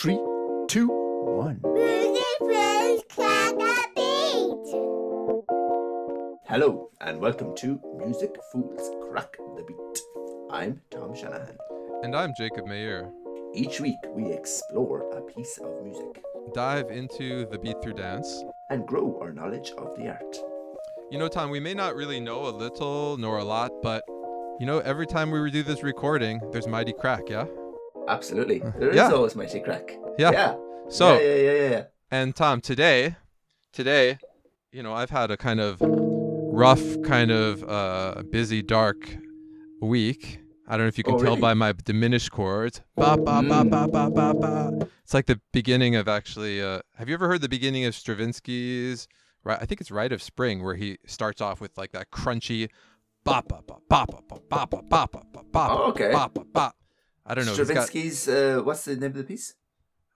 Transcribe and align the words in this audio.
Three, 0.00 0.20
two, 0.68 0.86
one. 0.86 1.60
Music 1.74 2.24
Friends 2.38 3.02
Crack 3.08 3.52
a 3.54 3.82
Beat. 3.96 4.74
Hello, 6.46 6.90
and 7.00 7.18
welcome 7.18 7.52
to 7.56 7.80
Music 7.96 8.36
Fools 8.52 8.92
Crack 9.02 9.36
the 9.56 9.64
Beat. 9.64 10.00
I'm 10.52 10.80
Tom 10.92 11.16
Shanahan. 11.16 11.58
And 12.04 12.14
I'm 12.14 12.32
Jacob 12.38 12.66
Mayer. 12.66 13.10
Each 13.52 13.80
week, 13.80 13.98
we 14.14 14.30
explore 14.30 15.10
a 15.10 15.20
piece 15.22 15.58
of 15.58 15.82
music 15.82 16.22
Dive 16.54 16.92
into 16.92 17.46
the 17.50 17.58
beat 17.58 17.82
through 17.82 17.94
dance. 17.94 18.44
and 18.70 18.86
grow 18.86 19.18
our 19.20 19.32
knowledge 19.32 19.72
of 19.78 19.96
the 19.96 20.10
art. 20.10 20.36
You 21.10 21.18
know, 21.18 21.26
Tom, 21.26 21.50
we 21.50 21.58
may 21.58 21.74
not 21.74 21.96
really 21.96 22.20
know 22.20 22.46
a 22.46 22.54
little 22.54 23.16
nor 23.16 23.38
a 23.38 23.44
lot, 23.44 23.72
but 23.82 24.04
you 24.60 24.66
know, 24.66 24.78
every 24.78 25.08
time 25.08 25.32
we 25.32 25.50
do 25.50 25.64
this 25.64 25.82
recording, 25.82 26.40
there's 26.52 26.68
mighty 26.68 26.92
crack, 26.92 27.22
yeah? 27.28 27.46
Absolutely. 28.08 28.58
There 28.78 28.90
is 28.90 28.96
Yeah. 28.96 29.10
always 29.10 29.36
mighty 29.36 29.60
crack. 29.60 29.96
Yeah. 30.18 30.30
Yeah. 30.32 30.56
So, 30.88 31.18
yeah, 31.18 31.20
yeah, 31.20 31.34
yeah, 31.34 31.52
yeah, 31.52 31.70
yeah. 31.70 31.84
and 32.10 32.34
Tom, 32.34 32.60
today, 32.60 33.16
today, 33.72 34.18
you 34.72 34.82
know, 34.82 34.94
I've 34.94 35.10
had 35.10 35.30
a 35.30 35.36
kind 35.36 35.60
of 35.60 35.76
rough, 35.82 36.82
kind 37.02 37.30
of 37.30 37.62
uh, 37.68 38.22
busy, 38.30 38.62
dark 38.62 39.16
week. 39.80 40.40
I 40.66 40.72
don't 40.72 40.84
know 40.84 40.88
if 40.88 40.98
you 40.98 41.04
can 41.04 41.14
Oh, 41.14 41.18
tell 41.18 41.26
really? 41.30 41.40
by 41.40 41.54
my 41.54 41.72
diminished 41.72 42.30
chords. 42.32 42.82
Ba 42.96 43.16
ba 43.16 43.42
ba 43.42 43.64
ba 43.64 43.86
ba 43.88 44.10
ba 44.10 44.34
ba. 44.34 44.88
It's 45.04 45.14
like 45.14 45.26
the 45.26 45.40
beginning 45.52 45.96
of 45.96 46.08
actually. 46.08 46.60
Uh, 46.62 46.80
have 46.96 47.08
you 47.08 47.14
ever 47.14 47.26
heard 47.28 47.40
the 47.40 47.48
beginning 47.48 47.84
of 47.86 47.94
Stravinsky's? 47.94 49.08
Right, 49.44 49.58
I 49.60 49.64
think 49.66 49.80
it's 49.80 49.90
Rite 49.90 50.12
of 50.12 50.22
Spring, 50.22 50.62
where 50.62 50.74
he 50.74 50.98
starts 51.06 51.40
off 51.40 51.60
with 51.60 51.78
like 51.78 51.92
that 51.92 52.10
crunchy 52.10 52.68
ba 53.24 53.42
ba 53.48 53.60
ba 53.66 53.76
ba 53.88 54.04
ba 54.06 54.20
ba 54.28 54.42
ba 54.42 54.66
ba 54.68 54.82
ba 54.82 55.06
ba 55.10 55.22
ba 55.32 55.42
ba 55.52 55.68
Oh, 55.70 55.90
okay. 55.90 56.12
ba 56.12 56.28
ba 56.34 56.44
ba. 56.52 56.72
I 57.28 57.34
don't 57.34 57.46
know. 57.46 57.54
he's 57.54 57.68
got- 57.68 57.88
Stravinsky's, 57.88 58.28
uh, 58.28 58.62
what's 58.64 58.84
the 58.84 58.96
name 58.96 59.10
of 59.10 59.14
the 59.14 59.24
piece? 59.24 59.54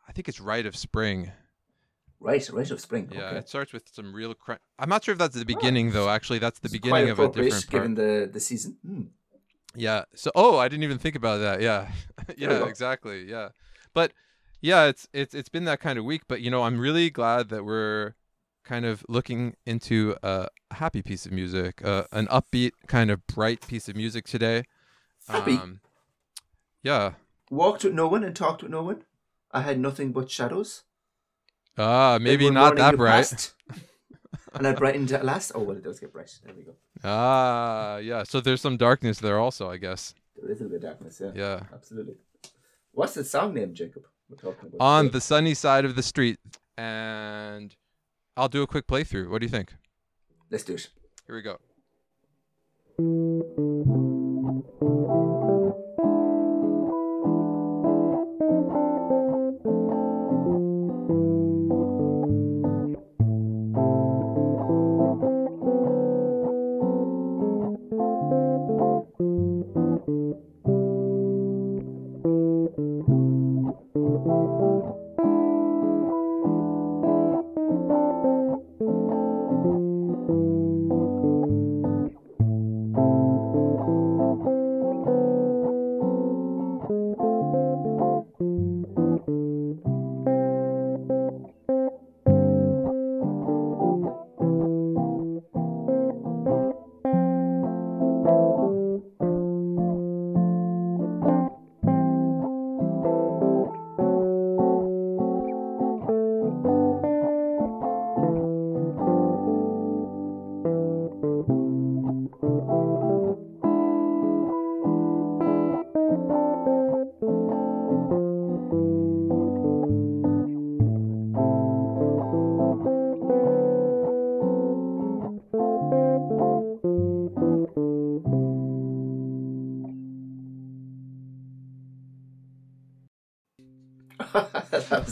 I 0.08 0.12
think 0.12 0.28
it's 0.28 0.40
Rite 0.40 0.66
of 0.66 0.74
Spring. 0.76 1.30
Right, 2.18 2.48
Rite 2.50 2.70
of 2.70 2.80
Spring. 2.80 3.10
Yeah, 3.12 3.26
okay. 3.26 3.38
it 3.38 3.48
starts 3.48 3.72
with 3.72 3.88
some 3.92 4.14
real 4.14 4.34
crunch. 4.34 4.60
I'm 4.78 4.88
not 4.88 5.04
sure 5.04 5.12
if 5.12 5.18
that's 5.18 5.36
the 5.36 5.44
beginning 5.44 5.90
though. 5.90 6.08
Actually, 6.08 6.38
that's 6.38 6.60
the 6.60 6.68
beginning 6.68 7.10
of 7.10 7.18
a 7.18 7.28
different 7.28 7.52
part. 7.52 7.70
given 7.70 7.94
the, 7.94 8.30
the 8.32 8.40
season. 8.40 8.76
Hmm. 8.86 9.02
Yeah. 9.74 10.04
So, 10.14 10.30
oh, 10.34 10.58
I 10.58 10.68
didn't 10.68 10.84
even 10.84 10.98
think 10.98 11.16
about 11.16 11.40
that. 11.40 11.60
Yeah. 11.60 11.90
yeah. 12.36 12.64
Exactly. 12.66 13.28
Yeah. 13.28 13.50
But 13.92 14.12
yeah, 14.60 14.84
it's 14.84 15.08
it's 15.12 15.34
it's 15.34 15.48
been 15.48 15.64
that 15.64 15.80
kind 15.80 15.98
of 15.98 16.04
week. 16.04 16.22
But 16.28 16.40
you 16.40 16.50
know, 16.50 16.62
I'm 16.62 16.78
really 16.78 17.10
glad 17.10 17.48
that 17.48 17.64
we're 17.64 18.14
kind 18.64 18.84
of 18.84 19.04
looking 19.08 19.56
into 19.66 20.16
a 20.22 20.48
happy 20.70 21.02
piece 21.02 21.26
of 21.26 21.32
music, 21.32 21.84
uh, 21.84 22.04
an 22.12 22.28
upbeat 22.28 22.72
kind 22.86 23.10
of 23.10 23.26
bright 23.26 23.66
piece 23.66 23.88
of 23.88 23.96
music 23.96 24.26
today. 24.26 24.64
Happy. 25.28 25.54
Um, 25.54 25.80
yeah. 26.82 27.12
Walked 27.50 27.84
with 27.84 27.94
no 27.94 28.08
one 28.08 28.24
and 28.24 28.34
talked 28.34 28.62
with 28.62 28.70
no 28.70 28.82
one. 28.82 29.04
I 29.50 29.62
had 29.62 29.78
nothing 29.78 30.12
but 30.12 30.30
shadows. 30.30 30.84
Ah, 31.76 32.18
maybe 32.20 32.50
not 32.50 32.76
that 32.76 32.96
bright. 32.96 33.52
and 34.54 34.66
I 34.66 34.72
brightened 34.72 35.12
at 35.12 35.24
last. 35.24 35.52
Oh 35.54 35.62
well, 35.62 35.76
it 35.76 35.84
does 35.84 36.00
get 36.00 36.12
bright. 36.12 36.38
There 36.44 36.54
we 36.54 36.62
go. 36.62 36.74
Ah, 37.04 37.98
yeah. 37.98 38.22
So 38.22 38.40
there's 38.40 38.60
some 38.60 38.76
darkness 38.76 39.18
there 39.18 39.38
also, 39.38 39.70
I 39.70 39.76
guess. 39.76 40.14
There 40.36 40.50
is 40.50 40.60
a 40.60 40.64
little 40.64 40.78
bit 40.78 40.84
of 40.84 40.98
darkness. 40.98 41.20
Yeah. 41.22 41.32
Yeah. 41.34 41.60
Absolutely. 41.72 42.14
What's 42.92 43.14
the 43.14 43.24
song 43.24 43.54
name, 43.54 43.74
Jacob? 43.74 44.04
We're 44.28 44.36
talking 44.36 44.68
about 44.68 44.80
on 44.80 45.04
today? 45.04 45.12
the 45.12 45.20
sunny 45.20 45.54
side 45.54 45.84
of 45.84 45.94
the 45.94 46.02
street 46.02 46.38
and 46.76 47.74
I'll 48.36 48.48
do 48.48 48.62
a 48.62 48.66
quick 48.66 48.86
playthrough. 48.86 49.28
What 49.28 49.40
do 49.40 49.46
you 49.46 49.50
think? 49.50 49.74
Let's 50.50 50.64
do 50.64 50.74
it. 50.74 50.88
Here 51.26 51.36
we 51.36 51.42
go. 51.42 51.58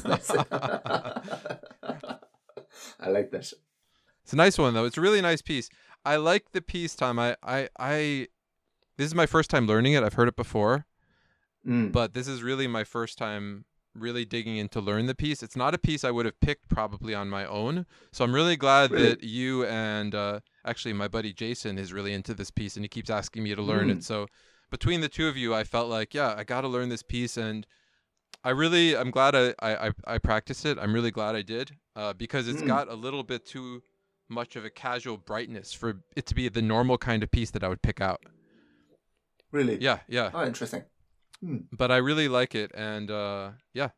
Nice. 0.04 0.30
I 3.00 3.08
like 3.08 3.30
that. 3.30 3.52
It's 4.22 4.32
a 4.32 4.36
nice 4.36 4.58
one 4.58 4.74
though. 4.74 4.84
It's 4.84 4.98
a 4.98 5.00
really 5.00 5.20
nice 5.20 5.42
piece. 5.42 5.68
I 6.04 6.16
like 6.16 6.52
the 6.52 6.60
piece, 6.62 6.94
Tom. 6.94 7.18
I 7.18 7.36
I, 7.42 7.68
I 7.78 8.28
this 8.96 9.06
is 9.06 9.14
my 9.14 9.26
first 9.26 9.50
time 9.50 9.66
learning 9.66 9.94
it. 9.94 10.02
I've 10.02 10.14
heard 10.14 10.28
it 10.28 10.36
before, 10.36 10.86
Mm. 11.66 11.92
but 11.92 12.14
this 12.14 12.26
is 12.28 12.42
really 12.42 12.66
my 12.66 12.84
first 12.84 13.18
time 13.18 13.64
really 13.94 14.24
digging 14.24 14.56
in 14.56 14.68
to 14.70 14.80
learn 14.80 15.06
the 15.06 15.14
piece. 15.14 15.42
It's 15.42 15.56
not 15.56 15.74
a 15.74 15.78
piece 15.78 16.04
I 16.04 16.10
would 16.10 16.24
have 16.24 16.38
picked 16.40 16.68
probably 16.68 17.14
on 17.14 17.28
my 17.28 17.44
own. 17.44 17.84
So 18.12 18.24
I'm 18.24 18.34
really 18.34 18.56
glad 18.56 18.92
Really? 18.92 19.08
that 19.10 19.22
you 19.24 19.66
and 19.66 20.14
uh, 20.14 20.40
actually 20.64 20.92
my 20.94 21.08
buddy 21.08 21.32
Jason 21.34 21.76
is 21.76 21.92
really 21.92 22.12
into 22.14 22.32
this 22.32 22.50
piece 22.50 22.76
and 22.76 22.84
he 22.84 22.88
keeps 22.88 23.10
asking 23.10 23.42
me 23.42 23.54
to 23.54 23.60
learn 23.62 23.88
Mm. 23.88 23.96
it. 23.98 24.04
So 24.04 24.26
between 24.70 25.00
the 25.00 25.08
two 25.08 25.26
of 25.28 25.36
you, 25.36 25.52
I 25.54 25.64
felt 25.64 25.88
like, 25.90 26.14
yeah, 26.14 26.34
I 26.36 26.44
got 26.44 26.60
to 26.60 26.68
learn 26.68 26.88
this 26.88 27.02
piece 27.02 27.36
and 27.36 27.66
I 28.42 28.50
really, 28.50 28.96
I'm 28.96 29.10
glad 29.10 29.34
I, 29.34 29.54
I, 29.60 29.90
I, 30.06 30.18
practiced 30.18 30.64
it. 30.64 30.78
I'm 30.78 30.94
really 30.94 31.10
glad 31.10 31.34
I 31.34 31.42
did 31.42 31.72
uh, 31.94 32.14
because 32.14 32.48
it's 32.48 32.62
Mm. 32.62 32.68
got 32.68 32.88
a 32.88 32.94
little 32.94 33.22
bit 33.22 33.44
too 33.44 33.82
much 34.30 34.56
of 34.56 34.64
a 34.64 34.70
casual 34.70 35.18
brightness 35.18 35.72
for 35.74 36.02
it 36.16 36.24
to 36.26 36.34
be 36.34 36.48
the 36.48 36.62
normal 36.62 36.96
kind 36.96 37.22
of 37.22 37.30
piece 37.30 37.50
that 37.50 37.62
I 37.62 37.68
would 37.68 37.82
pick 37.82 38.00
out. 38.00 38.24
Really? 39.52 39.78
Yeah, 39.80 39.98
yeah. 40.08 40.30
Oh, 40.32 40.46
interesting. 40.46 40.84
But 41.72 41.90
I 41.90 41.96
really 41.96 42.28
like 42.28 42.54
it, 42.54 42.70
and 42.74 43.10
uh, 43.10 43.52
yeah, 43.72 43.90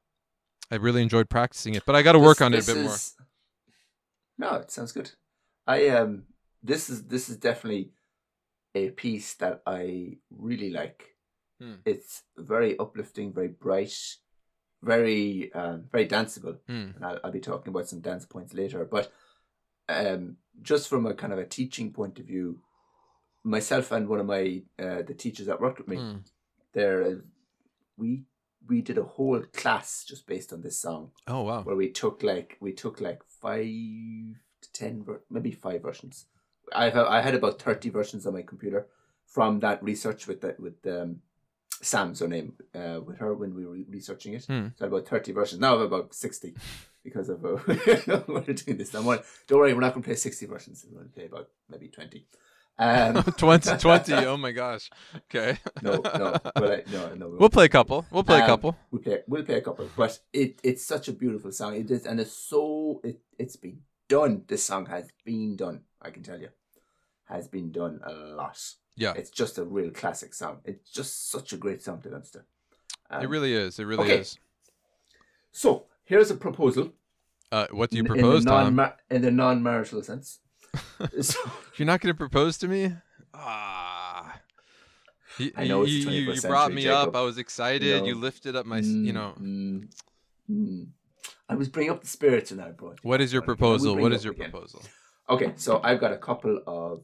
I 0.70 0.76
really 0.76 1.02
enjoyed 1.02 1.28
practicing 1.28 1.74
it. 1.74 1.84
But 1.84 1.96
I 1.96 2.02
got 2.02 2.12
to 2.12 2.20
work 2.20 2.40
on 2.40 2.54
it 2.54 2.62
a 2.68 2.74
bit 2.74 2.84
more. 2.84 2.96
No, 4.38 4.54
it 4.56 4.70
sounds 4.70 4.92
good. 4.92 5.10
I 5.66 5.88
um, 5.88 6.24
this 6.62 6.88
is 6.88 7.04
this 7.06 7.28
is 7.28 7.36
definitely 7.36 7.90
a 8.74 8.90
piece 8.90 9.34
that 9.34 9.62
I 9.66 10.18
really 10.30 10.70
like. 10.70 11.16
Hmm. 11.60 11.74
It's 11.84 12.22
very 12.38 12.78
uplifting, 12.78 13.32
very 13.32 13.48
bright, 13.48 13.94
very 14.82 15.52
um, 15.54 15.84
very 15.92 16.06
danceable. 16.08 16.58
Mm. 16.68 16.96
and 16.96 17.04
I'll, 17.04 17.18
I'll 17.24 17.30
be 17.32 17.40
talking 17.40 17.70
about 17.72 17.88
some 17.88 18.00
dance 18.00 18.24
points 18.26 18.52
later. 18.54 18.84
But 18.84 19.12
um, 19.88 20.36
just 20.62 20.88
from 20.88 21.06
a 21.06 21.14
kind 21.14 21.32
of 21.32 21.38
a 21.38 21.44
teaching 21.46 21.92
point 21.92 22.18
of 22.18 22.26
view, 22.26 22.58
myself 23.44 23.92
and 23.92 24.08
one 24.08 24.20
of 24.20 24.26
my 24.26 24.62
uh, 24.78 25.02
the 25.02 25.14
teachers 25.14 25.46
that 25.46 25.60
worked 25.60 25.78
with 25.78 25.88
me, 25.88 25.96
Mm. 25.96 26.20
there 26.72 27.02
uh, 27.04 27.14
we 27.96 28.24
we 28.68 28.80
did 28.80 28.96
a 28.98 29.02
whole 29.02 29.42
class 29.52 30.04
just 30.04 30.26
based 30.26 30.52
on 30.52 30.62
this 30.62 30.78
song 30.78 31.10
Oh 31.26 31.42
wow. 31.42 31.62
where 31.62 31.74
we 31.76 31.90
took 31.90 32.22
like 32.22 32.56
we 32.60 32.72
took 32.72 33.00
like 33.00 33.20
five 33.24 33.64
to 33.64 34.72
ten 34.72 35.02
ver- 35.04 35.22
maybe 35.30 35.50
five 35.50 35.82
versions. 35.82 36.26
I've 36.74 36.96
I 36.96 37.20
had 37.20 37.34
about 37.34 37.60
thirty 37.60 37.90
versions 37.90 38.26
on 38.26 38.34
my 38.34 38.42
computer 38.42 38.86
from 39.26 39.60
that 39.60 39.82
research 39.82 40.26
with 40.26 40.40
that 40.42 40.60
with 40.60 40.86
um, 40.86 41.20
Sam's 41.82 42.20
her 42.20 42.28
name 42.28 42.54
uh, 42.74 43.00
with 43.04 43.18
her 43.18 43.34
when 43.34 43.54
we 43.54 43.66
were 43.66 43.76
researching 43.90 44.34
it. 44.34 44.44
Hmm. 44.46 44.68
So 44.76 44.82
I 44.82 44.84
had 44.84 44.92
about 44.92 45.08
thirty 45.08 45.32
versions. 45.32 45.60
Now 45.60 45.76
I 45.76 45.80
have 45.80 45.92
about 45.92 46.14
sixty 46.14 46.54
because 47.04 47.28
of 47.28 47.44
uh, 47.44 47.58
we're 48.28 48.40
doing 48.54 48.78
this. 48.78 48.94
I'm 48.94 49.04
like, 49.06 49.24
don't 49.48 49.58
worry, 49.58 49.74
we're 49.74 49.80
not 49.80 49.92
going 49.92 50.02
to 50.02 50.06
play 50.08 50.16
sixty 50.16 50.46
versions. 50.46 50.86
We're 50.88 50.98
going 51.00 51.08
to 51.10 51.14
play 51.14 51.26
about 51.26 51.48
maybe 51.68 51.88
twenty. 51.88 52.26
Um, 52.78 53.14
2020. 53.36 54.12
Oh 54.26 54.36
my 54.38 54.50
gosh. 54.52 54.88
Okay. 55.16 55.58
no, 55.82 55.96
no, 55.96 56.38
but 56.54 56.70
I, 56.72 56.82
no, 56.90 57.14
no. 57.14 57.28
we 57.28 57.36
We'll 57.36 57.50
play 57.50 57.66
a 57.66 57.68
couple. 57.68 58.06
We'll 58.10 58.24
play 58.24 58.38
a 58.38 58.42
Um, 58.42 58.46
couple. 58.46 58.76
We'll 58.90 59.02
play. 59.02 59.18
We'll 59.26 59.42
play 59.44 59.56
a 59.56 59.60
couple. 59.60 59.88
But 59.94 60.18
it 60.32 60.58
it's 60.62 60.84
such 60.84 61.06
a 61.08 61.12
beautiful 61.12 61.52
song. 61.52 61.76
It 61.76 61.90
is, 61.90 62.06
and 62.06 62.18
it's 62.18 62.32
so 62.32 63.00
it 63.04 63.20
it's 63.38 63.56
been 63.56 63.80
done. 64.08 64.44
This 64.48 64.64
song 64.64 64.86
has 64.86 65.10
been 65.24 65.56
done. 65.56 65.82
I 66.00 66.10
can 66.10 66.22
tell 66.22 66.40
you, 66.40 66.48
has 67.26 67.46
been 67.46 67.72
done 67.72 68.00
a 68.04 68.12
lot. 68.12 68.58
Yeah. 68.96 69.14
It's 69.16 69.30
just 69.30 69.58
a 69.58 69.64
real 69.64 69.90
classic 69.90 70.34
song. 70.34 70.58
It's 70.64 70.90
just 70.90 71.30
such 71.30 71.52
a 71.52 71.56
great 71.56 71.82
song 71.82 72.00
to 72.02 72.10
to. 72.10 72.42
Um, 73.10 73.22
It 73.22 73.28
really 73.28 73.54
is. 73.54 73.78
It 73.78 73.84
really 73.84 74.04
okay. 74.04 74.18
is. 74.18 74.38
So 75.52 75.84
here's 76.04 76.30
a 76.30 76.34
proposal. 76.36 76.92
Uh, 77.50 77.66
what 77.70 77.90
do 77.90 77.98
you 77.98 78.04
propose, 78.04 78.42
in 78.42 78.44
the 78.46 78.50
Tom? 78.50 78.76
non 78.76 78.92
in 79.10 79.22
the 79.22 79.30
non-marital 79.30 80.02
sense. 80.02 80.40
so, 81.20 81.38
You're 81.76 81.86
not 81.86 82.00
going 82.00 82.14
to 82.14 82.18
propose 82.18 82.56
to 82.58 82.68
me? 82.68 82.94
Ah. 83.34 84.40
You, 85.38 85.52
I 85.56 85.66
know 85.66 85.82
it's 85.82 85.92
you, 85.92 86.10
you, 86.10 86.32
you 86.32 86.40
brought 86.42 86.72
me 86.72 86.82
Jacob. 86.82 87.08
up. 87.08 87.16
I 87.16 87.22
was 87.22 87.38
excited. 87.38 88.06
You 88.06 88.14
know. 88.14 88.18
lifted 88.20 88.56
up 88.56 88.64
my, 88.66 88.78
s- 88.78 88.86
you 88.86 89.12
mm, 89.12 89.14
know. 89.14 89.34
mm, 89.40 89.88
mm. 90.50 90.86
I 91.48 91.54
was 91.54 91.68
bringing 91.68 91.92
up 91.92 92.00
the 92.02 92.08
spirits 92.08 92.50
and 92.50 92.60
I 92.60 92.70
brought. 92.70 92.98
you 93.02 93.08
What 93.08 93.20
is 93.20 93.32
your 93.32 93.42
down 93.42 93.54
again. 93.54 93.64
I 93.64 93.68
will 93.68 93.78
proposal? 93.78 93.96
What 93.96 94.12
is 94.12 94.24
your 94.24 94.34
proposal? 94.34 94.82
Okay, 95.28 95.52
so 95.56 95.80
I've 95.82 96.00
got 96.00 96.12
a 96.12 96.18
couple 96.18 96.62
of 96.66 97.02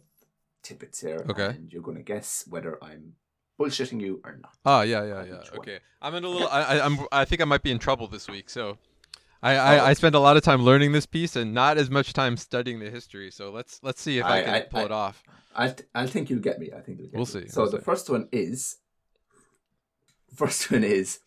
tidbits 0.69 1.01
here. 1.01 1.25
Okay. 1.31 1.47
And 1.47 1.73
you're 1.73 1.83
going 1.83 1.97
to 1.97 2.03
guess 2.03 2.45
whether 2.49 2.79
I'm 2.83 3.15
bullshitting 3.59 4.01
you 4.01 4.21
or 4.25 4.39
not. 4.43 4.53
Oh 4.65 4.83
yeah, 4.83 5.05
yeah, 5.05 5.25
yeah. 5.25 5.35
one? 5.37 5.59
Okay, 5.59 5.79
I'm 6.03 6.15
in 6.15 6.25
a 6.25 6.29
little. 6.29 6.49
I, 6.59 6.63
I, 6.63 6.85
I'm. 6.87 6.99
I 7.11 7.25
think 7.25 7.41
I 7.41 7.45
might 7.45 7.63
be 7.63 7.71
in 7.71 7.79
trouble 7.79 8.07
this 8.07 8.29
week. 8.29 8.49
So, 8.51 8.79
I, 9.43 9.57
Oh. 9.57 9.61
I, 9.61 9.89
I 9.91 9.93
spent 9.95 10.15
a 10.15 10.21
lot 10.21 10.37
of 10.37 10.43
time 10.43 10.63
learning 10.63 10.93
this 10.93 11.07
piece 11.07 11.35
and 11.37 11.55
not 11.55 11.79
as 11.79 11.89
much 11.91 12.13
time 12.13 12.37
studying 12.37 12.79
the 12.81 12.91
history. 12.91 13.31
So 13.31 13.51
let's 13.51 13.81
let's 13.83 14.01
see 14.01 14.19
if 14.19 14.25
I, 14.25 14.39
I- 14.39 14.43
can 14.43 14.55
I- 14.55 14.61
pull 14.63 14.81
I- 14.81 14.85
it 14.85 14.93
off. 14.93 15.23
I 15.57 15.67
th- 15.69 15.89
I 15.95 16.07
think 16.07 16.31
you'll 16.31 16.41
get 16.51 16.61
me. 16.61 16.71
I 16.77 16.81
think 16.81 16.99
you'll 16.99 17.09
get 17.09 17.17
We'll 17.17 17.27
me. 17.41 17.47
see, 17.47 17.49
So 17.49 17.63
we'll 17.63 17.71
the 17.73 17.79
see. 17.79 17.85
first 17.85 18.09
one 18.11 18.29
is, 18.31 18.77
first 20.35 20.71
one 20.71 20.85
is, 20.85 21.19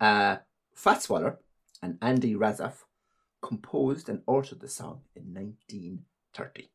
uh, 0.00 0.36
Fats 0.72 1.08
Waller 1.10 1.38
and 1.82 1.98
Andy 2.00 2.34
Razaf 2.34 2.76
composed 3.42 4.08
and 4.08 4.20
authored 4.26 4.60
the 4.60 4.68
song 4.68 5.02
in 5.14 5.34
1930. 5.34 6.70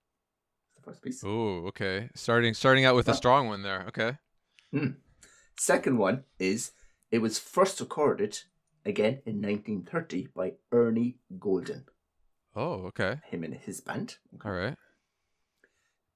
First 0.89 1.03
piece. 1.03 1.23
Oh, 1.23 1.67
okay. 1.67 2.09
Starting 2.15 2.55
starting 2.55 2.83
out 2.85 2.95
with 2.95 3.07
a 3.07 3.13
strong 3.13 3.47
one 3.47 3.61
there. 3.61 3.85
Okay. 3.89 4.17
Hmm. 4.71 4.93
Second 5.55 5.97
one 5.99 6.23
is 6.39 6.71
it 7.11 7.19
was 7.19 7.37
first 7.37 7.79
recorded 7.79 8.39
again 8.85 9.21
in 9.25 9.39
1930 9.41 10.29
by 10.35 10.53
Ernie 10.71 11.17
Golden, 11.39 11.85
Oh, 12.55 12.87
okay. 12.87 13.17
him 13.25 13.43
and 13.43 13.53
his 13.53 13.81
band. 13.81 14.17
All 14.43 14.51
right. 14.51 14.75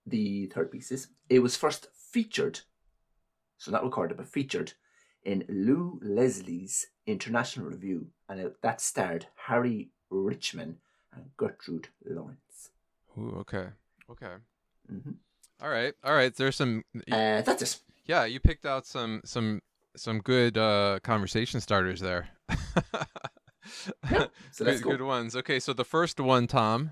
The 0.07 0.47
third 0.47 0.71
piece 0.71 0.91
is 0.91 1.07
it 1.29 1.39
was 1.39 1.55
first 1.55 1.87
featured, 1.93 2.61
so 3.59 3.69
not 3.71 3.83
recorded 3.83 4.17
but 4.17 4.27
featured 4.27 4.73
in 5.23 5.45
Lew 5.47 5.99
Leslie's 6.01 6.87
International 7.05 7.67
Revue, 7.67 8.07
and 8.27 8.39
it, 8.39 8.61
that 8.63 8.81
starred 8.81 9.27
Harry 9.35 9.91
Richman 10.09 10.79
and 11.13 11.25
Gertrude 11.37 11.89
Lawrence. 12.05 12.71
Ooh, 13.19 13.35
okay. 13.41 13.67
Okay. 14.09 14.33
Hmm 14.87 15.11
All 15.61 15.69
right. 15.69 15.93
All 16.03 16.13
right. 16.13 16.35
There's 16.35 16.55
some. 16.55 16.83
Uh, 17.11 17.41
that's 17.41 17.61
it. 17.61 17.79
Yeah, 18.05 18.25
you 18.25 18.39
picked 18.39 18.65
out 18.65 18.85
some 18.85 19.21
some 19.25 19.61
some 19.95 20.19
good 20.19 20.57
uh 20.57 20.99
conversation 21.03 21.61
starters 21.61 21.99
there. 21.99 22.29
Yeah, 24.11 24.25
So 24.51 24.65
good, 24.65 24.81
go. 24.83 24.89
good 24.91 25.01
ones. 25.01 25.35
Okay, 25.35 25.59
so 25.59 25.71
the 25.73 25.85
first 25.85 26.19
one, 26.19 26.47
Tom. 26.47 26.91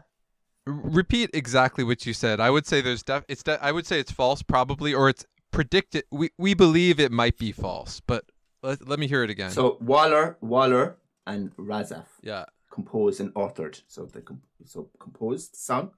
Repeat 0.65 1.31
exactly 1.33 1.83
what 1.83 2.05
you 2.05 2.13
said. 2.13 2.39
I 2.39 2.49
would 2.49 2.65
say 2.65 2.81
there's 2.81 3.03
def. 3.03 3.25
It's 3.27 3.43
de- 3.43 3.61
I 3.63 3.71
would 3.71 3.85
say 3.88 3.99
it's 3.99 4.11
false, 4.11 4.41
probably, 4.43 4.93
or 4.93 5.09
it's 5.09 5.25
predicted. 5.51 6.03
We 6.11 6.29
we 6.38 6.53
believe 6.53 6.99
it 6.99 7.11
might 7.11 7.38
be 7.38 7.51
false, 7.51 7.99
but 7.99 8.25
let, 8.63 8.88
let 8.88 8.99
me 8.99 9.07
hear 9.07 9.23
it 9.23 9.29
again. 9.29 9.49
So 9.51 9.77
Waller, 9.81 10.38
Waller, 10.39 10.97
and 11.25 11.53
Razaf 11.57 12.05
yeah. 12.21 12.45
composed 12.71 13.19
and 13.19 13.33
authored. 13.33 13.81
So 13.88 14.05
they 14.05 14.21
com- 14.21 14.43
so 14.65 14.89
composed 14.99 15.55
song 15.55 15.91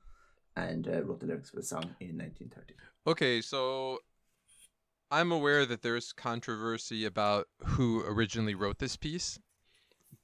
and 0.55 0.87
uh, 0.87 1.03
wrote 1.03 1.19
the 1.19 1.25
lyrics 1.25 1.49
for 1.49 1.57
the 1.57 1.63
song 1.63 1.95
in 1.99 2.17
1930. 2.17 2.73
Okay, 3.07 3.41
so 3.41 3.99
I'm 5.11 5.31
aware 5.31 5.65
that 5.65 5.81
there's 5.81 6.11
controversy 6.13 7.05
about 7.05 7.47
who 7.63 8.03
originally 8.05 8.55
wrote 8.55 8.79
this 8.79 8.95
piece, 8.95 9.39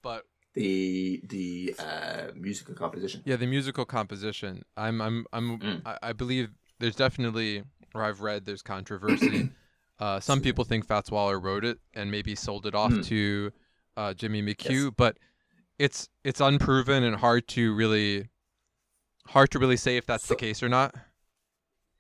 but 0.01 0.23
The 0.53 1.21
the 1.27 1.75
uh, 1.77 2.27
musical 2.35 2.73
composition. 2.75 3.21
yeah, 3.25 3.35
the 3.35 3.45
musical 3.47 3.85
composition. 3.85 4.63
I'm 4.77 5.01
I'm 5.01 5.25
I'm 5.31 5.59
Mm. 5.59 5.81
I, 5.85 5.97
I 6.09 6.13
believe 6.13 6.49
there's 6.79 6.95
definitely 6.95 7.63
or 7.93 8.03
I've 8.03 8.21
read 8.21 8.45
there's 8.45 8.61
controversy. 8.63 9.49
uh, 9.99 10.19
some 10.19 10.41
people 10.41 10.63
think 10.63 10.85
Fats 10.87 11.11
Waller 11.11 11.39
wrote 11.39 11.65
it 11.65 11.79
and 11.93 12.09
maybe 12.09 12.33
sold 12.35 12.65
it 12.65 12.73
off 12.75 12.91
Mm. 12.93 13.05
to 13.05 13.51
uh, 13.97 14.13
Jimmie 14.13 14.41
McHugh, 14.41 14.91
but 14.95 15.17
it's 15.77 16.09
it's 16.23 16.41
unproven 16.41 17.03
and 17.03 17.15
hard 17.17 17.47
to 17.49 17.75
really 17.75 18.27
hard 19.27 19.51
to 19.51 19.59
really 19.59 19.77
say 19.77 19.97
if 19.97 20.05
that's 20.05 20.25
So- 20.25 20.33
the 20.33 20.39
case 20.39 20.63
or 20.63 20.69
not. 20.69 20.95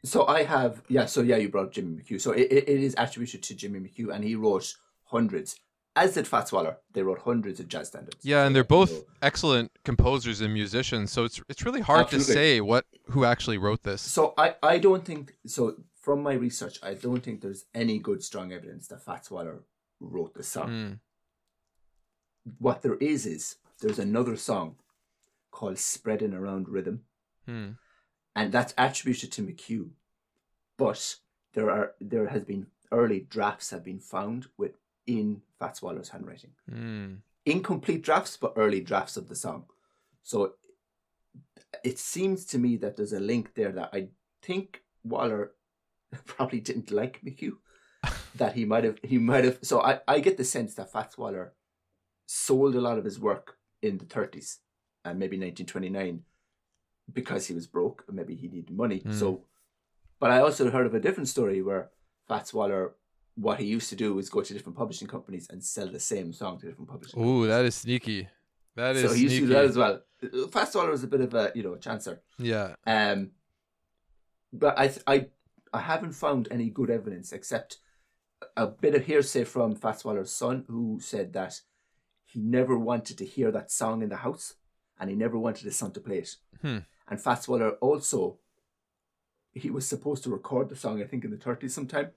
So 0.03 0.25
I 0.27 0.43
have 0.43 0.81
yeah. 0.87 1.05
So 1.05 1.21
yeah, 1.21 1.35
you 1.35 1.49
brought 1.49 1.71
Jimmie 1.73 2.01
McHugh. 2.01 2.21
So 2.21 2.31
it, 2.31 2.47
it, 2.51 2.69
is 2.69 2.95
attributed 2.97 3.43
to 3.43 3.55
Jimmie 3.55 3.81
McHugh, 3.81 4.13
and 4.13 4.23
he 4.23 4.35
wrote 4.35 4.73
hundreds. 5.05 5.59
As 5.95 6.13
did 6.13 6.25
Fats 6.27 6.53
Waller. 6.53 6.77
They 6.93 7.01
wrote 7.03 7.19
hundreds 7.19 7.59
of 7.59 7.67
jazz 7.67 7.89
standards. 7.89 8.23
Yeah, 8.23 8.45
and 8.45 8.55
they're 8.55 8.63
both 8.63 9.03
excellent 9.21 9.71
composers 9.83 10.39
and 10.39 10.53
musicians, 10.53 11.11
so 11.11 11.25
it's 11.25 11.41
it's 11.49 11.65
really 11.65 11.81
hard 11.81 12.05
Absolutely. 12.05 12.33
to 12.33 12.33
say 12.33 12.61
what 12.61 12.85
who 13.09 13.25
actually 13.25 13.57
wrote 13.57 13.83
this. 13.83 14.01
So 14.01 14.33
I, 14.37 14.55
I 14.63 14.77
don't 14.77 15.03
think 15.03 15.33
so. 15.45 15.75
From 15.99 16.23
my 16.23 16.33
research, 16.33 16.79
I 16.81 16.93
don't 16.93 17.21
think 17.21 17.41
there's 17.41 17.65
any 17.75 17.99
good 17.99 18.23
strong 18.23 18.53
evidence 18.53 18.87
that 18.87 19.03
Fats 19.03 19.29
Waller 19.29 19.63
wrote 19.99 20.33
the 20.33 20.43
song. 20.43 20.69
Mm. 20.69 20.99
What 22.57 22.83
there 22.83 22.95
is 22.95 23.25
is 23.25 23.57
there's 23.81 23.99
another 23.99 24.37
song 24.37 24.75
called 25.51 25.77
"Spreading 25.77 26.33
Around 26.33 26.69
Rhythm," 26.69 27.01
Hmm. 27.49 27.69
and 28.35 28.51
that's 28.51 28.75
attributed 28.77 29.31
to 29.33 29.41
McHugh. 29.41 29.89
But 30.77 31.15
there 31.53 31.71
are 31.71 31.93
there 31.99 32.27
has 32.27 32.43
been 32.43 32.67
early 32.91 33.21
drafts 33.21 33.71
have 33.71 33.83
been 33.83 33.99
found 33.99 34.47
with 34.57 34.73
in 35.07 35.41
Fats 35.57 35.81
Waller's 35.81 36.09
handwriting. 36.09 36.51
Mm. 36.71 37.17
Incomplete 37.45 38.03
drafts, 38.03 38.37
but 38.37 38.53
early 38.55 38.81
drafts 38.81 39.17
of 39.17 39.27
the 39.27 39.35
song. 39.35 39.65
So 40.23 40.53
it 41.83 41.97
seems 41.97 42.45
to 42.45 42.59
me 42.59 42.77
that 42.77 42.95
there's 42.95 43.13
a 43.13 43.19
link 43.19 43.55
there 43.55 43.71
that 43.71 43.89
I 43.93 44.09
think 44.43 44.83
Waller 45.03 45.53
probably 46.25 46.59
didn't 46.59 46.91
like 46.91 47.21
McHugh. 47.23 47.57
that 48.35 48.53
he 48.53 48.63
might 48.63 48.83
have 48.83 48.97
he 49.03 49.17
might 49.17 49.43
have 49.43 49.59
so 49.61 49.81
I, 49.81 49.99
I 50.07 50.19
get 50.19 50.37
the 50.37 50.45
sense 50.45 50.75
that 50.75 50.91
Fats 50.91 51.17
Waller 51.17 51.53
sold 52.27 52.75
a 52.75 52.81
lot 52.81 52.97
of 52.97 53.03
his 53.03 53.19
work 53.19 53.57
in 53.81 53.97
the 53.97 54.05
thirties 54.05 54.59
and 55.03 55.19
maybe 55.19 55.35
nineteen 55.35 55.65
twenty 55.65 55.89
nine 55.89 56.21
because 57.13 57.47
he 57.47 57.53
was 57.53 57.67
broke 57.67 58.03
and 58.07 58.15
maybe 58.15 58.35
he 58.35 58.47
needed 58.47 58.71
money. 58.71 59.01
Mm. 59.01 59.13
So 59.13 59.41
but 60.19 60.31
I 60.31 60.39
also 60.39 60.69
heard 60.69 60.85
of 60.85 60.93
a 60.93 60.99
different 60.99 61.29
story 61.29 61.61
where 61.61 61.89
Fats 62.27 62.53
Waller 62.53 62.95
what 63.35 63.59
he 63.59 63.65
used 63.65 63.89
to 63.89 63.95
do 63.95 64.13
was 64.13 64.29
go 64.29 64.41
to 64.41 64.53
different 64.53 64.77
publishing 64.77 65.07
companies 65.07 65.47
and 65.49 65.63
sell 65.63 65.87
the 65.87 65.99
same 65.99 66.33
song 66.33 66.59
to 66.59 66.65
different 66.67 66.89
publishing 66.89 67.23
Ooh, 67.23 67.47
that 67.47 67.63
is 67.63 67.75
sneaky. 67.75 68.27
That 68.75 68.97
is 68.97 69.09
so 69.09 69.15
he 69.15 69.23
used 69.23 69.35
to 69.35 69.39
sneaky. 69.39 69.47
do 69.47 69.53
that 69.53 69.65
as 69.65 69.77
well. 69.77 70.01
Fats 70.51 70.75
Waller 70.75 70.91
was 70.91 71.03
a 71.03 71.07
bit 71.07 71.21
of 71.21 71.33
a 71.33 71.51
you 71.55 71.63
know 71.63 71.73
a 71.73 71.77
chancer. 71.77 72.19
Yeah. 72.37 72.75
Um, 72.85 73.31
but 74.51 74.77
I 74.77 74.91
I 75.07 75.27
I 75.73 75.81
haven't 75.81 76.13
found 76.13 76.47
any 76.51 76.69
good 76.69 76.89
evidence 76.89 77.31
except 77.31 77.77
a 78.55 78.67
bit 78.67 78.95
of 78.95 79.05
hearsay 79.05 79.43
from 79.43 79.75
Fats 79.75 80.03
Waller's 80.03 80.31
son, 80.31 80.65
who 80.67 80.99
said 81.01 81.33
that 81.33 81.61
he 82.25 82.39
never 82.39 82.77
wanted 82.77 83.17
to 83.17 83.25
hear 83.25 83.51
that 83.51 83.71
song 83.71 84.01
in 84.01 84.09
the 84.09 84.17
house, 84.17 84.55
and 84.99 85.09
he 85.09 85.15
never 85.15 85.37
wanted 85.37 85.65
his 85.65 85.75
son 85.75 85.91
to 85.91 85.99
play 85.99 86.19
it. 86.19 86.35
Hmm. 86.61 86.79
And 87.09 87.19
Fats 87.19 87.47
Waller 87.47 87.71
also, 87.81 88.37
he 89.51 89.69
was 89.71 89.87
supposed 89.87 90.23
to 90.23 90.29
record 90.29 90.69
the 90.69 90.75
song, 90.75 91.01
I 91.01 91.05
think, 91.07 91.25
in 91.25 91.31
the 91.31 91.37
thirties 91.37 91.73
sometime, 91.73 92.11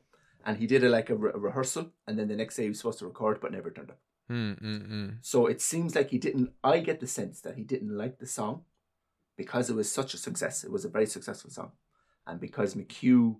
and 0.44 0.58
he 0.58 0.66
did 0.66 0.84
a 0.84 0.88
like 0.88 1.08
a, 1.10 1.14
re- 1.14 1.32
a 1.34 1.38
rehearsal, 1.38 1.90
and 2.06 2.18
then 2.18 2.28
the 2.28 2.36
next 2.36 2.56
day 2.56 2.64
he 2.64 2.68
was 2.68 2.78
supposed 2.78 2.98
to 2.98 3.06
record, 3.06 3.40
but 3.40 3.52
never 3.52 3.70
turned 3.70 3.90
up. 3.90 3.98
Mm, 4.30 4.62
mm, 4.62 4.92
mm. 4.92 5.16
So 5.22 5.46
it 5.46 5.60
seems 5.60 5.94
like 5.94 6.10
he 6.10 6.18
didn't. 6.18 6.50
I 6.62 6.80
get 6.80 7.00
the 7.00 7.06
sense 7.06 7.40
that 7.40 7.56
he 7.56 7.64
didn't 7.64 7.96
like 7.96 8.18
the 8.18 8.26
song 8.26 8.62
because 9.36 9.70
it 9.70 9.74
was 9.76 9.90
such 9.90 10.12
a 10.14 10.18
success. 10.18 10.62
It 10.62 10.70
was 10.70 10.84
a 10.84 10.90
very 10.90 11.06
successful 11.06 11.50
song, 11.50 11.72
and 12.26 12.38
because 12.38 12.74
McHugh, 12.74 13.36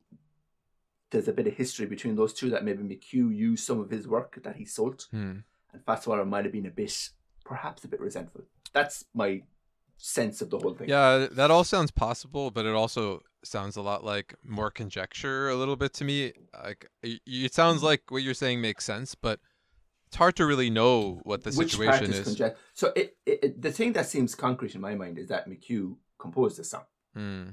there's 1.11 1.28
a 1.28 1.32
bit 1.32 1.47
of 1.47 1.54
history 1.54 1.85
between 1.87 2.16
those 2.16 2.32
two 2.32 2.49
that 2.50 2.64
maybe 2.64 2.82
McHugh 2.82 3.37
used 3.37 3.64
some 3.64 3.78
of 3.78 3.90
his 3.90 4.09
work 4.09 4.40
that 4.42 4.56
he 4.56 4.64
sold, 4.64 5.06
Hmm. 5.11 5.40
and 5.73 5.85
Fats 5.85 6.06
Waller 6.06 6.25
might 6.25 6.44
have 6.47 6.52
been 6.52 6.66
a 6.66 6.71
bit, 6.71 7.11
perhaps 7.44 7.85
a 7.85 7.88
bit 7.88 8.00
resentful. 8.00 8.42
That's 8.73 9.04
my 9.14 9.42
sense 10.04 10.42
of 10.42 10.50
the 10.50 10.59
whole 10.59 10.75
thing. 10.75 10.88
Yeah, 10.88 11.28
that 11.30 11.50
all 11.50 11.64
sounds 11.64 11.90
possible, 11.92 12.50
but 12.50 12.66
it 12.66 12.75
also 12.75 13.21
sounds 13.44 13.76
a 13.76 13.82
lot 13.82 14.04
like 14.04 14.35
more 14.44 14.71
conjecture 14.71 15.49
a 15.49 15.54
little 15.54 15.76
bit 15.76 15.92
to 15.94 16.04
me. 16.04 16.32
Like 16.62 16.90
it 17.02 17.54
sounds 17.54 17.82
like 17.82 18.02
what 18.11 18.23
you're 18.25 18.35
saying 18.35 18.61
makes 18.61 18.85
sense, 18.85 19.14
but 19.14 19.38
it's 20.09 20.16
hard 20.16 20.35
to 20.37 20.44
really 20.47 20.71
know 20.71 21.21
what 21.23 21.44
the 21.44 21.52
Which 21.52 21.73
situation 21.73 22.12
is, 22.12 22.25
conject- 22.25 22.59
So 22.75 22.92
it, 22.97 23.16
it, 23.25 23.62
the 23.62 23.73
thing 23.73 23.92
that 23.94 24.06
seems 24.06 24.35
concrete 24.35 24.75
in 24.75 24.80
my 24.80 24.94
mind 24.94 25.18
is 25.18 25.28
that 25.28 25.49
McHugh 25.49 25.97
composed 26.18 26.59
the 26.59 26.64
song. 26.64 26.85
Hmm. 27.14 27.44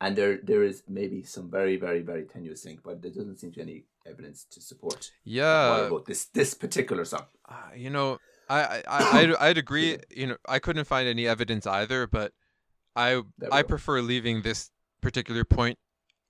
and 0.00 0.16
there 0.16 0.38
there 0.42 0.62
is 0.70 0.82
maybe 0.88 1.22
some 1.34 1.46
very 1.50 1.76
very 1.76 2.02
very 2.10 2.24
tenuous 2.24 2.64
link, 2.64 2.80
but 2.82 3.02
there 3.02 3.10
doesn't 3.18 3.38
seem 3.40 3.50
to 3.52 3.56
be 3.58 3.62
any 3.62 3.78
evidence 4.06 4.44
to 4.54 4.60
support 4.60 5.10
Yeah, 5.24 5.86
about 5.86 6.06
this 6.06 6.24
this 6.38 6.54
particular 6.54 7.04
song. 7.04 7.26
uh, 7.48 7.70
you 7.84 7.90
know, 7.90 8.18
I 8.52 8.76
I 8.78 8.82
I 8.88 9.18
I'd, 9.20 9.34
I'd 9.36 9.58
agree. 9.58 9.98
You 10.10 10.26
know, 10.28 10.36
I 10.48 10.58
couldn't 10.58 10.84
find 10.84 11.08
any 11.08 11.26
evidence 11.26 11.66
either, 11.66 12.06
but 12.06 12.32
I 12.94 13.22
I 13.50 13.62
prefer 13.62 14.00
leaving 14.00 14.42
this 14.42 14.70
particular 15.00 15.44
point 15.44 15.78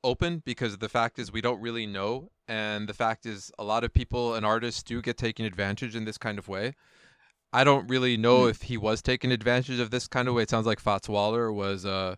open 0.04 0.42
because 0.44 0.78
the 0.78 0.88
fact 0.88 1.18
is 1.18 1.32
we 1.32 1.40
don't 1.40 1.60
really 1.60 1.86
know, 1.86 2.30
and 2.48 2.88
the 2.88 2.94
fact 2.94 3.24
is 3.26 3.50
a 3.58 3.64
lot 3.64 3.84
of 3.84 3.92
people 3.92 4.34
and 4.34 4.44
artists 4.44 4.82
do 4.82 5.00
get 5.02 5.16
taken 5.16 5.44
advantage 5.46 5.94
in 5.96 6.04
this 6.04 6.18
kind 6.18 6.38
of 6.38 6.48
way. 6.48 6.74
I 7.52 7.64
don't 7.64 7.86
really 7.88 8.16
know 8.16 8.44
Hmm. 8.44 8.48
if 8.50 8.62
he 8.62 8.76
was 8.78 9.02
taking 9.02 9.30
advantage 9.30 9.78
of 9.78 9.90
this 9.90 10.08
kind 10.08 10.26
of 10.28 10.34
way. 10.34 10.42
It 10.44 10.50
sounds 10.50 10.66
like 10.66 10.80
Fats 10.80 11.08
Waller 11.08 11.52
was 11.52 11.84
uh 11.84 12.16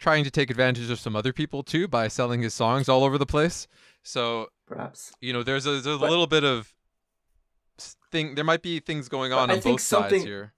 trying 0.00 0.24
to 0.24 0.30
take 0.30 0.50
advantage 0.50 0.90
of 0.90 0.98
some 0.98 1.14
other 1.14 1.32
people 1.32 1.62
too 1.62 1.86
by 1.86 2.08
selling 2.08 2.42
his 2.42 2.54
songs 2.54 2.88
all 2.88 3.04
over 3.04 3.18
the 3.18 3.26
place. 3.26 3.68
So 4.02 4.48
Perhaps 4.66 5.12
you 5.20 5.32
know, 5.32 5.42
there's 5.42 5.66
a 5.66 5.72
there's 5.80 5.86
a 5.86 5.98
But- 5.98 6.10
little 6.10 6.26
bit 6.26 6.44
of 6.44 6.74
thing. 8.12 8.34
There 8.36 8.44
might 8.44 8.62
be 8.62 8.78
things 8.80 9.08
going 9.08 9.32
on 9.32 9.50
I 9.50 9.54
on 9.54 9.60
both 9.60 9.80
sides 9.80 10.22
here. 10.22 10.52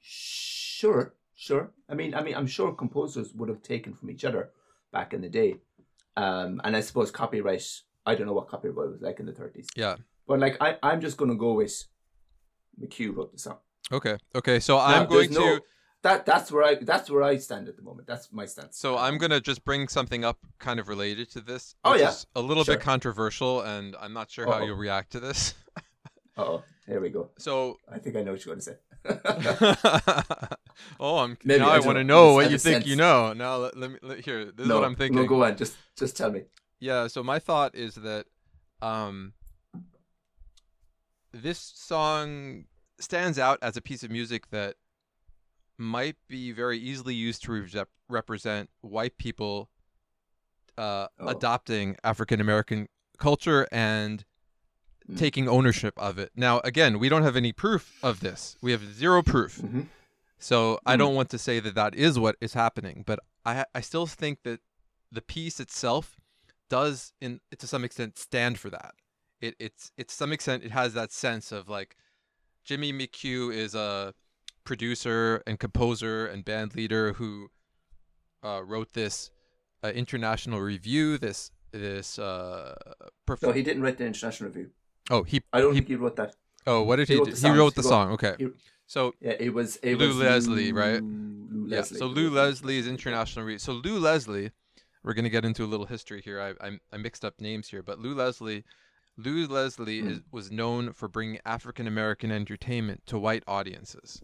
sure, 0.00 1.14
sure. 1.34 1.72
I 1.88 1.94
mean, 1.94 2.14
I 2.14 2.22
mean, 2.22 2.34
I'm 2.34 2.46
sure 2.46 2.72
composers 2.72 3.32
would 3.34 3.48
have 3.48 3.62
taken 3.62 3.94
from 3.94 4.10
each 4.10 4.24
other 4.24 4.50
back 4.92 5.14
in 5.14 5.20
the 5.22 5.28
day, 5.28 5.56
um, 6.16 6.60
and 6.64 6.76
I 6.76 6.80
suppose 6.80 7.10
copyright. 7.10 7.64
I 8.04 8.14
don't 8.14 8.26
know 8.26 8.34
what 8.34 8.48
copyright 8.48 8.76
was 8.76 9.00
like 9.00 9.18
in 9.20 9.26
the 9.26 9.32
30s, 9.32 9.66
Yeah. 9.74 9.96
but 10.28 10.38
like 10.38 10.56
I, 10.60 10.76
I'm 10.82 11.00
just 11.00 11.16
gonna 11.16 11.34
go 11.34 11.54
with 11.54 11.84
McHugh 12.80 13.16
wrote 13.16 13.32
the 13.32 13.38
song. 13.38 13.58
Okay. 13.90 14.16
Okay. 14.34 14.60
So 14.60 14.76
Now, 14.76 14.84
I'm 14.84 15.06
going 15.08 15.30
to. 15.30 15.34
no- 15.40 15.58
that 16.02 16.24
that's 16.24 16.52
where 16.52 16.62
I 16.62 16.74
that's 16.76 17.10
where 17.10 17.24
I 17.24 17.36
stand 17.38 17.66
at 17.68 17.74
the 17.76 17.82
moment. 17.82 18.06
That's 18.06 18.30
my 18.32 18.46
stance. 18.46 18.78
So 18.78 18.96
I'm 18.96 19.18
gonna 19.18 19.40
just 19.40 19.64
bring 19.64 19.88
something 19.88 20.24
up, 20.24 20.38
kind 20.60 20.78
of 20.78 20.86
related 20.88 21.30
to 21.32 21.40
this. 21.40 21.74
Oh, 21.84 21.94
yeah. 21.96 22.12
a 22.36 22.40
little 22.40 22.62
Sure. 22.62 22.76
bit 22.76 22.84
controversial, 22.84 23.62
and 23.62 23.96
I'm 24.00 24.12
not 24.12 24.30
sure 24.30 24.46
how 24.46 24.52
Uh-oh. 24.58 24.66
you'll 24.66 24.76
react 24.76 25.10
to 25.12 25.20
this. 25.20 25.54
oh, 26.36 26.62
here 26.86 27.00
we 27.00 27.08
go. 27.10 27.30
So, 27.38 27.78
I 27.90 27.98
think 27.98 28.16
I 28.16 28.22
know 28.22 28.32
what 28.32 28.44
you're 28.44 28.54
going 28.54 28.64
to 28.64 28.70
say. 28.70 28.76
oh, 31.00 31.18
I'm 31.18 31.36
Maybe, 31.44 31.60
now 31.60 31.70
I 31.70 31.76
I, 31.76 31.78
want 31.80 31.96
to 31.98 32.04
know. 32.04 32.34
what 32.34 32.50
you 32.50 32.58
think 32.58 32.86
you 32.86 32.96
know. 32.96 33.32
Now 33.32 33.56
let, 33.56 33.76
let 33.76 33.90
me 33.90 33.98
let, 34.02 34.20
here. 34.20 34.46
This 34.46 34.66
no, 34.66 34.76
is 34.76 34.80
what 34.80 34.84
I'm 34.84 34.96
thinking. 34.96 35.16
No, 35.16 35.26
go 35.26 35.44
on. 35.44 35.56
Just 35.56 35.76
just 35.96 36.16
tell 36.16 36.30
me. 36.30 36.42
Yeah, 36.80 37.06
so 37.06 37.22
my 37.22 37.38
thought 37.38 37.74
is 37.74 37.94
that 37.96 38.26
um 38.82 39.32
this 41.32 41.58
song 41.58 42.64
stands 43.00 43.38
out 43.38 43.58
as 43.62 43.76
a 43.76 43.80
piece 43.82 44.02
of 44.02 44.10
music 44.10 44.50
that 44.50 44.76
might 45.78 46.16
be 46.28 46.52
very 46.52 46.78
easily 46.78 47.14
used 47.14 47.42
to 47.44 47.52
rep- 47.52 47.88
represent 48.08 48.70
white 48.80 49.18
people 49.18 49.68
uh, 50.78 51.08
Oh. 51.18 51.28
adopting 51.28 51.96
African 52.04 52.40
American 52.40 52.88
culture 53.18 53.66
and 53.72 54.24
Mm. 55.10 55.18
taking 55.18 55.48
ownership 55.48 55.94
of 55.96 56.18
it. 56.18 56.32
Now, 56.34 56.60
again, 56.64 56.98
we 56.98 57.08
don't 57.08 57.22
have 57.22 57.36
any 57.36 57.52
proof 57.52 57.92
of 58.02 58.18
this. 58.20 58.56
We 58.60 58.72
have 58.72 58.82
zero 58.92 59.22
proof. 59.22 59.56
hmm 59.58 59.82
So 60.38 60.78
I 60.84 60.94
Mm. 60.94 60.98
don't 60.98 61.14
want 61.14 61.30
to 61.30 61.38
say 61.38 61.60
that 61.60 61.74
that 61.76 61.94
is 61.94 62.18
what 62.18 62.36
is 62.40 62.54
happening, 62.54 63.04
but 63.06 63.18
I 63.44 63.64
I 63.74 63.80
still 63.82 64.06
think 64.06 64.42
that 64.42 64.60
the 65.12 65.22
piece 65.22 65.60
itself 65.60 66.18
does, 66.68 67.12
in 67.20 67.40
to 67.56 67.66
some 67.66 67.84
extent, 67.84 68.18
stand 68.18 68.58
for 68.58 68.68
that. 68.70 68.94
It 69.40 69.54
it's 69.58 69.92
it's 69.96 70.12
some 70.12 70.32
extent 70.32 70.64
it 70.64 70.72
has 70.72 70.92
that 70.94 71.12
sense 71.12 71.52
of 71.52 71.68
like 71.68 71.96
Jimmie 72.64 72.92
McHugh 72.92 73.54
is 73.54 73.74
a 73.74 74.12
producer 74.64 75.42
and 75.46 75.58
composer 75.60 76.26
and 76.26 76.44
band 76.44 76.74
leader 76.74 77.12
who 77.14 77.48
uh, 78.42 78.62
wrote 78.64 78.92
this 78.92 79.30
uh, 79.84 79.88
international 79.88 80.60
review. 80.60 81.16
This 81.18 81.50
this 81.70 82.18
uh, 82.18 82.74
perf- 83.26 83.42
No, 83.42 83.52
he 83.52 83.62
didn't 83.62 83.82
write 83.82 83.98
the 83.98 84.06
international 84.06 84.48
review. 84.50 84.70
Oh 85.10 85.22
he 85.22 85.40
I 85.52 85.60
don't 85.60 85.72
he 85.74 85.80
think 85.80 85.88
he 85.88 85.96
wrote 85.96 86.16
that. 86.16 86.34
oh 86.66 86.82
what 86.82 86.96
did 86.96 87.08
he 87.08 87.14
he, 87.14 87.18
wrote 87.20 87.26
do? 87.28 87.32
the 87.34 87.48
He 87.48 87.54
wrote 87.54 87.74
He 87.74 87.80
the 87.80 87.86
wrote- 87.86 87.88
song. 87.90 88.12
Okay, 88.12 88.34
he- 88.38 88.48
so 88.86 89.14
Yeah, 89.20 89.32
it 89.38 89.52
was 89.52 89.76
it 89.82 89.96
Lew 89.98 90.08
was 90.08 90.16
Leslie, 90.18 90.72
right? 90.72 91.02
Lew 91.02 91.66
Yeah, 91.68 91.78
Leslie. 91.78 91.98
so 91.98 92.06
Lew 92.06 92.30
Leslie 92.30 92.78
is 92.78 92.86
international 92.86 93.44
re- 93.44 93.58
so 93.58 93.72
Lew 93.72 93.98
Leslie, 93.98 94.50
we're 95.02 95.14
gonna 95.14 95.28
get 95.30 95.44
into 95.44 95.64
a 95.64 95.66
little 95.66 95.86
history 95.86 96.20
here. 96.22 96.40
I 96.40 96.66
I, 96.66 96.78
I 96.92 96.96
mixed 96.96 97.24
up 97.24 97.40
names 97.40 97.68
here, 97.68 97.82
but 97.82 97.98
Lew 97.98 98.14
Leslie, 98.14 98.64
Lew 99.16 99.46
Leslie 99.46 100.00
Hmm. 100.00 100.08
is, 100.08 100.20
was 100.30 100.50
known 100.50 100.92
for 100.92 101.08
bringing 101.08 101.40
African 101.44 101.86
American 101.86 102.30
entertainment 102.30 103.06
to 103.06 103.18
white 103.18 103.42
audiences. 103.46 104.20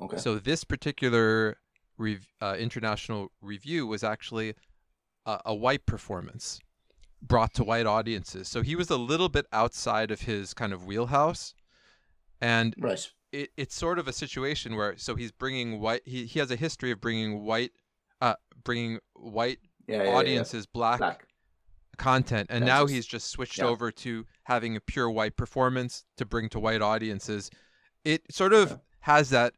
Okay. 0.00 0.16
So 0.16 0.38
this 0.38 0.64
particular 0.64 1.58
rev- 1.98 2.26
uh, 2.40 2.56
international 2.58 3.30
review 3.42 3.86
was 3.86 4.02
actually 4.02 4.54
a, 5.26 5.40
a 5.46 5.54
white 5.54 5.84
performance 5.86 6.58
brought 7.22 7.54
to 7.54 7.64
white 7.64 7.86
audiences. 7.86 8.48
So 8.48 8.62
he 8.62 8.74
was 8.74 8.90
a 8.90 8.96
little 8.96 9.28
bit 9.28 9.46
outside 9.52 10.10
of 10.10 10.22
his 10.22 10.54
kind 10.54 10.72
of 10.72 10.86
wheelhouse, 10.86 11.54
and 12.40 12.74
right. 12.78 13.10
it, 13.32 13.50
it's 13.56 13.74
sort 13.74 13.98
of 13.98 14.08
a 14.08 14.12
situation 14.12 14.74
where 14.76 14.96
so 14.96 15.14
he's 15.14 15.30
bringing 15.32 15.80
white 15.80 16.02
he, 16.04 16.24
he 16.26 16.38
has 16.38 16.50
a 16.50 16.56
history 16.56 16.90
of 16.90 17.00
bringing 17.00 17.44
white 17.44 17.72
uh 18.20 18.34
bringing 18.64 18.98
white 19.14 19.58
Yeah, 19.86 19.96
yeah, 19.96 20.02
yeah, 20.04 20.10
yeah. 20.10 20.16
audiences 20.16 20.66
black, 20.66 20.98
Black. 20.98 21.26
content 21.98 22.46
and 22.50 22.62
That's 22.62 22.68
now 22.68 22.82
just- 22.84 22.94
he's 22.94 23.06
just 23.06 23.28
switched 23.28 23.60
over 23.60 23.90
to 23.92 24.26
having 24.44 24.74
a 24.76 24.80
pure 24.80 25.10
white 25.10 25.36
performance 25.36 26.04
to 26.16 26.24
bring 26.24 26.48
to 26.50 26.58
white 26.60 26.80
audiences 26.82 27.50
it 28.04 28.22
sort 28.32 28.52
of 28.54 28.80
has 29.00 29.28
that 29.30 29.52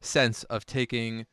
sense 0.00 0.44
of 0.44 0.64
taking 0.66 1.26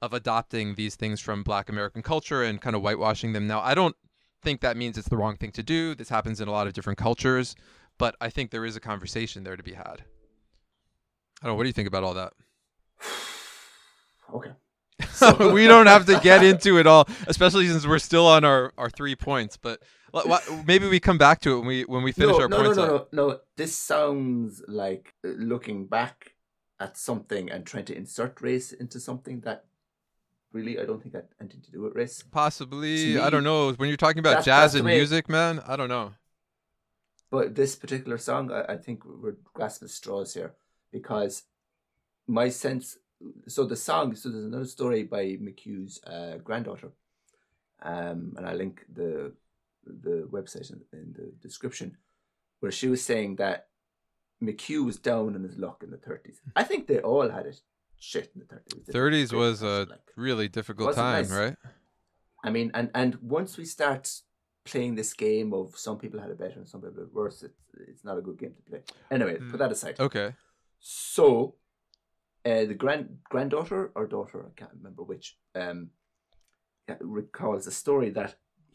of 0.00 0.12
adopting 0.14 0.74
these 0.74 0.96
things 0.96 1.20
from 1.20 1.42
black 1.42 1.68
american 1.68 2.02
culture 2.02 2.42
and 2.42 2.60
kind 2.62 2.74
of 2.74 2.82
whitewashing 2.82 3.32
them 3.34 3.46
now 3.46 3.60
i 3.60 3.74
don't 3.74 3.96
think 4.42 4.60
that 4.60 4.76
means 4.76 4.98
it's 4.98 5.08
the 5.08 5.16
wrong 5.16 5.36
thing 5.36 5.52
to 5.52 5.62
do 5.62 5.94
this 5.94 6.08
happens 6.08 6.40
in 6.40 6.48
a 6.48 6.52
lot 6.52 6.66
of 6.66 6.72
different 6.72 6.98
cultures 6.98 7.54
but 7.98 8.16
i 8.20 8.28
think 8.28 8.50
there 8.50 8.64
is 8.64 8.76
a 8.76 8.80
conversation 8.80 9.44
there 9.44 9.56
to 9.56 9.62
be 9.62 9.72
had 9.72 10.04
i 11.42 11.46
don't 11.46 11.52
know 11.52 11.54
what 11.54 11.62
do 11.62 11.68
you 11.68 11.72
think 11.72 11.88
about 11.88 12.04
all 12.04 12.14
that 12.14 12.32
Okay. 14.34 14.50
So. 15.12 15.52
we 15.52 15.66
don't 15.66 15.86
have 15.86 16.06
to 16.06 16.18
get 16.20 16.42
into 16.42 16.78
it 16.78 16.86
all, 16.86 17.06
especially 17.26 17.68
since 17.68 17.86
we're 17.86 17.98
still 17.98 18.26
on 18.26 18.44
our, 18.44 18.72
our 18.76 18.90
three 18.90 19.14
points. 19.14 19.56
But 19.56 19.82
maybe 20.64 20.88
we 20.88 21.00
come 21.00 21.18
back 21.18 21.40
to 21.42 21.54
it 21.54 21.58
when 21.58 21.66
we 21.66 21.82
when 21.84 22.02
we 22.02 22.12
finish 22.12 22.36
no, 22.36 22.42
our 22.42 22.48
no, 22.48 22.56
points. 22.56 22.76
no, 22.76 22.86
no, 22.86 22.96
up. 22.96 23.12
no, 23.12 23.28
no. 23.28 23.38
This 23.56 23.76
sounds 23.76 24.62
like 24.66 25.14
uh, 25.24 25.28
looking 25.36 25.86
back 25.86 26.34
at 26.80 26.96
something 26.96 27.50
and 27.50 27.64
trying 27.64 27.84
to 27.86 27.96
insert 27.96 28.40
race 28.40 28.72
into 28.72 28.98
something 28.98 29.40
that 29.40 29.66
really 30.52 30.78
I 30.78 30.84
don't 30.84 31.02
think 31.02 31.14
had 31.14 31.28
anything 31.40 31.60
to 31.62 31.70
do 31.70 31.82
with 31.82 31.94
race. 31.94 32.22
Possibly, 32.30 33.14
To 33.14 33.22
I 33.22 33.30
don't 33.30 33.44
know. 33.44 33.72
When 33.72 33.88
you're 33.88 33.96
talking 33.96 34.20
about 34.20 34.44
jazz 34.44 34.74
and 34.74 34.84
way- 34.84 34.96
music, 34.96 35.28
man, 35.28 35.60
I 35.66 35.76
don't 35.76 35.88
know. 35.88 36.12
But 37.30 37.54
this 37.54 37.74
particular 37.76 38.18
song, 38.18 38.52
I, 38.52 38.74
I 38.74 38.76
think 38.76 39.04
we're 39.06 39.36
grasping 39.54 39.88
straws 39.88 40.34
here 40.34 40.54
because 40.92 41.44
my 42.26 42.48
sense. 42.50 42.98
So 43.46 43.64
the 43.64 43.76
song. 43.76 44.14
So 44.16 44.28
there's 44.28 44.44
another 44.44 44.66
story 44.66 45.04
by 45.04 45.24
McHugh's 45.36 46.02
uh, 46.04 46.38
granddaughter, 46.42 46.90
um, 47.82 48.34
and 48.36 48.46
I 48.46 48.54
link 48.54 48.84
the 48.92 49.32
the 49.86 50.28
website 50.30 50.70
in, 50.70 50.80
in 50.92 51.12
the 51.16 51.32
description, 51.40 51.96
where 52.60 52.72
she 52.72 52.88
was 52.88 53.02
saying 53.02 53.36
that 53.36 53.68
McHugh 54.42 54.84
was 54.84 54.98
down 54.98 55.34
in 55.36 55.42
his 55.44 55.56
luck 55.56 55.82
in 55.84 55.90
the 55.90 55.96
thirties. 55.96 56.40
I 56.56 56.64
think 56.64 56.86
they 56.86 56.98
all 56.98 57.28
had 57.30 57.46
it 57.46 57.60
shit 58.10 58.26
in 58.34 58.38
the 58.40 58.46
thirties. 58.46 59.30
30s 59.30 59.32
was 59.44 59.62
a 59.62 59.86
like, 59.94 60.08
really 60.16 60.48
difficult 60.58 60.94
time, 60.94 61.22
nice. 61.28 61.30
right? 61.42 61.56
I 62.44 62.50
mean, 62.56 62.68
and 62.74 62.90
and 63.00 63.10
once 63.40 63.56
we 63.60 63.64
start 63.76 64.04
playing 64.70 64.94
this 65.00 65.12
game 65.26 65.48
of 65.60 65.76
some 65.86 65.96
people 66.02 66.18
had 66.20 66.30
it 66.34 66.38
better 66.44 66.58
and 66.60 66.68
some 66.68 66.80
people 66.82 66.96
had 67.00 67.08
it 67.08 67.14
worse, 67.14 67.42
it's 67.48 67.60
it's 67.90 68.04
not 68.08 68.18
a 68.18 68.22
good 68.28 68.38
game 68.42 68.54
to 68.58 68.62
play. 68.70 68.80
Anyway, 69.16 69.36
Mm. 69.38 69.50
put 69.50 69.58
that 69.62 69.72
aside. 69.76 69.96
Okay. 70.08 70.28
So, 71.14 71.26
uh, 72.50 72.64
the 72.70 72.74
grand 72.82 73.04
granddaughter 73.32 73.80
or 73.96 74.06
daughter, 74.16 74.38
I 74.50 74.52
can't 74.58 74.74
remember 74.80 75.02
which, 75.04 75.26
um, 75.54 75.90
recalls 77.00 77.66
a 77.66 77.70
story 77.70 78.10
that 78.10 78.34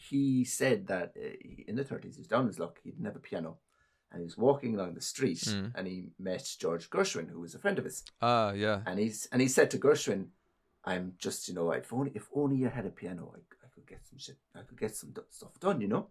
he 0.09 0.43
said 0.45 0.87
that 0.87 1.07
uh, 1.17 1.29
in 1.67 1.75
the 1.75 1.83
thirties 1.83 2.15
he 2.15 2.21
was 2.21 2.27
down 2.27 2.47
his 2.47 2.59
luck. 2.59 2.79
He 2.83 2.91
didn't 2.91 3.05
have 3.05 3.15
a 3.15 3.27
piano, 3.29 3.57
and 4.11 4.19
he 4.21 4.25
was 4.25 4.37
walking 4.37 4.73
along 4.75 4.93
the 4.93 5.01
street, 5.01 5.39
Mm. 5.39 5.71
and 5.75 5.87
he 5.87 6.09
met 6.19 6.55
George 6.59 6.89
Gershwin, 6.89 7.29
who 7.29 7.39
was 7.41 7.53
a 7.55 7.59
friend 7.59 7.77
of 7.79 7.85
his, 7.85 8.03
Ah, 8.21 8.51
yeah. 8.53 8.81
and 8.85 8.99
he's 8.99 9.27
and 9.31 9.41
he 9.41 9.47
said 9.47 9.69
to 9.71 9.77
Gershwin, 9.77 10.27
"I'm 10.85 11.13
just 11.17 11.47
you 11.47 11.53
know 11.55 11.71
if 11.71 11.91
only 11.93 12.11
if 12.15 12.27
only 12.33 12.55
you 12.57 12.69
had 12.69 12.85
a 12.85 12.89
piano, 13.01 13.33
I, 13.35 13.39
I 13.65 13.67
could 13.73 13.85
get 13.87 14.05
some 14.09 14.17
shit, 14.19 14.37
I 14.55 14.61
could 14.61 14.79
get 14.79 14.95
some 14.95 15.11
d- 15.11 15.21
stuff 15.29 15.59
done, 15.59 15.81
you 15.81 15.87
know." 15.87 16.07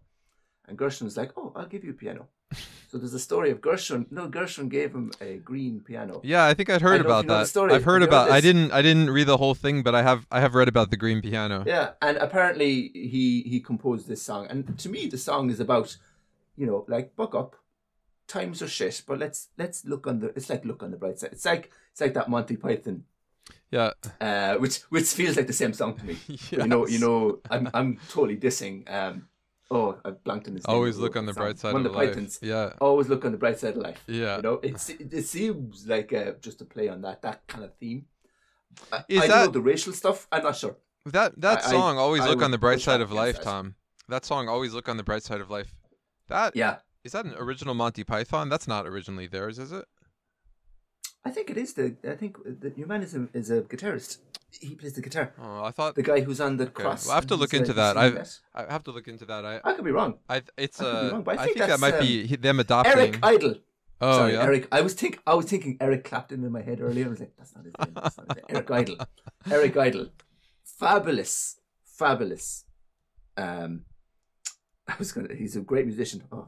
And 0.67 0.77
Gershwin 0.77 1.03
was 1.03 1.17
like, 1.17 1.31
"Oh, 1.37 1.51
I'll 1.55 1.65
give 1.67 1.83
you 1.83 1.91
a 1.91 1.93
piano." 1.93 2.27
so 2.89 2.97
there's 2.97 3.13
a 3.13 3.19
story 3.19 3.51
of 3.51 3.59
Gershwin. 3.61 4.05
No, 4.11 4.29
Gershwin 4.29 4.69
gave 4.69 4.93
him 4.93 5.11
a 5.19 5.37
green 5.37 5.81
piano. 5.81 6.21
Yeah, 6.23 6.45
I 6.45 6.53
think 6.53 6.69
I'd 6.69 6.81
heard 6.81 6.97
don't 6.99 7.07
know 7.07 7.17
if 7.17 7.19
about 7.19 7.23
you 7.23 7.27
know 7.29 7.37
that. 7.39 7.47
story. 7.47 7.73
I've 7.73 7.83
heard 7.83 8.01
you 8.01 8.07
about. 8.07 8.29
I 8.31 8.39
didn't. 8.41 8.71
I 8.71 8.81
didn't 8.81 9.09
read 9.09 9.27
the 9.27 9.37
whole 9.37 9.55
thing, 9.55 9.81
but 9.83 9.95
I 9.95 10.03
have. 10.03 10.25
I 10.31 10.39
have 10.39 10.55
read 10.55 10.67
about 10.67 10.89
the 10.91 10.97
green 10.97 11.21
piano. 11.21 11.63
Yeah, 11.65 11.91
and 12.01 12.15
apparently 12.17 12.89
he 12.93 13.41
he 13.51 13.59
composed 13.59 14.07
this 14.07 14.21
song, 14.21 14.47
and 14.49 14.77
to 14.79 14.87
me 14.89 15.07
the 15.07 15.17
song 15.17 15.49
is 15.49 15.59
about, 15.59 15.97
you 16.55 16.65
know, 16.67 16.85
like 16.87 17.15
buck 17.15 17.33
up, 17.35 17.55
times 18.27 18.61
are 18.61 18.67
shit, 18.67 19.03
but 19.07 19.19
let's 19.19 19.49
let's 19.57 19.85
look 19.85 20.07
on 20.07 20.19
the. 20.19 20.27
It's 20.35 20.49
like 20.49 20.65
look 20.65 20.83
on 20.83 20.91
the 20.91 20.97
bright 20.97 21.19
side. 21.19 21.31
It's 21.33 21.45
like 21.45 21.71
it's 21.91 22.01
like 22.01 22.13
that 22.13 22.29
Monty 22.29 22.57
Python 22.57 23.03
Yeah. 23.71 23.91
uh, 24.21 24.55
which 24.55 24.79
which 24.89 25.05
feels 25.13 25.37
like 25.37 25.47
the 25.47 25.53
same 25.53 25.73
song 25.73 25.95
to 25.97 26.05
me. 26.05 26.17
yes. 26.27 26.51
You 26.51 26.67
know, 26.67 26.87
you 26.87 26.99
know, 26.99 27.39
I'm 27.49 27.69
I'm 27.73 27.99
totally 28.09 28.37
dissing. 28.37 28.89
Um, 28.91 29.27
oh, 29.71 29.97
I 30.05 30.11
blanked 30.11 30.47
on 30.47 30.55
his 30.55 30.67
name. 30.67 30.75
Always 30.75 30.97
look 30.97 31.15
on 31.15 31.25
the 31.25 31.33
song. 31.33 31.43
bright 31.43 31.59
side 31.59 31.73
One 31.73 31.85
of 31.85 31.91
the 31.91 31.97
life. 31.97 32.09
Pythons. 32.09 32.39
Yeah. 32.41 32.73
Always 32.81 33.07
look 33.09 33.23
on 33.25 33.31
the 33.31 33.37
bright 33.37 33.59
side 33.59 33.75
of 33.77 33.81
life. 33.83 34.03
Yeah. 34.07 34.37
You 34.37 34.41
know, 34.43 34.59
it's 34.63 34.89
it 34.89 35.25
seems 35.25 35.87
like 35.87 36.11
uh, 36.13 36.33
just 36.41 36.61
a 36.61 36.65
play 36.65 36.89
on 36.89 37.01
that 37.01 37.21
that 37.21 37.47
kind 37.47 37.63
of 37.63 37.73
theme. 37.75 38.05
Is 39.09 39.21
I 39.23 39.27
don't 39.27 39.29
know 39.29 39.43
that- 39.45 39.53
the 39.53 39.61
racial 39.61 39.93
stuff. 39.93 40.27
I'm 40.31 40.43
not 40.43 40.55
sure. 40.55 40.75
That 41.05 41.39
that 41.41 41.65
I- 41.65 41.71
song 41.71 41.97
always 41.97 42.23
look 42.23 42.41
on 42.41 42.51
the 42.51 42.57
bright 42.57 42.81
side 42.81 43.01
of 43.01 43.11
life, 43.11 43.37
that. 43.37 43.43
Tom. 43.43 43.75
That 44.09 44.23
song 44.25 44.47
always 44.49 44.73
look 44.73 44.87
on 44.89 44.97
the 44.97 45.03
bright 45.03 45.23
side 45.23 45.41
of 45.41 45.49
life. 45.49 45.73
That 46.27 46.55
is 47.03 47.11
that 47.13 47.25
an 47.25 47.33
original 47.37 47.73
Monty 47.73 48.03
Python? 48.03 48.49
That's 48.49 48.67
not 48.67 48.85
originally 48.87 49.27
theirs, 49.27 49.59
is 49.59 49.71
it? 49.71 49.85
I 51.25 51.29
think 51.29 51.49
it 51.49 51.57
is 51.57 51.73
the. 51.73 51.95
I 52.09 52.15
think 52.15 52.37
the 52.43 52.73
your 52.77 52.87
man 52.87 53.01
is 53.03 53.13
a 53.15 53.27
is 53.33 53.49
a 53.51 53.61
guitarist. 53.61 54.19
He 54.61 54.75
plays 54.75 54.93
the 54.93 55.01
guitar. 55.01 55.33
Oh, 55.41 55.63
I 55.63 55.71
thought 55.71 55.95
The 55.95 56.03
guy 56.03 56.21
who's 56.21 56.39
on 56.39 56.55
the 56.55 56.65
Okay, 56.65 56.73
cross. 56.83 57.05
well, 57.05 57.13
I 57.13 57.15
have 57.15 57.27
to 57.27 57.35
look 57.35 57.53
into 57.53 57.73
that. 57.73 57.97
singing 57.97 58.23
I 58.55 58.71
have 58.71 58.83
to 58.85 58.91
look 58.91 59.07
into 59.09 59.25
that. 59.25 59.45
I 59.45 59.59
I 59.63 59.73
could 59.73 59.83
be 59.83 59.91
wrong. 59.91 60.19
I 60.29 60.41
it's 60.57 60.79
I 60.81 60.85
uh 60.85 61.09
wrong, 61.11 61.23
I 61.27 61.31
I 61.33 61.37
think 61.45 61.57
think 61.57 61.67
that 61.69 61.79
might 61.81 61.95
um, 61.95 61.99
be 61.99 62.35
them 62.37 62.59
adopting. 62.61 62.93
Eric 62.97 63.19
Idle. 63.21 63.55
oh 63.99 64.17
Sorry, 64.19 64.33
yeah. 64.33 64.43
Eric. 64.43 64.67
I 64.71 64.79
was 64.81 64.93
think 64.93 65.19
I 65.27 65.33
was 65.33 65.45
thinking 65.47 65.77
Eric 65.81 66.05
Clapton 66.05 66.43
in 66.45 66.51
my 66.51 66.61
head 66.61 66.79
earlier. 66.79 67.07
I 67.07 67.09
was 67.09 67.19
like, 67.19 67.33
that's 67.37 67.53
not 67.55 67.65
his 67.65 67.73
name. 67.77 67.93
That's 67.93 68.17
not 68.17 68.27
his 68.27 68.35
name. 68.37 68.45
Eric 68.55 68.71
Idle. 68.71 68.97
Eric 69.51 69.77
Idle. 69.77 70.07
Fabulous, 70.63 71.59
fabulous. 71.83 72.63
Um, 73.35 73.83
I 74.87 74.95
was 74.97 75.11
gonna. 75.11 75.33
He's 75.35 75.55
a 75.57 75.61
great 75.61 75.85
musician. 75.85 76.23
Oh, 76.31 76.47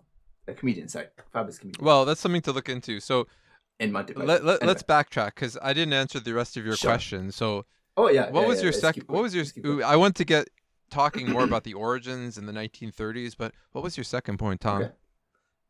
a 0.49 0.53
comedian. 0.53 0.87
Sorry, 0.87 1.07
fabulous 1.31 1.57
comedian. 1.59 1.83
Well, 1.85 2.05
that's 2.05 2.21
something 2.21 2.41
to 2.43 2.51
look 2.51 2.69
into. 2.69 2.99
So 2.99 3.27
in 3.79 3.91
Monty 3.91 4.13
let, 4.13 4.27
let, 4.27 4.39
Anyway. 4.41 4.57
let's 4.67 4.83
backtrack 4.83 5.35
because 5.35 5.57
I 5.61 5.73
didn't 5.73 5.93
answer 5.93 6.19
the 6.19 6.33
rest 6.33 6.57
of 6.57 6.65
your 6.65 6.75
Sure. 6.75 6.91
question. 6.91 7.31
So 7.31 7.65
Oh 7.97 8.09
yeah. 8.09 8.29
what 8.31 8.41
yeah, 8.41 8.47
was 8.47 8.57
yeah, 8.59 8.63
your 8.63 8.73
second? 8.73 9.03
What 9.07 9.21
was 9.23 9.33
your? 9.33 9.43
let's 9.43 9.51
keep 9.53 9.63
going. 9.63 9.79
ooh, 9.79 9.83
I 9.83 9.95
want 9.95 10.15
to 10.17 10.25
get 10.25 10.49
talking 10.91 11.29
more 11.29 11.43
about 11.43 11.63
the 11.63 11.73
origins 11.75 12.37
in 12.37 12.45
the 12.45 12.51
1930s, 12.53 13.35
but 13.37 13.53
what 13.73 13.83
was 13.83 13.95
your 13.95 14.03
second 14.03 14.37
point, 14.39 14.59
Tom? 14.61 14.81
Okay. 14.83 14.91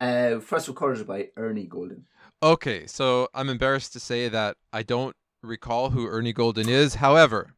Uh, 0.02 0.40
first 0.40 0.68
recorded 0.70 1.06
by 1.06 1.28
Ernie 1.36 1.66
Golden. 1.66 2.06
Okay, 2.42 2.88
so 2.88 3.28
I'm 3.34 3.50
embarrassed 3.50 3.92
to 3.94 4.00
say 4.00 4.30
that 4.30 4.56
I 4.72 4.82
don't 4.82 5.14
recall 5.44 5.90
who 5.90 6.08
Ernie 6.08 6.32
Golden 6.32 6.70
is. 6.70 6.96
However, 6.96 7.54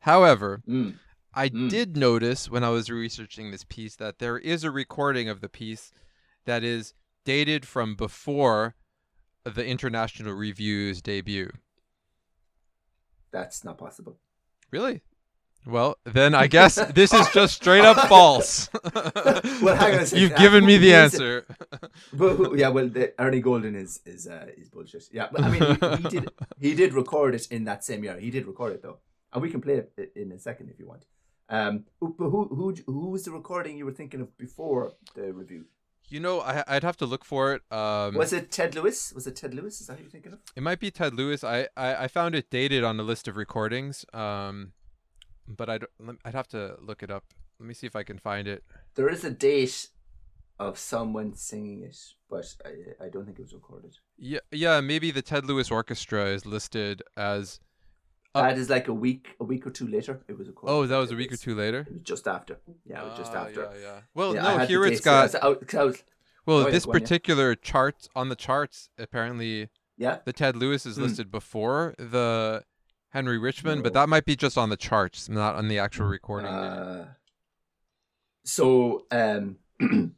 however, 0.00 0.62
Mm. 0.66 0.94
I 1.34 1.48
Mm. 1.50 1.68
did 1.70 1.96
notice 1.96 2.50
when 2.50 2.64
I 2.64 2.70
was 2.70 2.88
researching 2.90 3.50
this 3.50 3.64
piece 3.64 3.96
that 3.96 4.18
there 4.18 4.38
is 4.38 4.64
a 4.64 4.70
recording 4.70 5.28
of 5.28 5.40
the 5.42 5.48
piece 5.50 5.92
that 6.44 6.62
is 6.62 6.94
dated 7.24 7.66
from 7.66 7.94
before 7.94 8.74
the 9.44 9.64
International 9.64 10.32
Revue's 10.32 11.02
debut. 11.02 11.50
That's 13.30 13.64
not 13.64 13.78
possible. 13.78 14.18
Really? 14.70 15.02
Well, 15.64 15.96
then 16.04 16.34
I 16.34 16.48
guess 16.48 16.74
this 16.92 17.12
is 17.12 17.28
just 17.30 17.54
straight 17.54 17.84
up 17.84 18.08
false. 18.08 18.68
Well, 19.62 19.76
hang 19.76 19.94
on 19.94 20.00
a 20.00 20.06
second. 20.06 20.22
You've 20.22 20.36
given 20.36 20.66
me 20.66 20.76
the 20.76 20.92
answer. 20.92 21.46
But 22.12 22.58
yeah, 22.58 22.68
well, 22.68 22.88
the, 22.88 23.14
Ernie 23.20 23.40
Golden 23.40 23.76
is 23.76 24.00
is 24.04 24.26
uh, 24.26 24.46
is 24.56 24.68
bullshit. 24.68 25.04
Yeah, 25.12 25.28
but 25.30 25.42
I 25.42 25.50
mean, 25.50 25.62
he, 25.62 26.02
he 26.02 26.08
did 26.08 26.30
he 26.60 26.74
did 26.74 26.94
record 26.94 27.34
it 27.36 27.46
in 27.52 27.64
that 27.64 27.84
same 27.84 28.02
year. 28.02 28.18
He 28.18 28.30
did 28.30 28.46
record 28.46 28.72
it 28.72 28.82
though, 28.82 28.98
and 29.32 29.40
we 29.40 29.50
can 29.50 29.60
play 29.60 29.74
it 29.74 30.12
in 30.16 30.32
a 30.32 30.38
second 30.38 30.70
if 30.70 30.80
you 30.80 30.88
want. 30.88 31.06
Um, 31.48 31.84
but 32.00 32.30
who 32.30 32.48
who 32.48 32.74
who 32.86 33.10
was 33.10 33.24
the 33.24 33.30
recording 33.30 33.78
you 33.78 33.84
were 33.84 33.92
thinking 33.92 34.20
of 34.20 34.36
before 34.36 34.92
the 35.14 35.32
review? 35.32 35.66
You 36.12 36.20
know, 36.20 36.42
I, 36.42 36.62
I'd 36.68 36.82
have 36.82 36.98
to 36.98 37.06
look 37.06 37.24
for 37.24 37.54
it. 37.54 37.62
Um, 37.72 38.14
Was 38.16 38.34
it 38.34 38.50
Ted 38.50 38.74
Lewis? 38.74 39.14
Was 39.14 39.26
it 39.26 39.34
Ted 39.34 39.54
Lewis? 39.54 39.80
Is 39.80 39.86
that 39.86 39.96
who 39.96 40.02
you're 40.02 40.10
thinking 40.10 40.34
of? 40.34 40.40
It 40.54 40.62
might 40.62 40.78
be 40.78 40.90
Ted 40.90 41.14
Lewis. 41.14 41.42
I, 41.42 41.68
I, 41.74 42.04
I 42.04 42.08
found 42.08 42.34
it 42.34 42.50
dated 42.50 42.84
on 42.84 43.00
a 43.00 43.02
list 43.02 43.28
of 43.28 43.36
recordings. 43.38 44.04
Um, 44.12 44.72
but 45.48 45.70
I'd 45.70 45.84
I'd 46.22 46.34
have 46.34 46.48
to 46.48 46.76
look 46.82 47.02
it 47.02 47.10
up. 47.10 47.24
Let 47.58 47.66
me 47.66 47.72
see 47.72 47.86
if 47.86 47.96
I 47.96 48.02
can 48.02 48.18
find 48.18 48.46
it. 48.46 48.62
There 48.94 49.08
is 49.08 49.24
a 49.24 49.30
date 49.30 49.88
of 50.58 50.78
someone 50.78 51.34
singing 51.34 51.82
it, 51.82 51.96
but 52.28 52.56
I, 52.62 53.06
I 53.06 53.08
don't 53.08 53.24
think 53.24 53.38
it 53.38 53.42
was 53.42 53.54
recorded. 53.54 53.96
Yeah, 54.18 54.40
yeah. 54.50 54.82
Maybe 54.82 55.12
the 55.12 55.22
Ted 55.22 55.46
Lewis 55.46 55.70
Orchestra 55.70 56.26
is 56.26 56.44
listed 56.44 57.02
as. 57.16 57.58
Uh, 58.34 58.42
that 58.48 58.56
is 58.58 58.70
like 58.70 58.88
a 58.88 58.94
week, 58.94 59.28
a 59.40 59.44
week 59.44 59.66
or 59.66 59.70
two 59.70 59.86
later. 59.86 60.20
It 60.26 60.38
was 60.38 60.48
recorded. 60.48 60.72
Oh, 60.74 60.86
that 60.86 60.96
was 60.96 61.10
a 61.12 61.16
week 61.16 61.32
or 61.32 61.36
two 61.36 61.54
later. 61.54 61.80
It 61.80 61.92
was 61.92 62.02
just 62.02 62.26
after. 62.26 62.58
Yeah, 62.86 63.02
it 63.02 63.08
was 63.10 63.18
just 63.18 63.32
Ah, 63.34 63.44
after. 63.44 63.62
Yeah, 63.74 63.80
yeah. 63.82 64.00
Well, 64.14 64.34
Yeah, 64.34 64.56
no. 64.56 64.66
Here 64.66 64.84
it's 64.86 65.00
got. 65.00 65.34
I 65.34 65.48
was- 65.48 65.74
I 65.74 65.82
was- 65.84 66.02
Well, 66.46 66.56
Oh, 66.58 66.64
yeah, 66.66 66.70
this 66.72 66.86
yeah. 66.86 66.92
particular 66.92 67.54
chart 67.54 68.08
on 68.16 68.28
the 68.30 68.34
charts 68.34 68.88
apparently 68.98 69.68
yeah. 69.98 70.18
the 70.24 70.32
Ted 70.32 70.56
Lewis 70.56 70.86
is 70.86 70.96
Hmm. 70.96 71.02
listed 71.02 71.30
before 71.30 71.94
the 71.98 72.64
Henry 73.10 73.38
Richman, 73.38 73.82
but 73.82 73.92
that 73.92 74.08
might 74.08 74.24
be 74.24 74.34
just 74.34 74.56
on 74.56 74.70
the 74.70 74.76
charts, 74.78 75.28
not 75.28 75.54
on 75.54 75.68
the 75.68 75.78
actual 75.78 76.06
recording. 76.06 76.48
Uh, 76.50 77.12
so 78.44 79.06
um, 79.10 79.58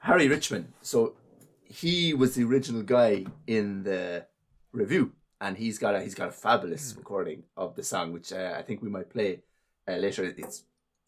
Harry 0.00 0.28
Richman, 0.28 0.74
so 0.82 1.16
he 1.64 2.12
was 2.14 2.34
the 2.34 2.44
original 2.44 2.82
guy 2.82 3.24
in 3.46 3.82
the 3.84 4.26
review, 4.72 5.12
and 5.40 5.56
he's 5.58 5.78
got 5.78 5.94
a 5.94 6.00
he's 6.02 6.14
got 6.14 6.28
a 6.28 6.32
fabulous 6.32 6.92
Hmm. 6.92 6.98
recording 6.98 7.42
of 7.56 7.74
the 7.76 7.82
song, 7.82 8.12
which 8.12 8.32
uh, 8.32 8.54
I 8.58 8.62
think 8.62 8.82
we 8.82 8.88
might 8.90 9.10
play 9.10 9.40
uh, 9.88 9.96
later. 9.96 10.24
It's 10.24 10.64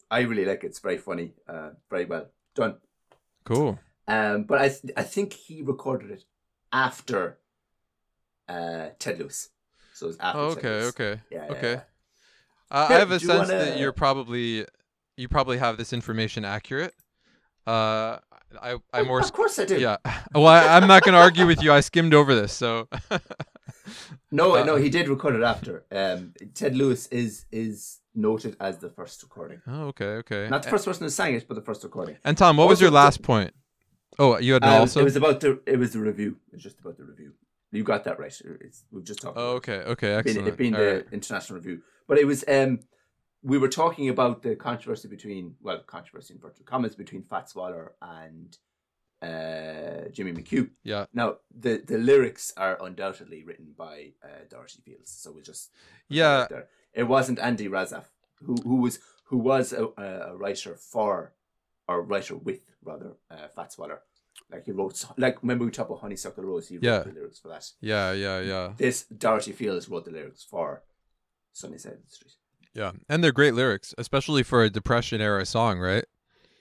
I 0.09 0.21
really 0.21 0.45
like 0.45 0.63
it. 0.63 0.67
It's 0.67 0.79
very 0.79 0.97
funny, 0.97 1.33
uh, 1.47 1.71
very 1.89 2.05
well 2.05 2.27
done. 2.55 2.75
cool. 3.43 3.79
Um, 4.07 4.43
but 4.43 4.61
I 4.61 4.69
th- 4.69 4.93
I 4.95 5.03
think 5.03 5.33
he 5.33 5.61
recorded 5.63 6.11
it 6.11 6.23
after 6.71 7.37
uh, 8.47 8.87
Ted 8.99 9.19
Lewis. 9.19 9.49
So 9.93 10.07
it's 10.09 10.17
after. 10.19 10.39
Oh, 10.39 10.49
Ted 10.55 10.57
okay, 10.65 10.69
Lewis. 10.79 10.89
okay. 10.89 11.21
Yeah, 11.29 11.45
yeah, 11.45 11.51
Okay. 11.51 11.71
yeah. 11.73 11.81
Uh, 12.69 12.87
I 12.89 12.93
have 12.93 13.11
a 13.11 13.19
sense 13.19 13.49
wanna- 13.49 13.65
that 13.65 13.79
you're 13.79 13.91
probably 13.93 14.65
you 15.17 15.27
probably 15.27 15.57
have 15.57 15.77
this 15.77 15.91
information 15.93 16.45
accurate. 16.45 16.93
Uh, 17.65 18.19
I 18.61 18.77
I 18.93 19.01
more 19.03 19.19
Of 19.19 19.33
course 19.33 19.59
I 19.59 19.65
do. 19.65 19.77
yeah. 19.79 19.97
Well, 20.33 20.47
I, 20.47 20.77
I'm 20.77 20.87
not 20.87 21.03
going 21.03 21.13
to 21.13 21.19
argue 21.19 21.45
with 21.47 21.61
you. 21.63 21.73
I 21.73 21.81
skimmed 21.81 22.13
over 22.13 22.33
this, 22.35 22.53
so 22.53 22.87
No, 24.31 24.55
Uh, 24.55 24.63
no, 24.63 24.75
he 24.75 24.89
did 24.89 25.07
record 25.07 25.35
it 25.35 25.43
after. 25.43 25.85
Um, 25.91 26.33
Ted 26.53 26.75
Lewis 26.75 27.07
is 27.07 27.45
is 27.51 27.99
noted 28.15 28.55
as 28.59 28.79
the 28.79 28.89
first 28.89 29.21
recording, 29.23 29.61
oh, 29.67 29.83
okay, 29.87 30.11
okay. 30.21 30.47
not 30.49 30.63
the 30.63 30.69
first 30.69 30.85
person 30.85 31.03
who 31.03 31.09
sang 31.09 31.35
it, 31.35 31.47
but 31.47 31.55
the 31.55 31.61
first 31.61 31.83
recording. 31.83 32.17
And 32.25 32.37
Tom, 32.37 32.57
what 32.57 32.67
was 32.67 32.81
your 32.81 32.89
the- 32.89 32.95
last 32.95 33.21
point? 33.21 33.53
Oh, 34.19 34.39
you 34.39 34.53
had 34.53 34.63
Um, 34.63 34.81
also. 34.81 35.01
It 35.01 35.03
was 35.03 35.15
about 35.15 35.39
the 35.41 35.59
it 35.65 35.77
was 35.77 35.93
the 35.93 35.99
review. 35.99 36.37
It 36.47 36.53
was 36.55 36.63
just 36.63 36.79
about 36.79 36.97
the 36.97 37.03
review. 37.03 37.33
You 37.71 37.83
got 37.83 38.03
that 38.05 38.17
right. 38.19 38.35
It's, 38.61 38.85
we've 38.91 39.03
just 39.03 39.21
talked. 39.21 39.37
Oh, 39.37 39.51
okay, 39.59 39.79
okay, 39.93 40.13
it. 40.13 40.19
It 40.19 40.23
being, 40.23 40.37
excellent. 40.37 40.47
it 40.47 40.57
being 40.57 40.73
the 40.73 40.93
right. 40.95 41.05
international 41.11 41.59
review, 41.59 41.81
but 42.07 42.17
it 42.17 42.25
was 42.25 42.43
um, 42.47 42.79
we 43.43 43.57
were 43.57 43.67
talking 43.69 44.09
about 44.09 44.41
the 44.41 44.55
controversy 44.55 45.07
between 45.07 45.55
well, 45.61 45.79
controversy 45.85 46.33
in 46.33 46.39
virtual 46.39 46.65
comments 46.65 46.95
between 46.95 47.23
Fats 47.23 47.53
Waller 47.55 47.93
and 48.01 48.57
uh, 49.21 50.09
Jimmie 50.11 50.33
McHugh. 50.33 50.69
Yeah. 50.83 51.05
Now 51.13 51.37
the 51.55 51.77
the 51.85 51.97
lyrics 51.97 52.53
are 52.57 52.77
undoubtedly 52.83 53.43
written 53.43 53.73
by 53.77 54.13
uh, 54.23 54.45
Dorothy 54.49 54.81
Fields, 54.85 55.11
so 55.11 55.31
we'll 55.31 55.43
just 55.43 55.71
Yeah. 56.09 56.47
It 56.93 57.03
wasn't 57.03 57.39
Andy 57.39 57.67
Razaf 57.67 58.05
who 58.43 58.55
who 58.63 58.75
was 58.81 58.99
who 59.25 59.37
was 59.37 59.73
a, 59.73 59.87
a 59.97 60.35
writer 60.35 60.75
for 60.75 61.33
or 61.87 62.01
writer 62.01 62.35
with 62.35 62.59
rather 62.83 63.13
uh, 63.31 63.47
Fats 63.55 63.77
Waller. 63.77 64.01
Like 64.51 64.65
he 64.65 64.71
wrote 64.71 65.03
like 65.17 65.41
remember 65.41 65.65
we 65.65 65.71
talked 65.71 65.89
about 65.89 66.01
Honeysuckle 66.01 66.43
Rose. 66.43 66.67
He 66.69 66.75
wrote 66.77 66.83
Yeah. 66.83 66.99
the 66.99 67.11
lyrics 67.13 67.39
for 67.39 67.49
that. 67.49 67.65
Yeah, 67.81 68.11
yeah, 68.13 68.39
yeah, 68.39 68.73
This 68.77 69.03
Dorothy 69.05 69.51
Fields 69.51 69.89
wrote 69.89 70.05
the 70.05 70.11
lyrics 70.11 70.43
for 70.43 70.83
Sunny 71.53 71.77
Side 71.79 71.93
of 71.93 72.03
the 72.05 72.09
Street. 72.11 72.33
yeah. 72.73 72.91
And 73.09 73.23
they're 73.23 73.31
great 73.31 73.55
lyrics, 73.55 73.93
especially 73.97 74.43
for 74.43 74.63
a 74.63 74.69
Depression 74.69 75.21
era 75.21 75.45
song, 75.45 75.79
right? 75.79 76.05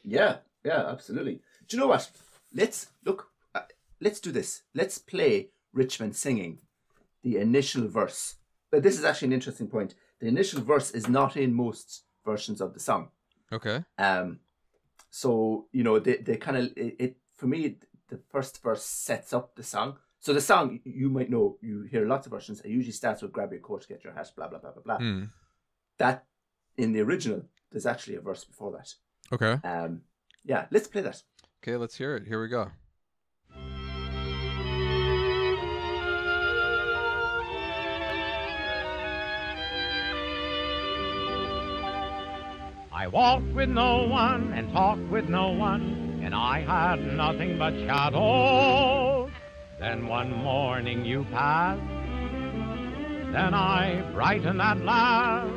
Yeah, 0.02 0.38
yeah, 0.64 0.86
absolutely. 0.88 1.42
Do 1.68 1.76
you 1.76 1.80
know 1.82 1.88
what? 1.88 2.10
Let's 2.56 2.88
look. 3.04 3.28
Uh, 3.54 3.60
let's 4.00 4.20
do 4.20 4.32
this. 4.32 4.62
Let's 4.74 4.96
play 4.98 5.50
Richman 5.74 6.12
singing 6.12 6.58
the 7.22 7.36
initial 7.36 7.86
verse. 7.86 8.36
But 8.70 8.82
this 8.82 8.98
is 8.98 9.04
actually 9.04 9.26
an 9.26 9.34
interesting 9.34 9.68
point. 9.68 9.94
The 10.20 10.28
initial 10.28 10.62
verse 10.62 10.90
is 10.90 11.08
not 11.08 11.36
in 11.36 11.52
most 11.52 12.04
versions 12.24 12.60
of 12.60 12.72
the 12.72 12.80
song. 12.80 13.10
Okay. 13.52 13.84
Um, 13.98 14.40
so 15.10 15.66
you 15.72 15.84
know 15.84 15.98
they 15.98 16.16
they 16.16 16.36
kind 16.36 16.56
of 16.56 16.64
it, 16.76 16.96
it 16.98 17.16
for 17.36 17.46
me 17.46 17.76
the 18.08 18.20
first 18.30 18.62
verse 18.62 18.82
sets 18.82 19.32
up 19.34 19.54
the 19.54 19.62
song. 19.62 19.98
So 20.20 20.32
the 20.32 20.40
song 20.40 20.80
you 20.84 21.10
might 21.10 21.30
know 21.30 21.58
you 21.60 21.82
hear 21.82 22.06
lots 22.06 22.26
of 22.26 22.32
versions. 22.32 22.60
It 22.62 22.70
usually 22.70 22.92
starts 22.92 23.22
with 23.22 23.32
grab 23.32 23.52
your 23.52 23.60
coat, 23.60 23.86
get 23.86 24.02
your 24.02 24.14
hat, 24.14 24.32
blah 24.34 24.48
blah 24.48 24.58
blah 24.58 24.72
blah 24.72 24.82
blah. 24.82 24.98
Hmm. 24.98 25.24
That 25.98 26.24
in 26.78 26.92
the 26.92 27.00
original 27.00 27.42
there's 27.70 27.86
actually 27.86 28.16
a 28.16 28.20
verse 28.20 28.44
before 28.44 28.72
that. 28.72 28.94
Okay. 29.30 29.60
Um, 29.66 30.02
yeah, 30.44 30.66
let's 30.70 30.88
play 30.88 31.02
that. 31.02 31.22
Okay, 31.68 31.76
let's 31.76 31.96
hear 31.96 32.14
it. 32.14 32.28
Here 32.28 32.40
we 32.40 32.46
go. 32.46 32.70
I 42.92 43.08
walked 43.08 43.52
with 43.52 43.68
no 43.68 44.06
one 44.06 44.52
and 44.52 44.72
talked 44.72 45.10
with 45.10 45.28
no 45.28 45.48
one, 45.48 46.20
and 46.22 46.36
I 46.36 46.60
had 46.60 47.00
nothing 47.00 47.58
but 47.58 47.74
shadows. 47.74 49.32
Then 49.80 50.06
one 50.06 50.30
morning 50.30 51.04
you 51.04 51.24
passed, 51.32 51.80
then 53.32 53.54
I 53.54 54.08
brighten 54.12 54.60
at 54.60 54.78
last. 54.84 55.50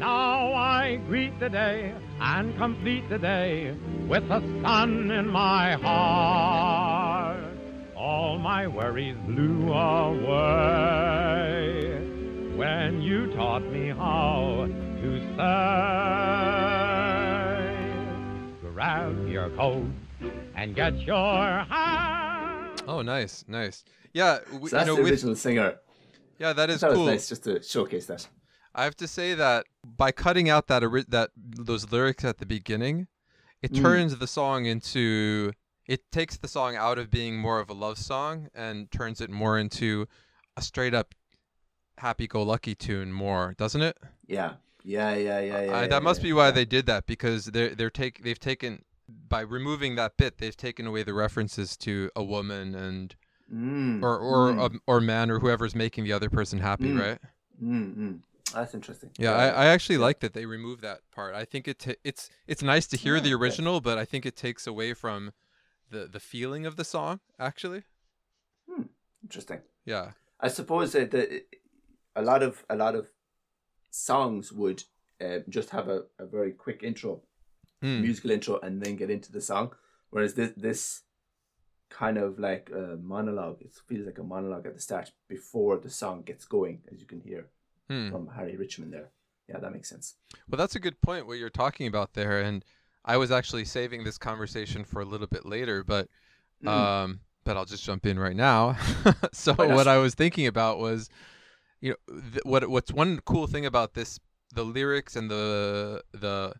Now 0.00 0.54
I 0.54 0.96
greet 1.06 1.38
the 1.38 1.50
day 1.50 1.94
and 2.20 2.56
complete 2.56 3.08
the 3.08 3.18
day 3.18 3.74
with 4.06 4.28
the 4.28 4.40
sun 4.62 5.10
in 5.10 5.26
my 5.28 5.72
heart. 5.74 7.40
All 7.96 8.38
my 8.38 8.66
worries 8.66 9.16
blew 9.26 9.72
away 9.72 11.18
when 12.56 13.00
you 13.02 13.26
taught 13.34 13.62
me 13.64 13.88
how 13.88 14.66
to 15.02 15.20
say. 17.80 18.68
Grab 18.72 19.28
your 19.28 19.50
coat 19.50 19.84
and 20.54 20.74
get 20.74 20.94
your 21.00 21.14
hat. 21.16 22.82
Oh, 22.86 23.02
nice, 23.02 23.44
nice. 23.48 23.84
Yeah, 24.12 24.38
we, 24.60 24.68
So 24.68 24.76
that's 24.76 24.86
you 24.88 24.92
know, 24.92 24.96
the 24.96 25.02
with, 25.02 25.12
original 25.12 25.36
singer. 25.36 25.76
yeah, 26.38 26.52
that 26.52 26.70
I 26.70 26.72
is 26.74 26.80
cool. 26.82 26.90
was 26.90 27.06
nice 27.06 27.28
just 27.28 27.44
to 27.44 27.62
showcase 27.62 28.06
that. 28.06 28.26
I 28.74 28.84
have 28.84 28.96
to 28.96 29.08
say 29.08 29.34
that 29.34 29.66
by 29.84 30.12
cutting 30.12 30.48
out 30.48 30.68
that 30.68 30.82
that 31.08 31.30
those 31.36 31.90
lyrics 31.90 32.24
at 32.24 32.38
the 32.38 32.46
beginning, 32.46 33.08
it 33.62 33.72
Mm. 33.72 33.82
turns 33.82 34.18
the 34.18 34.26
song 34.26 34.66
into 34.66 35.52
it 35.86 36.10
takes 36.12 36.36
the 36.36 36.46
song 36.48 36.76
out 36.76 36.98
of 36.98 37.10
being 37.10 37.36
more 37.38 37.58
of 37.58 37.68
a 37.68 37.72
love 37.72 37.98
song 37.98 38.48
and 38.54 38.90
turns 38.92 39.20
it 39.20 39.28
more 39.30 39.58
into 39.58 40.06
a 40.56 40.62
straight 40.62 40.94
up 40.94 41.14
happy-go-lucky 41.98 42.74
tune 42.74 43.12
more, 43.12 43.54
doesn't 43.58 43.82
it? 43.82 43.98
Yeah. 44.26 44.54
Yeah, 44.84 45.14
yeah, 45.14 45.40
yeah, 45.40 45.60
yeah. 45.62 45.72
I, 45.72 45.80
yeah, 45.82 45.86
that 45.88 46.02
must 46.02 46.20
yeah, 46.20 46.24
be 46.24 46.32
why 46.32 46.46
yeah. 46.46 46.50
they 46.52 46.64
did 46.64 46.86
that 46.86 47.06
because 47.06 47.46
they're 47.46 47.74
they're 47.74 47.90
take 47.90 48.22
they've 48.22 48.38
taken 48.38 48.84
by 49.28 49.40
removing 49.40 49.96
that 49.96 50.16
bit 50.16 50.38
they've 50.38 50.56
taken 50.56 50.86
away 50.86 51.02
the 51.02 51.12
references 51.12 51.76
to 51.78 52.10
a 52.16 52.22
woman 52.22 52.74
and 52.74 53.14
Mm, 53.52 54.00
or 54.00 54.16
or 54.16 54.52
mm, 54.52 54.76
a, 54.76 54.78
or 54.86 55.00
man 55.00 55.28
or 55.28 55.40
whoever's 55.40 55.74
making 55.74 56.04
the 56.04 56.12
other 56.12 56.30
person 56.30 56.60
happy, 56.60 56.84
Mm. 56.92 57.00
right? 57.00 57.18
mm, 57.60 57.96
mm. 57.96 58.18
That's 58.54 58.74
interesting. 58.74 59.10
Yeah, 59.18 59.32
I, 59.32 59.46
I 59.48 59.66
actually 59.66 59.98
like 59.98 60.20
that 60.20 60.32
they 60.32 60.46
removed 60.46 60.82
that 60.82 61.00
part. 61.12 61.34
I 61.34 61.44
think 61.44 61.68
it 61.68 61.78
ta 61.78 61.92
it's 62.04 62.30
it's 62.46 62.62
nice 62.62 62.86
to 62.88 62.96
hear 62.96 63.20
the 63.20 63.28
Yeah, 63.28 63.34
okay. 63.36 63.42
original, 63.44 63.80
but 63.80 63.98
I 63.98 64.04
think 64.04 64.26
it 64.26 64.36
takes 64.36 64.66
away 64.66 64.94
from 64.94 65.32
the 65.90 66.06
the 66.06 66.20
feeling 66.20 66.66
of 66.66 66.76
the 66.76 66.84
song. 66.84 67.20
Actually, 67.38 67.82
interesting. 69.22 69.60
yeah, 69.84 70.12
I 70.40 70.48
suppose 70.48 70.92
that 70.92 71.10
the, 71.10 71.44
a 72.16 72.22
lot 72.22 72.42
of 72.42 72.64
a 72.68 72.76
lot 72.76 72.94
of 72.94 73.08
songs 73.90 74.52
would 74.52 74.84
uh, 75.20 75.40
just 75.48 75.70
have 75.70 75.88
a, 75.88 76.02
a 76.18 76.26
very 76.26 76.52
quick 76.52 76.82
intro, 76.82 77.22
Hmm. 77.82 78.00
musical 78.02 78.30
intro, 78.30 78.58
and 78.60 78.82
then 78.82 78.96
get 78.96 79.10
into 79.10 79.32
the 79.32 79.40
song. 79.40 79.72
Whereas 80.10 80.34
this 80.34 80.52
this 80.56 81.02
kind 81.90 82.18
of 82.18 82.38
like 82.38 82.70
a 82.74 82.96
monologue, 83.02 83.62
it 83.62 83.72
feels 83.88 84.06
like 84.06 84.18
a 84.18 84.22
monologue 84.22 84.66
at 84.66 84.74
the 84.74 84.80
start 84.80 85.12
before 85.28 85.78
the 85.78 85.90
song 85.90 86.22
gets 86.22 86.44
going, 86.44 86.82
as 86.92 87.00
you 87.00 87.06
can 87.06 87.20
hear 87.20 87.48
Hmm. 87.90 88.10
from 88.10 88.28
Harry 88.28 88.56
Richman 88.56 88.90
there. 88.90 89.10
Yeah, 89.48 89.58
that 89.58 89.72
makes 89.72 89.88
sense. 89.88 90.14
Well, 90.48 90.56
that's 90.58 90.76
a 90.76 90.80
good 90.80 91.00
point 91.02 91.26
what 91.26 91.38
you're 91.38 91.50
talking 91.50 91.86
about 91.88 92.14
there, 92.14 92.40
and 92.40 92.64
I 93.04 93.16
was 93.16 93.30
actually 93.32 93.64
saving 93.64 94.04
this 94.04 94.16
conversation 94.16 94.84
for 94.84 95.00
a 95.02 95.04
little 95.04 95.26
bit 95.26 95.44
later, 95.44 95.82
but 95.82 96.08
Mm. 96.62 96.68
um, 96.68 97.20
but 97.42 97.56
I'll 97.56 97.64
just 97.64 97.82
jump 97.82 98.04
in 98.06 98.18
right 98.18 98.36
now. 98.36 98.76
so 99.32 99.54
what 99.54 99.88
I 99.88 99.96
was 99.96 100.14
thinking 100.14 100.46
about 100.46 100.78
was, 100.78 101.08
you 101.80 101.90
know, 102.08 102.20
th- 102.32 102.44
what 102.44 102.68
what's 102.68 102.92
one 102.92 103.18
cool 103.24 103.46
thing 103.46 103.64
about 103.66 103.94
this, 103.94 104.20
the 104.54 104.62
lyrics 104.64 105.16
and 105.16 105.30
the 105.30 106.02
the 106.12 106.52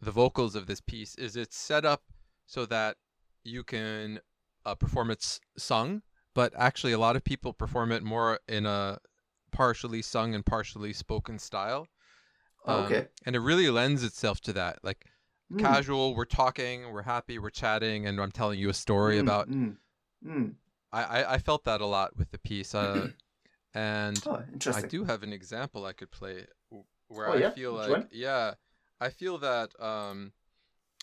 the 0.00 0.10
vocals 0.12 0.54
of 0.54 0.66
this 0.66 0.80
piece 0.80 1.14
is 1.16 1.34
it's 1.36 1.56
set 1.56 1.84
up 1.84 2.04
so 2.46 2.64
that 2.66 2.96
you 3.42 3.64
can 3.64 4.20
uh, 4.64 4.74
perform 4.76 5.10
it 5.10 5.40
sung, 5.58 6.02
but 6.34 6.52
actually 6.56 6.92
a 6.92 6.98
lot 6.98 7.16
of 7.16 7.24
people 7.24 7.52
perform 7.52 7.90
it 7.92 8.02
more 8.02 8.38
in 8.48 8.64
a 8.66 8.98
partially 9.54 10.02
sung 10.02 10.34
and 10.34 10.44
partially 10.44 10.92
spoken 10.92 11.38
style. 11.38 11.86
Um, 12.66 12.84
okay. 12.86 13.06
and 13.26 13.36
it 13.36 13.40
really 13.40 13.70
lends 13.70 14.02
itself 14.04 14.40
to 14.42 14.52
that. 14.54 14.78
Like 14.82 15.06
Mm, 15.52 15.58
casual, 15.60 16.14
we're 16.14 16.24
talking, 16.24 16.90
we're 16.92 17.02
happy, 17.02 17.38
we're 17.38 17.50
chatting, 17.50 18.06
and 18.06 18.18
I'm 18.20 18.32
telling 18.32 18.58
you 18.58 18.70
a 18.70 18.74
story 18.74 19.16
mm, 19.16 19.20
about. 19.20 19.48
mm, 19.48 19.76
mm. 20.26 20.54
I, 20.92 21.02
I 21.02 21.34
I 21.34 21.38
felt 21.38 21.64
that 21.64 21.80
a 21.80 21.86
lot 21.86 22.16
with 22.16 22.30
the 22.30 22.38
piece, 22.38 22.74
uh, 22.74 23.08
and 23.74 24.26
Oh, 24.26 24.42
I 24.66 24.80
do 24.82 25.04
have 25.04 25.22
an 25.22 25.32
example 25.32 25.84
I 25.84 25.92
could 25.92 26.10
play 26.10 26.46
where 27.08 27.28
Oh, 27.28 27.34
I 27.34 27.40
yeah? 27.40 27.50
feel 27.50 27.72
Which 27.72 27.80
like 27.82 27.90
one? 27.90 28.08
yeah, 28.10 28.54
I 29.00 29.10
feel 29.10 29.38
that 29.38 29.78
um. 29.80 30.32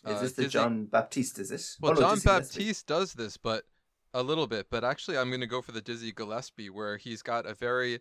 Is 0.08 0.18
uh, 0.18 0.22
this 0.24 0.32
the 0.34 0.42
Dizzy- 0.44 0.54
Jon 0.54 0.86
Batiste? 0.86 1.40
Is 1.40 1.50
this 1.50 1.78
Well, 1.80 1.92
Oh, 1.92 1.96
no, 1.96 2.02
Jon 2.02 2.20
Gillespie. 2.20 2.60
Batiste 2.60 2.88
does 2.88 3.14
this, 3.14 3.38
but 3.38 3.66
a 4.14 4.24
little 4.24 4.48
bit. 4.48 4.68
But 4.72 4.84
actually, 4.84 5.18
I'm 5.18 5.30
going 5.30 5.42
to 5.42 5.48
go 5.48 5.62
for 5.62 5.72
the 5.72 5.82
Dizzy 5.82 6.12
Gillespie, 6.12 6.70
where 6.72 6.98
he's 6.98 7.22
got 7.22 7.46
a 7.46 7.54
very 7.54 8.00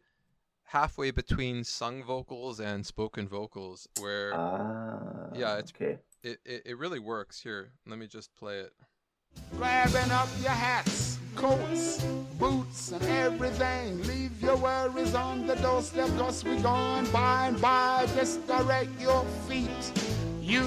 halfway 0.71 1.11
between 1.11 1.65
sung 1.65 2.03
vocals 2.05 2.61
and 2.61 2.87
spoken 2.87 3.27
vocals, 3.29 3.89
where 3.99 4.33
Ah. 4.35 5.29
Yeah, 5.35 5.59
it's- 5.59 5.73
okay. 5.75 5.99
it, 6.23 6.39
it, 6.45 6.63
it 6.67 6.79
really 6.79 7.01
works. 7.01 7.41
Here, 7.43 7.73
let 7.87 7.99
me 7.99 8.07
just 8.07 8.35
play 8.37 8.61
it. 8.61 8.73
Grabbing 9.57 10.11
up 10.11 10.29
your 10.41 10.51
hats, 10.51 11.19
coats, 11.37 12.03
boots, 12.39 12.93
and 12.93 13.03
everything. 13.05 14.03
Leave 14.07 14.41
your 14.43 14.57
worries 14.57 15.15
on 15.15 15.47
the 15.47 15.55
doorstep, 15.57 16.09
cause 16.19 16.45
we 16.45 16.57
going 16.61 17.07
by 17.11 17.47
and 17.49 17.61
by. 17.61 18.07
Just 18.17 18.45
direct 18.47 18.91
your 19.01 19.25
feet. 19.49 19.93
You 20.41 20.63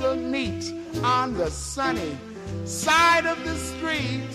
look 0.00 0.18
neat 0.18 0.72
on 1.02 1.34
the 1.34 1.50
sunny 1.50 2.16
side 2.64 3.26
of 3.26 3.42
the 3.44 3.56
street. 3.56 4.28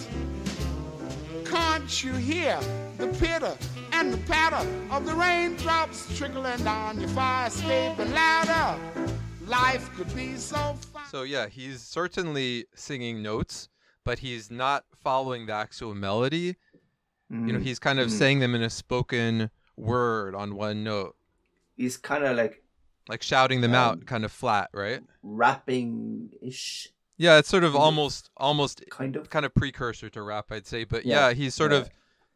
Can't 1.46 2.04
you 2.04 2.14
hear 2.14 2.60
the 2.98 3.08
pitter 3.20 3.56
and 3.98 4.14
the 4.14 4.18
patter 4.30 4.68
of 4.92 5.06
the 5.06 5.14
raindrops 5.16 6.16
trickling 6.18 6.64
down 6.64 7.00
your 7.00 7.10
fire 7.10 7.48
escaping 7.48 8.12
ladder? 8.12 8.80
Life 9.48 9.90
could 9.96 10.14
be 10.16 10.36
so 10.36 10.56
fun. 10.94 11.04
So 11.10 11.24
yeah, 11.24 11.48
he's 11.48 11.82
certainly 11.82 12.66
singing 12.76 13.24
notes, 13.24 13.70
but 14.04 14.20
he's 14.20 14.52
not 14.52 14.86
following 14.96 15.48
the 15.48 15.54
actual 15.54 15.96
melody. 15.96 16.56
You 17.30 17.38
know, 17.54 17.60
Mm. 17.60 17.64
he's 17.64 17.80
kind 17.80 18.00
of 18.00 18.08
Mm. 18.08 18.18
saying 18.20 18.40
them 18.40 18.56
in 18.56 18.62
a 18.62 18.70
spoken 18.70 19.50
word 19.76 20.34
on 20.36 20.56
one 20.56 20.84
note, 20.84 21.16
He's 21.76 21.98
kind 21.98 22.24
of 22.24 22.36
like 22.38 22.64
like 23.10 23.22
shouting 23.24 23.62
them 23.62 23.72
Um, 23.72 23.78
out, 23.78 24.06
kind 24.06 24.26
of 24.26 24.32
flat, 24.32 24.70
right? 24.74 25.02
rapping 25.24 26.30
ish, 26.42 26.90
Yeah, 27.18 27.38
it's 27.40 27.48
sort 27.50 27.64
of 27.64 27.74
almost, 27.76 28.30
almost 28.38 28.84
kind 28.92 29.16
of. 29.16 29.30
kind 29.30 29.46
of 29.46 29.54
precursor 29.56 30.10
to 30.10 30.22
rap, 30.22 30.52
I'd 30.52 30.68
say. 30.68 30.84
But 30.84 31.06
Yeah, 31.06 31.30
yeah, 31.30 31.34
he's 31.34 31.56
sort 31.56 31.72
yeah. 31.72 31.78
of, 31.80 31.90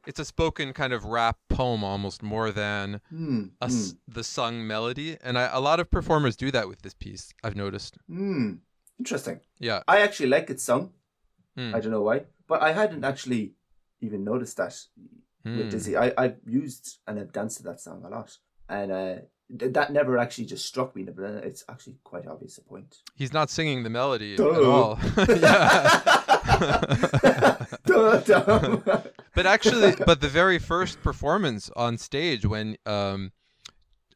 it's 0.07 0.19
a 0.19 0.25
spoken 0.25 0.73
kind 0.73 0.93
of 0.93 1.05
rap 1.05 1.37
poem 1.49 1.83
almost 1.83 2.23
more 2.23 2.51
than 2.51 3.01
Hmm. 3.09 3.43
a 3.61 3.65
s 3.65 3.95
the 4.07 4.23
sung 4.23 4.65
melody. 4.67 5.17
And 5.23 5.37
I, 5.37 5.49
a 5.53 5.59
lot 5.59 5.79
of 5.79 5.89
performers 5.91 6.35
do 6.35 6.51
that 6.51 6.67
with 6.67 6.81
this 6.81 6.93
piece. 6.93 7.33
I've 7.43 7.55
noticed. 7.55 7.97
Hmm. 8.07 8.53
Interesting. 8.99 9.39
Yeah. 9.59 9.81
I 9.87 10.01
actually 10.01 10.29
like 10.29 10.49
it 10.49 10.59
sung. 10.59 10.91
Hmm. 11.57 11.73
I 11.75 11.79
don't 11.79 11.91
know 11.91 12.01
why, 12.03 12.25
but 12.47 12.61
I 12.61 12.71
hadn't 12.73 13.03
actually 13.03 13.53
even 14.01 14.23
noticed 14.23 14.57
that 14.57 14.75
Hmm. 15.43 15.57
with 15.57 15.71
Dizzy. 15.71 15.97
I 15.97 16.13
I've 16.17 16.37
used 16.45 16.99
and 17.07 17.19
I've 17.19 17.31
danced 17.31 17.57
to 17.57 17.63
that 17.63 17.79
song 17.81 18.03
a 18.05 18.09
lot, 18.09 18.37
and 18.69 18.91
uh, 18.91 19.15
th- 19.59 19.73
that 19.73 19.91
never 19.91 20.17
actually 20.19 20.45
just 20.45 20.65
struck 20.67 20.95
me. 20.95 21.01
But 21.03 21.43
it's 21.49 21.63
actually 21.67 21.97
quite 22.03 22.27
obvious 22.27 22.57
a 22.59 22.61
point. 22.61 22.97
He's 23.15 23.33
not 23.33 23.49
singing 23.49 23.81
the 23.83 23.89
melody 23.89 24.35
Duh. 24.35 24.53
at 24.55 24.61
all. 24.63 24.99
yeah. 25.45 26.01
Duh, 27.85 28.19
dumb. 28.21 28.83
but 29.35 29.45
actually, 29.45 29.93
but 30.05 30.21
the 30.21 30.29
very 30.29 30.59
first 30.59 31.01
performance 31.01 31.69
on 31.75 31.97
stage 31.97 32.45
when 32.45 32.77
um, 32.85 33.31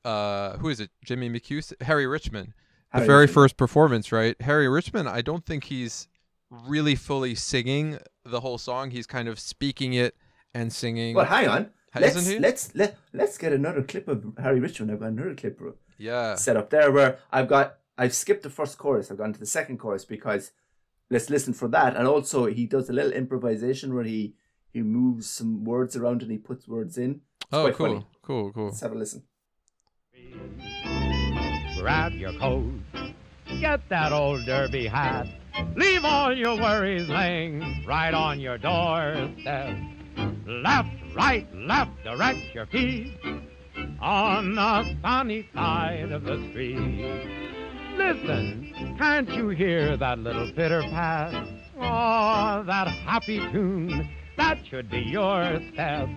uh, 0.03 0.57
who 0.57 0.69
is 0.69 0.79
it? 0.79 0.91
Jimmie 1.03 1.29
McHugh, 1.29 1.73
Harry 1.81 2.07
Richman. 2.07 2.53
The 2.91 2.99
Harry 2.99 3.07
very 3.07 3.21
Richman. 3.21 3.33
first 3.33 3.57
performance, 3.57 4.11
right? 4.11 4.39
Harry 4.41 4.69
Richman. 4.69 5.07
I 5.07 5.21
don't 5.21 5.45
think 5.45 5.65
he's 5.65 6.07
really 6.49 6.95
fully 6.95 7.35
singing 7.35 7.97
the 8.23 8.39
whole 8.39 8.57
song. 8.57 8.91
He's 8.91 9.07
kind 9.07 9.27
of 9.27 9.39
speaking 9.39 9.93
it 9.93 10.15
and 10.53 10.71
singing. 10.71 11.15
Well, 11.15 11.25
hang 11.25 11.47
on. 11.47 11.69
Let's 11.99 12.29
let's 12.39 12.75
let 12.75 12.97
let's 13.13 13.37
get 13.37 13.53
another 13.53 13.81
clip 13.81 14.07
of 14.07 14.33
Harry 14.37 14.59
Richman. 14.59 14.89
I've 14.89 14.99
got 14.99 15.09
another 15.09 15.33
clip 15.33 15.57
bro, 15.57 15.75
yeah. 15.97 16.35
set 16.35 16.57
up 16.57 16.69
there 16.69 16.91
where 16.91 17.19
I've 17.31 17.47
got 17.47 17.77
I've 17.97 18.13
skipped 18.13 18.43
the 18.43 18.49
first 18.49 18.77
chorus. 18.77 19.09
I've 19.09 19.17
gone 19.17 19.33
to 19.33 19.39
the 19.39 19.45
second 19.45 19.77
chorus 19.77 20.03
because 20.03 20.51
let's 21.09 21.29
listen 21.29 21.53
for 21.53 21.67
that. 21.69 21.95
And 21.95 22.07
also 22.07 22.47
he 22.47 22.65
does 22.65 22.89
a 22.89 22.93
little 22.93 23.13
improvisation 23.13 23.93
where 23.93 24.03
he 24.03 24.33
he 24.75 24.81
moves 24.81 25.29
some 25.29 25.63
words 25.63 25.95
around 25.95 26.21
and 26.21 26.29
he 26.29 26.37
puts 26.37 26.67
words 26.67 26.97
in. 26.97 27.11
It's 27.39 27.47
Oh, 27.53 27.61
quite 27.63 27.75
cool, 27.75 27.87
funny. 27.87 28.07
cool, 28.21 28.51
cool. 28.51 28.65
Let's 28.65 28.81
have 28.81 28.91
a 28.91 28.95
listen. 28.95 29.23
Grab 31.79 32.11
your 32.13 32.33
coat, 32.33 32.73
get 33.61 33.87
that 33.87 34.11
old 34.11 34.45
derby 34.45 34.85
hat, 34.87 35.27
leave 35.77 36.03
all 36.03 36.35
your 36.35 36.57
worries 36.57 37.07
laying 37.07 37.85
right 37.87 38.13
on 38.13 38.39
your 38.41 38.57
doorstep. 38.57 39.77
Left, 40.45 40.89
right, 41.15 41.47
left, 41.55 41.91
direct 42.03 42.39
your 42.53 42.65
feet 42.65 43.13
on 44.01 44.55
the 44.55 44.95
sunny 45.01 45.47
side 45.53 46.11
of 46.11 46.23
the 46.23 46.37
street. 46.49 46.77
Listen, 47.95 48.95
can't 48.97 49.29
you 49.29 49.49
hear 49.49 49.95
that 49.95 50.19
little 50.19 50.51
pitter 50.51 50.81
pat? 50.81 51.33
Oh, 51.77 52.63
that 52.65 52.87
happy 52.87 53.39
tune, 53.51 54.09
that 54.37 54.59
should 54.69 54.89
be 54.89 54.99
your 54.99 55.59
step. 55.73 56.07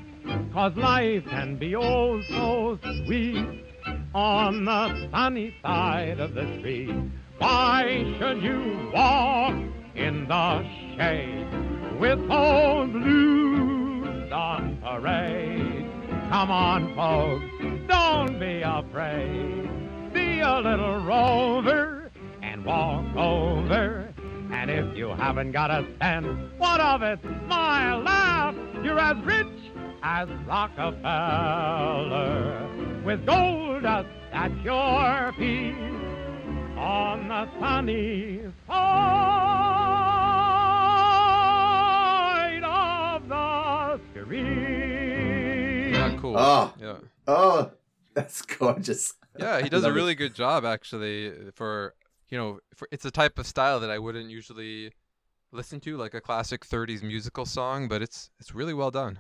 Cause 0.53 0.77
life 0.77 1.25
can 1.31 1.57
be 1.57 1.75
oh 1.77 2.21
so 2.29 2.79
sweet 3.05 3.65
on 4.15 4.65
the 4.65 5.09
sunny 5.11 5.55
side 5.63 6.21
of 6.21 6.35
the 6.35 6.59
street. 6.59 6.95
Why 7.39 8.17
should 8.19 8.43
you 8.43 8.91
walk 8.93 9.55
in 9.95 10.27
the 10.27 10.63
shade 10.97 11.99
with 12.01 12.19
old 12.31 12.93
blues 12.93 14.33
on 14.33 14.79
parade? 14.83 15.91
Come 16.31 16.51
on, 16.51 16.95
folks, 16.95 17.89
don't 17.89 18.39
be 18.39 18.63
afraid. 18.63 20.13
Be 20.13 20.41
a 20.41 20.59
little 20.59 21.01
rover 21.05 22.11
and 22.43 22.65
walk 22.65 23.17
over. 23.17 24.08
And 24.51 24.71
if 24.71 24.97
you 24.97 25.09
haven't 25.11 25.53
got 25.53 25.71
a 25.71 25.87
cent, 26.01 26.27
what 26.59 26.81
of 26.81 27.03
it? 27.03 27.21
Smile, 27.47 28.01
laugh. 28.01 28.55
You're 28.83 28.99
as 28.99 29.17
rich 29.25 29.47
as 30.03 30.29
Rockefeller 30.47 31.05
with 33.05 33.25
gold 33.27 33.83
dust 33.83 34.09
at 34.33 34.51
your 34.63 35.33
feet 35.37 35.75
on 36.77 37.29
the 37.29 37.47
sunny 37.61 38.41
side 38.67 38.79
of 42.65 43.29
the 43.29 44.01
street. 44.11 45.91
Yeah, 45.93 46.17
cool. 46.21 46.37
Oh. 46.39 46.73
Yeah. 46.81 46.97
Oh, 47.27 47.71
that's 48.15 48.41
gorgeous. 48.43 49.15
Yeah, 49.39 49.61
he 49.63 49.69
does 49.69 49.85
a 49.85 49.93
really 49.93 50.15
good 50.15 50.35
job 50.35 50.65
actually 50.65 51.33
for 51.55 51.95
you 52.31 52.39
know, 52.39 52.59
for, 52.75 52.89
it's 52.91 53.05
a 53.05 53.11
type 53.11 53.39
of 53.39 53.47
style 53.47 53.81
that 53.81 53.91
I 53.91 53.99
wouldn't 53.99 54.31
usually 54.31 54.93
listen 55.53 55.81
to 55.81 55.97
like 55.97 56.15
a 56.15 56.21
classic 56.21 56.65
30s 56.67 57.03
musical 57.03 57.47
song, 57.47 57.89
but 57.89 58.03
it's 58.03 58.31
it's 58.39 58.55
really 58.55 58.75
well 58.75 58.91
done. 58.91 59.19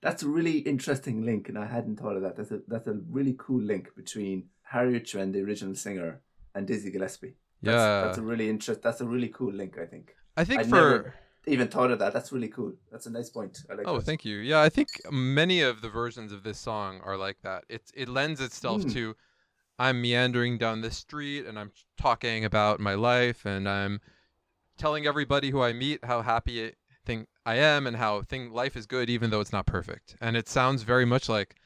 That's 0.00 0.22
a 0.22 0.28
really 0.28 0.58
interesting 0.58 1.24
link, 1.26 1.48
and 1.48 1.58
I 1.58 1.66
hadn't 1.66 1.96
thought 1.98 2.16
of 2.16 2.22
that. 2.22 2.36
That's 2.36 2.52
a 2.52 2.60
that's 2.68 2.86
a 2.86 2.94
really 3.10 3.34
cool 3.38 3.60
link 3.60 3.94
between 3.96 4.44
Harry 4.62 4.92
Richman, 4.92 5.32
the 5.32 5.40
original 5.42 5.74
singer, 5.74 6.20
and 6.54 6.66
Dizzy 6.66 6.90
Gillespie. 6.92 7.34
That's, 7.62 7.74
Yeah. 7.74 8.04
that's 8.04 8.18
a 8.18 8.22
really 8.22 8.48
interest. 8.48 8.82
That's 8.82 9.00
a 9.00 9.06
really 9.06 9.28
cool 9.28 9.52
link. 9.52 9.76
I 9.78 9.86
think. 9.86 10.14
I 10.36 10.44
think 10.44 10.60
I'd 10.60 10.68
for 10.70 11.14
even 11.46 11.66
thought 11.66 11.90
of 11.90 11.98
that. 11.98 12.12
That's 12.12 12.30
really 12.30 12.46
cool. 12.48 12.74
That's 12.92 13.06
a 13.06 13.10
nice 13.10 13.28
point. 13.30 13.58
I 13.68 13.74
like. 13.74 13.88
Oh, 13.88 13.96
that. 13.96 14.04
thank 14.04 14.24
you. 14.24 14.36
Yeah, 14.36 14.60
I 14.60 14.68
think 14.68 14.88
many 15.10 15.62
of 15.62 15.80
the 15.80 15.88
versions 15.88 16.30
of 16.30 16.44
this 16.44 16.58
song 16.58 17.00
are 17.02 17.16
like 17.16 17.38
that. 17.42 17.64
It 17.68 17.90
it 17.94 18.08
lends 18.08 18.40
itself 18.40 18.82
Mm. 18.82 18.92
to 18.92 19.16
I'm 19.78 20.02
meandering 20.02 20.58
down 20.58 20.80
the 20.80 20.90
street 20.90 21.46
and 21.46 21.58
I'm 21.58 21.72
talking 21.96 22.44
about 22.44 22.80
my 22.80 22.94
life 22.94 23.44
and 23.46 23.68
I'm 23.68 24.00
telling 24.76 25.06
everybody 25.06 25.50
who 25.50 25.62
I 25.62 25.72
meet 25.72 26.04
how 26.04 26.22
happy 26.22 26.66
I 26.66 26.72
think 27.04 27.28
I 27.46 27.56
am 27.56 27.86
and 27.86 27.96
how 27.96 28.22
thing 28.22 28.50
life 28.52 28.76
is 28.76 28.86
good 28.86 29.08
even 29.08 29.30
though 29.30 29.40
it's 29.40 29.52
not 29.52 29.66
perfect. 29.66 30.16
And 30.20 30.36
it 30.36 30.48
sounds 30.48 30.82
very 30.82 31.04
much 31.04 31.28
like 31.28 31.56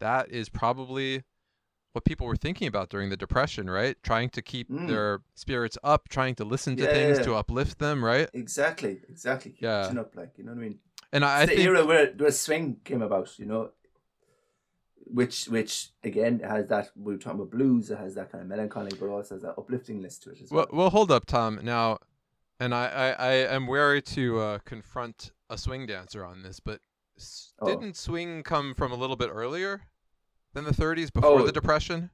that 0.00 0.28
is 0.30 0.48
probably 0.48 1.22
what 1.92 2.04
people 2.04 2.26
were 2.26 2.36
thinking 2.36 2.68
about 2.68 2.88
during 2.88 3.10
the 3.10 3.16
depression, 3.16 3.68
right? 3.68 3.96
Trying 4.02 4.30
to 4.30 4.42
keep 4.42 4.70
Mm. 4.70 4.86
their 4.86 5.22
spirits 5.34 5.76
up, 5.82 6.08
trying 6.08 6.34
to 6.36 6.44
listen 6.44 6.76
to 6.76 6.84
Yeah, 6.84 6.90
things 6.90 7.18
yeah, 7.18 7.24
to 7.24 7.34
uplift 7.34 7.78
them, 7.78 8.04
right? 8.04 8.28
Exactly. 8.32 9.00
Exactly. 9.08 9.52
Keep 9.52 9.62
Yeah. 9.62 9.92
up, 9.98 10.14
like 10.14 10.38
you 10.38 10.44
know 10.44 10.52
what 10.52 10.58
I 10.58 10.62
mean. 10.62 10.78
And 11.12 11.24
I, 11.24 11.42
I 11.42 11.46
the 11.46 11.52
think 11.54 11.66
era 11.68 11.84
where 11.84 12.12
where 12.12 12.30
swing 12.30 12.76
came 12.84 13.02
about. 13.02 13.38
You 13.38 13.46
know. 13.46 13.70
Which 15.12 15.46
which 15.46 15.90
again 16.04 16.40
has 16.40 16.66
that 16.68 16.90
we 16.96 17.12
were 17.14 17.18
talking 17.18 17.40
about 17.40 17.50
blues. 17.50 17.90
It 17.90 17.98
has 17.98 18.14
that 18.14 18.30
kind 18.30 18.42
of 18.42 18.48
melancholy, 18.48 18.92
but 18.98 19.08
also 19.08 19.34
has 19.34 19.42
that 19.42 19.54
uplifting 19.58 20.00
list 20.02 20.22
to 20.24 20.30
it 20.30 20.40
as 20.42 20.50
well. 20.50 20.66
Well, 20.70 20.78
well, 20.78 20.90
hold 20.90 21.10
up, 21.10 21.26
Tom. 21.26 21.58
Now, 21.62 21.98
and 22.60 22.74
I, 22.74 22.86
I, 22.86 23.08
I 23.12 23.32
am 23.54 23.66
wary 23.66 24.02
to 24.02 24.38
uh, 24.38 24.58
confront 24.64 25.32
a 25.48 25.58
swing 25.58 25.86
dancer 25.86 26.24
on 26.24 26.42
this, 26.42 26.60
but 26.60 26.80
s- 27.18 27.52
Oh. 27.58 27.66
didn't 27.66 27.96
swing 27.96 28.42
come 28.42 28.72
from 28.74 28.92
a 28.92 28.94
little 28.94 29.16
bit 29.16 29.30
earlier 29.32 29.82
than 30.54 30.64
the 30.64 30.70
30s 30.72 31.12
before 31.12 31.40
Oh. 31.40 31.46
the 31.46 31.52
Depression? 31.52 32.10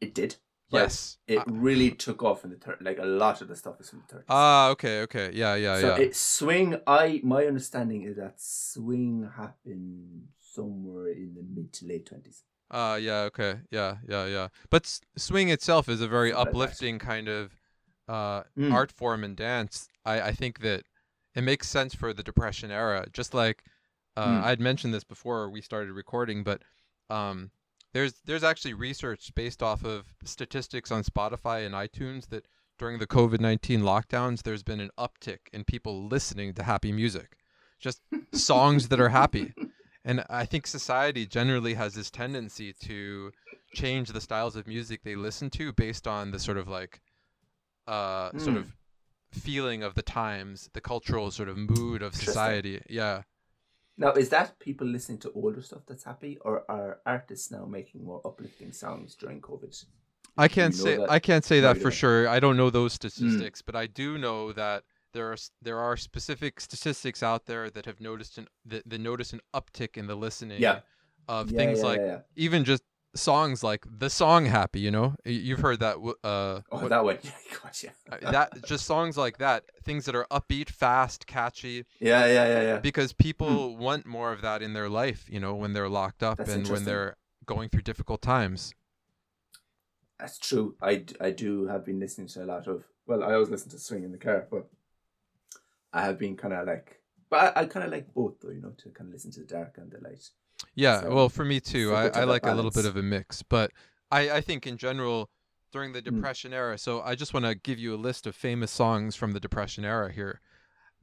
it 0.00 0.14
did. 0.14 0.36
Yes. 0.70 1.18
It 1.26 1.38
Ah, 1.38 1.44
really 1.48 1.90
took 1.90 2.22
off 2.22 2.44
in 2.44 2.50
the 2.50 2.56
third. 2.56 2.78
Like 2.80 2.98
a 2.98 3.04
lot 3.04 3.42
of 3.42 3.48
the 3.48 3.56
stuff 3.56 3.78
is 3.80 3.90
from 3.90 4.00
the 4.00 4.06
thirties. 4.14 4.26
Ah, 4.30 4.68
okay, 4.70 5.02
okay. 5.02 5.30
Yeah, 5.34 5.54
yeah, 5.54 5.78
so 5.80 5.88
yeah. 5.96 6.02
it 6.02 6.16
swing. 6.16 6.80
I 6.86 7.20
my 7.22 7.44
understanding 7.44 8.02
is 8.02 8.16
that 8.16 8.40
swing 8.40 9.28
happened 9.36 10.28
somewhere 10.54 11.08
in 11.08 11.34
the 11.34 11.42
mid 11.42 11.72
to 11.74 11.86
late 11.86 12.06
twenties. 12.06 12.44
Ah, 12.70 12.96
yeah, 12.96 13.20
okay. 13.22 13.60
Yeah, 13.70 13.96
yeah, 14.08 14.26
yeah. 14.26 14.48
But 14.70 14.86
s- 14.86 15.00
swing 15.16 15.50
itself 15.50 15.88
is 15.88 16.00
a 16.00 16.08
very 16.08 16.30
Something 16.30 16.38
like 16.38 16.44
that. 16.44 16.50
uplifting 16.50 16.98
kind 16.98 17.28
of 17.28 17.52
uh, 18.08 18.42
Mm. 18.58 18.72
art 18.72 18.90
form 18.92 19.24
and 19.24 19.36
dance. 19.36 19.88
I, 20.04 20.20
I 20.20 20.32
think 20.32 20.60
that 20.60 20.84
it 21.34 21.42
makes 21.42 21.68
sense 21.68 21.94
for 21.94 22.12
the 22.12 22.22
Depression 22.22 22.70
era. 22.70 23.06
Just 23.12 23.34
like 23.34 23.64
uh, 24.16 24.26
Mm. 24.26 24.42
I'd 24.44 24.60
mentioned 24.60 24.92
this 24.94 25.04
before 25.04 25.48
we 25.48 25.60
started 25.62 25.92
recording, 25.92 26.44
but 26.44 26.62
um, 27.08 27.50
there's 27.94 28.14
there's 28.24 28.44
actually 28.44 28.74
research 28.74 29.34
based 29.34 29.62
off 29.62 29.84
of 29.84 30.14
statistics 30.24 30.90
on 30.90 31.02
Spotify 31.04 31.64
and 31.66 31.74
iTunes 31.74 32.28
that 32.28 32.46
during 32.78 32.98
the 32.98 33.06
COVID 33.06 33.40
nineteen 33.40 33.82
lockdowns, 33.82 34.42
there's 34.42 34.62
been 34.62 34.80
an 34.80 34.90
uptick 34.98 35.38
in 35.52 35.64
people 35.64 36.06
listening 36.08 36.52
to 36.54 36.62
happy 36.62 36.90
music, 36.92 37.36
just 37.78 38.00
songs 38.32 38.88
that 38.88 39.00
are 39.00 39.10
happy. 39.10 39.52
And 40.04 40.24
I 40.30 40.44
think 40.46 40.66
society 40.66 41.26
generally 41.26 41.74
has 41.74 41.94
this 41.94 42.10
tendency 42.10 42.72
to 42.84 43.32
change 43.72 44.10
the 44.10 44.20
styles 44.20 44.56
of 44.56 44.66
music 44.66 45.02
they 45.02 45.16
listen 45.16 45.50
to 45.50 45.72
based 45.72 46.06
on 46.06 46.30
the 46.30 46.38
sort 46.38 46.58
of 46.58 46.68
like 46.68 47.00
uh 47.88 48.32
sort 48.38 48.56
Mm. 48.56 48.58
of 48.58 48.76
feeling 49.32 49.82
of 49.82 49.94
the 49.94 50.02
times, 50.02 50.70
the 50.74 50.80
cultural 50.82 51.30
sort 51.32 51.48
of 51.50 51.56
mood 51.58 52.02
of 52.02 52.14
society. 52.16 52.82
Yeah. 52.88 53.24
Now, 53.96 54.12
is 54.12 54.28
that 54.30 54.58
people 54.58 54.86
listening 54.86 55.18
to 55.20 55.32
older 55.32 55.62
stuff 55.62 55.86
that's 55.86 56.04
happy, 56.04 56.36
or 56.42 56.70
are 56.70 57.00
artists 57.06 57.50
now 57.50 57.64
making 57.64 58.04
more 58.04 58.20
uplifting 58.26 58.72
songs 58.72 59.14
during 59.14 59.40
COVID? 59.40 59.86
I 60.36 60.48
can't 60.48 60.74
say 60.74 60.96
that? 60.96 61.10
I 61.10 61.18
can't 61.18 61.44
say 61.44 61.60
that 61.60 61.78
for 61.78 61.90
sure. 61.90 62.28
I 62.28 62.40
don't 62.40 62.56
know 62.56 62.70
those 62.70 62.92
Hmm. 63.18 63.42
statistics, 63.42 63.62
but 63.62 63.74
I 63.76 63.86
do 63.86 64.18
know 64.18 64.52
that 64.52 64.84
there 65.12 65.30
are 65.32 65.36
there 65.60 65.78
are 65.78 65.96
specific 65.96 66.60
statistics 66.60 67.22
out 67.22 67.46
there 67.46 67.70
that 67.70 67.86
have 67.86 68.00
noticed 68.00 68.38
an 68.38 68.48
that, 68.66 68.88
that 68.88 69.00
notice 69.00 69.32
an 69.32 69.40
uptick 69.54 69.96
in 69.96 70.06
the 70.06 70.14
listening 70.14 70.60
Yeah. 70.60 70.80
of 71.28 71.50
Yeah, 71.50 71.56
things 71.58 71.78
yeah, 71.80 71.86
like 71.86 72.24
even 72.36 72.64
just 72.64 72.82
songs 73.14 73.62
like 73.62 73.84
the 73.98 74.08
song 74.08 74.46
happy 74.46 74.80
you 74.80 74.90
know 74.90 75.14
you've 75.24 75.60
heard 75.60 75.80
that 75.80 75.96
uh 76.24 76.60
Oh, 76.72 76.78
what- 76.80 76.88
that 76.88 77.04
one. 77.04 77.18
Yeah, 77.24 77.30
gosh, 77.62 77.84
yeah. 77.84 77.90
uh, 78.10 78.30
that 78.30 78.64
just 78.64 78.86
songs 78.86 79.18
like 79.18 79.36
that 79.38 79.64
things 79.84 80.06
that 80.06 80.14
are 80.14 80.26
upbeat 80.30 80.70
fast 80.70 81.26
catchy 81.26 81.84
Yeah, 82.00 82.24
yeah, 82.26 82.46
yeah, 82.46 82.62
yeah. 82.62 82.78
because 82.78 83.12
people 83.12 83.76
want 83.76 84.06
more 84.06 84.32
of 84.32 84.40
that 84.40 84.62
in 84.62 84.72
their 84.72 84.88
life 84.88 85.26
you 85.28 85.38
know 85.40 85.54
when 85.54 85.72
they're 85.74 85.90
locked 85.90 86.22
up 86.22 86.38
That's 86.38 86.52
and 86.54 86.66
when 86.68 86.84
they're 86.84 87.16
going 87.44 87.68
through 87.68 87.82
difficult 87.82 88.22
times 88.22 88.72
That's 90.18 90.38
true. 90.38 90.76
I, 90.80 91.04
I 91.20 91.30
do 91.30 91.66
have 91.66 91.84
been 91.84 91.98
listening 91.98 92.28
to 92.28 92.44
a 92.44 92.46
lot 92.46 92.68
of. 92.68 92.84
Well, 93.06 93.24
I 93.24 93.32
always 93.34 93.50
listen 93.50 93.70
to 93.70 93.78
swing 93.78 94.04
in 94.04 94.12
the 94.12 94.18
car, 94.18 94.46
but 94.50 94.68
I 95.92 96.02
have 96.02 96.18
been 96.18 96.36
kind 96.36 96.54
of 96.54 96.66
like. 96.66 97.00
But 97.30 97.56
I, 97.56 97.62
I 97.62 97.66
kind 97.66 97.84
of 97.84 97.92
like 97.92 98.12
both, 98.14 98.40
though. 98.40 98.50
You 98.50 98.60
know, 98.60 98.70
to 98.78 98.90
kind 98.90 99.08
of 99.08 99.14
listen 99.14 99.30
to 99.32 99.40
the 99.40 99.46
dark 99.46 99.78
and 99.78 99.90
the 99.90 99.98
light. 100.00 100.28
Yeah, 100.74 101.00
So, 101.00 101.14
well, 101.14 101.28
for 101.28 101.44
me 101.44 101.60
too. 101.60 101.94
I, 101.94 102.08
I 102.08 102.24
like 102.24 102.46
a 102.46 102.52
little 102.52 102.70
bit 102.70 102.84
of 102.86 102.96
a 102.96 103.02
mix, 103.02 103.42
but 103.42 103.72
I, 104.10 104.30
I 104.30 104.40
think 104.40 104.66
in 104.66 104.76
general, 104.76 105.30
during 105.72 105.92
the 105.92 106.02
Mm. 106.02 106.04
Depression 106.16 106.52
era, 106.52 106.78
so 106.78 107.00
I 107.02 107.14
just 107.14 107.32
want 107.34 107.46
to 107.46 107.54
give 107.54 107.78
you 107.78 107.94
a 107.94 107.96
list 107.96 108.26
of 108.26 108.34
famous 108.36 108.70
songs 108.70 109.16
from 109.16 109.32
the 109.32 109.40
Depression 109.40 109.84
era 109.84 110.12
here, 110.12 110.40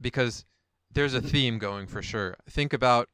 because 0.00 0.44
there's 0.92 1.14
Mm-hmm. 1.14 1.26
a 1.26 1.30
theme 1.30 1.58
going 1.58 1.86
for 1.86 2.02
sure. 2.02 2.36
Think 2.48 2.72
about 2.72 3.08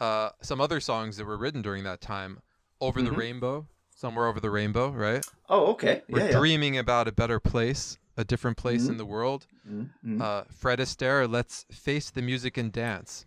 uh, 0.00 0.30
some 0.42 0.60
other 0.60 0.80
songs 0.80 1.16
that 1.16 1.24
were 1.26 1.36
written 1.36 1.62
during 1.62 1.84
that 1.84 2.00
time. 2.00 2.40
Over 2.80 3.02
the 3.02 3.10
Mhm. 3.10 3.16
Rainbow, 3.16 3.66
Somewhere 3.94 4.26
Over 4.26 4.38
the 4.40 4.50
Rainbow, 4.50 4.90
right? 4.90 5.24
Oh, 5.48 5.72
okay. 5.72 6.02
We're 6.08 6.20
yeah, 6.20 6.26
yeah. 6.26 6.38
dreaming 6.38 6.78
about 6.78 7.08
a 7.08 7.12
better 7.12 7.40
place, 7.40 7.98
a 8.18 8.24
different 8.24 8.56
place 8.58 8.88
in 8.88 8.94
Mhm. 8.96 8.98
the 8.98 9.06
world. 9.06 9.46
Mm, 9.66 9.90
mm. 10.04 10.20
Uh, 10.20 10.44
Fred 10.50 10.78
Astaire, 10.80 11.30
Let's 11.30 11.64
Face 11.70 12.10
the 12.10 12.20
Music 12.20 12.56
and 12.58 12.70
Dance 12.72 13.24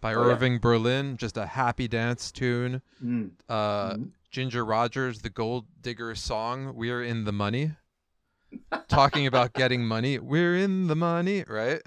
by 0.00 0.14
Oh, 0.14 0.26
yeah. 0.26 0.32
Irving 0.32 0.58
Berlin, 0.58 1.16
just 1.18 1.36
a 1.36 1.46
happy 1.46 1.86
dance 1.86 2.32
tune. 2.32 2.82
Mm, 3.04 3.32
Uh, 3.48 3.94
mhm. 3.94 4.10
Ginger 4.30 4.64
Rogers, 4.64 5.20
the 5.20 5.30
Gold 5.30 5.66
Digger 5.80 6.14
song, 6.14 6.74
We're 6.74 7.02
in 7.04 7.24
the 7.24 7.32
Money. 7.32 7.72
Talking 8.88 9.26
about 9.26 9.52
getting 9.52 9.84
money. 9.86 10.18
We're 10.18 10.56
in 10.56 10.86
the 10.88 10.96
money, 10.96 11.44
right? 11.46 11.82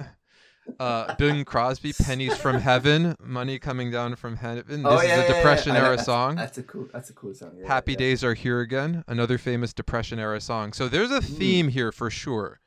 Uh, 0.79 1.13
Bing 1.15 1.43
Crosby, 1.45 1.93
Pennies 1.93 2.37
from 2.37 2.55
Heaven, 2.59 3.15
Money 3.21 3.59
Coming 3.59 3.91
Down 3.91 4.15
from 4.15 4.37
Heaven. 4.37 4.83
This 4.83 4.91
Oh, 4.91 4.97
is 4.99 5.03
yeah, 5.07 5.15
a 5.15 5.17
yeah, 5.17 5.27
yeah. 5.27 5.33
Depression 5.35 5.73
know, 5.73 5.79
era 5.79 5.89
that's- 5.91 6.05
song. 6.05 6.35
That's 6.35 6.57
a 6.57 6.63
cool. 6.63 6.87
That's 6.93 7.09
a 7.09 7.13
cool 7.13 7.33
song. 7.33 7.51
Yeah, 7.57 7.67
Happy 7.67 7.91
yeah. 7.93 7.97
Days 7.99 8.23
Are 8.23 8.33
Here 8.33 8.61
Again, 8.61 9.03
another 9.07 9.37
famous 9.37 9.73
Depression 9.73 10.19
era 10.19 10.39
song. 10.41 10.73
So 10.73 10.87
there's 10.87 11.11
a 11.11 11.19
Mm. 11.19 11.37
theme 11.37 11.67
here 11.67 11.91
for 11.91 12.09
sure. 12.09 12.59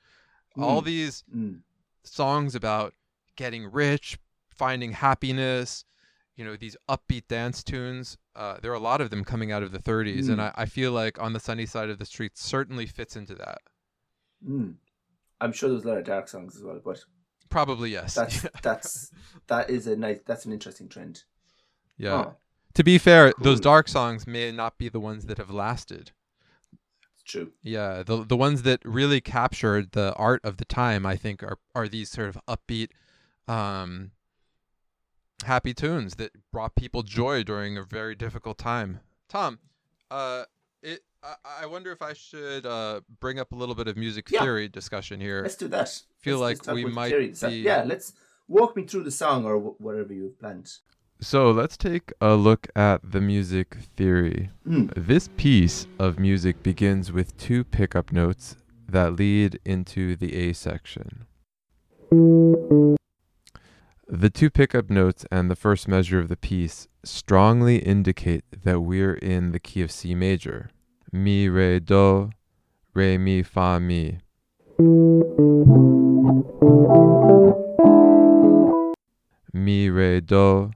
All 0.58 0.82
Mm. 0.82 0.84
these 0.84 1.24
Mm, 1.34 1.60
songs 2.04 2.54
about 2.54 2.94
getting 3.36 3.70
rich, 3.70 4.18
finding 4.50 4.92
happiness, 4.92 5.84
you 6.36 6.44
know, 6.44 6.54
these 6.56 6.76
upbeat 6.88 7.26
dance 7.28 7.62
tunes. 7.64 8.18
Uh, 8.34 8.58
there 8.60 8.70
are 8.70 8.74
a 8.74 8.78
lot 8.78 9.00
of 9.00 9.08
them 9.10 9.24
coming 9.24 9.52
out 9.52 9.62
of 9.62 9.72
the 9.72 9.78
30s, 9.78 10.28
and 10.28 10.38
Mm. 10.38 10.52
I, 10.54 10.62
I 10.62 10.66
feel 10.66 10.92
like 10.92 11.18
On 11.18 11.32
the 11.32 11.40
Sunny 11.40 11.64
Side 11.66 11.88
of 11.88 11.98
the 11.98 12.04
Street 12.06 12.36
certainly 12.36 12.84
fits 12.86 13.16
into 13.16 13.34
that. 13.36 13.58
mm. 14.46 14.74
I'm 15.40 15.52
sure 15.52 15.68
there's 15.70 15.84
a 15.84 15.88
lot 15.88 15.98
of 15.98 16.04
dark 16.04 16.28
songs 16.28 16.56
as 16.56 16.62
well, 16.62 16.80
but 16.82 17.02
Probably 17.48 17.90
yes. 17.90 18.14
that's 18.14 18.46
that's 18.62 19.10
that 19.46 19.70
is 19.70 19.86
a 19.86 19.96
nice. 19.96 20.20
That's 20.26 20.44
an 20.44 20.52
interesting 20.52 20.88
trend. 20.88 21.24
Yeah. 21.96 22.14
Oh, 22.14 22.36
To 22.74 22.84
be 22.84 22.98
fair, 22.98 23.32
those 23.40 23.60
dark 23.60 23.88
songs 23.88 24.26
may 24.26 24.52
not 24.52 24.76
be 24.78 24.88
the 24.88 25.00
ones 25.00 25.26
that 25.26 25.38
have 25.38 25.50
lasted. 25.50 26.12
it's 27.14 27.22
true. 27.24 27.52
Yeah, 27.62 28.02
the 28.02 28.24
the 28.24 28.36
ones 28.36 28.62
that 28.62 28.80
really 28.84 29.20
captured 29.20 29.92
the 29.92 30.12
art 30.14 30.40
of 30.44 30.58
the 30.58 30.64
time, 30.64 31.06
I 31.06 31.16
think, 31.16 31.42
are 31.42 31.58
are 31.74 31.88
these 31.88 32.10
sort 32.10 32.28
of 32.28 32.38
upbeat, 32.46 32.90
um, 33.48 34.10
happy 35.44 35.72
tunes 35.74 36.16
that 36.16 36.32
brought 36.52 36.74
people 36.74 37.02
joy 37.02 37.42
during 37.42 37.76
a 37.78 37.82
very 37.82 38.14
difficult 38.14 38.58
time. 38.58 39.00
Tom, 39.28 39.58
uh, 40.10 40.44
it 40.82 41.00
I, 41.62 41.66
wonder 41.66 41.90
if 41.92 42.02
I 42.02 42.12
should 42.12 42.66
uh 42.66 43.00
bring 43.20 43.38
up 43.38 43.52
a 43.52 43.56
little 43.56 43.74
bit 43.74 43.88
of 43.88 43.96
music 43.96 44.30
Yeah. 44.30 44.42
theory 44.42 44.68
discussion 44.68 45.20
here. 45.20 45.42
Let's 45.42 45.56
do 45.56 45.68
that. 45.68 45.88
Feel 46.20 46.38
Let's- 46.38 46.66
like 46.66 46.74
we 46.74 46.84
might 46.84 47.10
theory. 47.10 47.34
Be- 47.40 47.56
Yeah, 47.62 47.82
let's 47.86 48.12
walk 48.48 48.76
me 48.76 48.84
through 48.84 49.04
the 49.04 49.10
song 49.10 49.44
or 49.44 49.58
wh- 49.58 49.80
whatever 49.80 50.12
you've 50.12 50.38
planned. 50.38 50.70
So 51.20 51.50
let's 51.50 51.76
take 51.76 52.12
a 52.20 52.34
look 52.34 52.68
at 52.76 53.00
the 53.12 53.20
music 53.22 53.76
theory. 53.96 54.50
Mm. 54.66 54.92
This 54.96 55.28
piece 55.36 55.86
of 55.98 56.18
music 56.18 56.62
begins 56.62 57.10
with 57.10 57.36
two 57.38 57.64
pickup 57.64 58.12
notes 58.12 58.56
that 58.88 59.16
lead 59.16 59.58
into 59.64 60.14
the 60.14 60.34
A 60.36 60.52
section. 60.52 61.26
The 64.08 64.30
two 64.32 64.50
pickup 64.50 64.90
notes 64.90 65.24
and 65.32 65.50
the 65.50 65.56
first 65.56 65.88
measure 65.88 66.20
of 66.20 66.28
the 66.28 66.36
piece 66.36 66.86
strongly 67.04 67.78
indicate 67.78 68.44
that 68.62 68.80
we're 68.80 69.14
in 69.14 69.50
the 69.52 69.58
key 69.58 69.82
of 69.82 69.90
C 69.90 70.14
major. 70.14 70.70
Mi, 71.16 71.48
re, 71.48 71.80
do, 71.80 72.30
re, 72.92 73.16
mi, 73.16 73.42
fa, 73.42 73.80
mi. 73.80 74.18
Mi, 79.50 79.88
re, 79.88 80.20
do, 80.20 80.72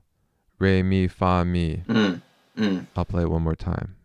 re, 0.59 0.83
mi, 0.83 1.09
fa, 1.09 1.45
mi. 1.45 1.85
Mm. 1.87 2.23
Mm. 2.57 2.87
I'll 2.97 3.05
play 3.05 3.25
it 3.25 3.31
one 3.31 3.43
more 3.43 3.55
time. 3.55 3.97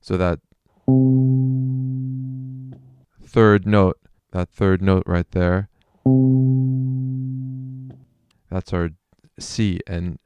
So 0.00 0.16
that 0.16 0.38
third 3.26 3.66
note, 3.66 3.98
that 4.30 4.48
third 4.50 4.80
note 4.80 5.02
right 5.04 5.28
there, 5.32 5.68
that's 8.48 8.72
our 8.72 8.90
C, 9.40 9.80
and 9.88 10.20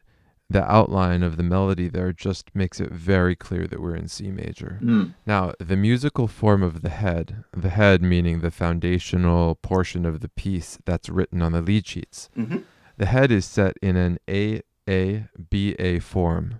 the 0.52 0.68
outline 0.70 1.22
of 1.22 1.36
the 1.36 1.44
melody 1.44 1.88
there 1.88 2.12
just 2.12 2.50
makes 2.54 2.80
it 2.80 2.90
very 2.90 3.36
clear 3.36 3.68
that 3.68 3.80
we're 3.80 3.94
in 3.94 4.08
C 4.08 4.32
major. 4.32 4.80
Mm. 4.82 5.14
Now, 5.24 5.52
the 5.60 5.76
musical 5.76 6.26
form 6.26 6.62
of 6.64 6.82
the 6.82 6.88
head, 6.90 7.44
the 7.56 7.68
head 7.70 8.02
meaning 8.02 8.40
the 8.40 8.50
foundational 8.50 9.54
portion 9.54 10.04
of 10.04 10.18
the 10.20 10.28
piece 10.28 10.76
that's 10.84 11.08
written 11.08 11.40
on 11.40 11.52
the 11.52 11.62
lead 11.62 11.86
sheets, 11.86 12.28
Mhm. 12.36 12.64
the 12.96 13.06
head 13.06 13.30
is 13.30 13.44
set 13.44 13.76
in 13.80 13.96
an 13.96 14.18
A 14.28 14.62
A 14.88 15.28
B 15.50 15.74
A 15.78 16.00
form, 16.00 16.58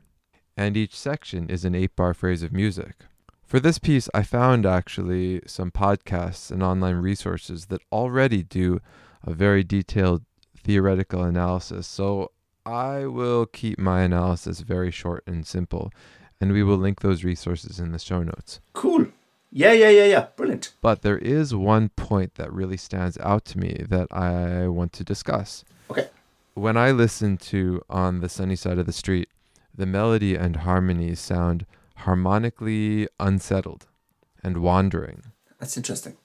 and 0.56 0.76
each 0.76 0.96
section 0.96 1.48
is 1.48 1.64
an 1.64 1.74
eight 1.74 1.96
bar 1.96 2.14
phrase 2.14 2.44
of 2.44 2.52
music. 2.52 2.94
For 3.44 3.58
this 3.58 3.80
piece, 3.80 4.08
I 4.14 4.22
found 4.22 4.64
actually 4.64 5.40
some 5.46 5.72
podcasts 5.72 6.52
and 6.52 6.62
online 6.62 6.96
resources 6.96 7.66
that 7.66 7.80
already 7.90 8.44
do 8.44 8.78
a 9.24 9.32
very 9.34 9.64
detailed 9.64 10.22
theoretical 10.56 11.24
analysis. 11.24 11.88
So 11.88 12.30
I 12.66 13.06
will 13.06 13.46
keep 13.46 13.78
my 13.78 14.02
analysis 14.02 14.60
very 14.60 14.90
short 14.90 15.22
and 15.26 15.46
simple, 15.46 15.92
and 16.40 16.52
we 16.52 16.62
will 16.62 16.76
link 16.76 17.00
those 17.00 17.24
resources 17.24 17.80
in 17.80 17.92
the 17.92 17.98
show 17.98 18.22
notes. 18.22 18.60
Cool. 18.72 19.06
Yeah, 19.52 19.72
yeah, 19.72 19.90
yeah, 19.90 20.04
yeah. 20.04 20.26
Brilliant. 20.36 20.72
But 20.80 21.02
there 21.02 21.18
is 21.18 21.54
one 21.54 21.88
point 21.90 22.34
that 22.34 22.52
really 22.52 22.76
stands 22.76 23.18
out 23.18 23.44
to 23.46 23.58
me 23.58 23.84
that 23.88 24.12
I 24.12 24.68
want 24.68 24.92
to 24.94 25.04
discuss. 25.04 25.64
Okay. 25.90 26.08
When 26.54 26.76
I 26.76 26.92
listen 26.92 27.36
to 27.38 27.82
On 27.90 28.20
the 28.20 28.28
Sunny 28.28 28.56
Side 28.56 28.78
of 28.78 28.86
the 28.86 28.92
Street, 28.92 29.28
the 29.74 29.86
melody 29.86 30.36
and 30.36 30.56
harmonies 30.56 31.18
sound 31.20 31.66
harmonically 31.96 33.08
unsettled 33.18 33.86
and 34.42 34.58
wandering. 34.58 35.32
That's 35.58 35.76
interesting. 35.76 36.16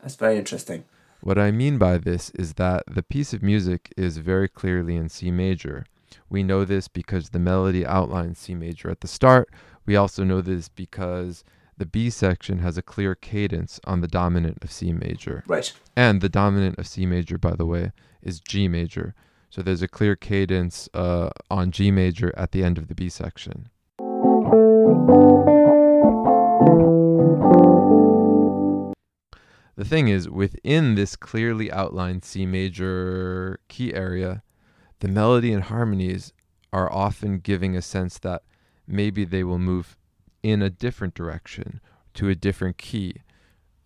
That's 0.00 0.16
very 0.16 0.38
interesting. 0.38 0.84
What 1.26 1.40
I 1.40 1.50
mean 1.50 1.76
by 1.76 1.98
this 1.98 2.30
is 2.36 2.54
that 2.54 2.84
the 2.86 3.02
piece 3.02 3.32
of 3.32 3.42
music 3.42 3.92
is 3.96 4.18
very 4.18 4.46
clearly 4.46 4.94
in 4.94 5.08
C 5.08 5.32
major. 5.32 5.84
We 6.30 6.44
know 6.44 6.64
this 6.64 6.86
because 6.86 7.30
the 7.30 7.40
melody 7.40 7.84
outlines 7.84 8.38
C 8.38 8.54
major 8.54 8.90
at 8.90 9.00
the 9.00 9.08
start. 9.08 9.50
We 9.86 9.96
also 9.96 10.22
know 10.22 10.40
this 10.40 10.68
because 10.68 11.42
the 11.76 11.84
B 11.84 12.10
section 12.10 12.60
has 12.60 12.78
a 12.78 12.82
clear 12.82 13.16
cadence 13.16 13.80
on 13.82 14.02
the 14.02 14.06
dominant 14.06 14.58
of 14.62 14.70
C 14.70 14.92
major. 14.92 15.42
Right. 15.48 15.72
And 15.96 16.20
the 16.20 16.28
dominant 16.28 16.78
of 16.78 16.86
C 16.86 17.06
major, 17.06 17.38
by 17.38 17.56
the 17.56 17.66
way, 17.66 17.90
is 18.22 18.38
G 18.38 18.68
major. 18.68 19.12
So 19.50 19.62
there's 19.62 19.82
a 19.82 19.88
clear 19.88 20.14
cadence 20.14 20.88
uh, 20.94 21.30
on 21.50 21.72
G 21.72 21.90
major 21.90 22.32
at 22.36 22.52
the 22.52 22.62
end 22.62 22.78
of 22.78 22.86
the 22.86 22.94
B 22.94 23.08
section. 23.08 23.68
The 29.76 29.84
thing 29.84 30.08
is, 30.08 30.28
within 30.28 30.94
this 30.94 31.16
clearly 31.16 31.70
outlined 31.70 32.24
C 32.24 32.46
major 32.46 33.60
key 33.68 33.92
area, 33.92 34.42
the 35.00 35.08
melody 35.08 35.52
and 35.52 35.64
harmonies 35.64 36.32
are 36.72 36.90
often 36.90 37.40
giving 37.40 37.76
a 37.76 37.82
sense 37.82 38.18
that 38.20 38.42
maybe 38.86 39.26
they 39.26 39.44
will 39.44 39.58
move 39.58 39.98
in 40.42 40.62
a 40.62 40.70
different 40.70 41.14
direction 41.14 41.80
to 42.14 42.30
a 42.30 42.34
different 42.34 42.78
key. 42.78 43.16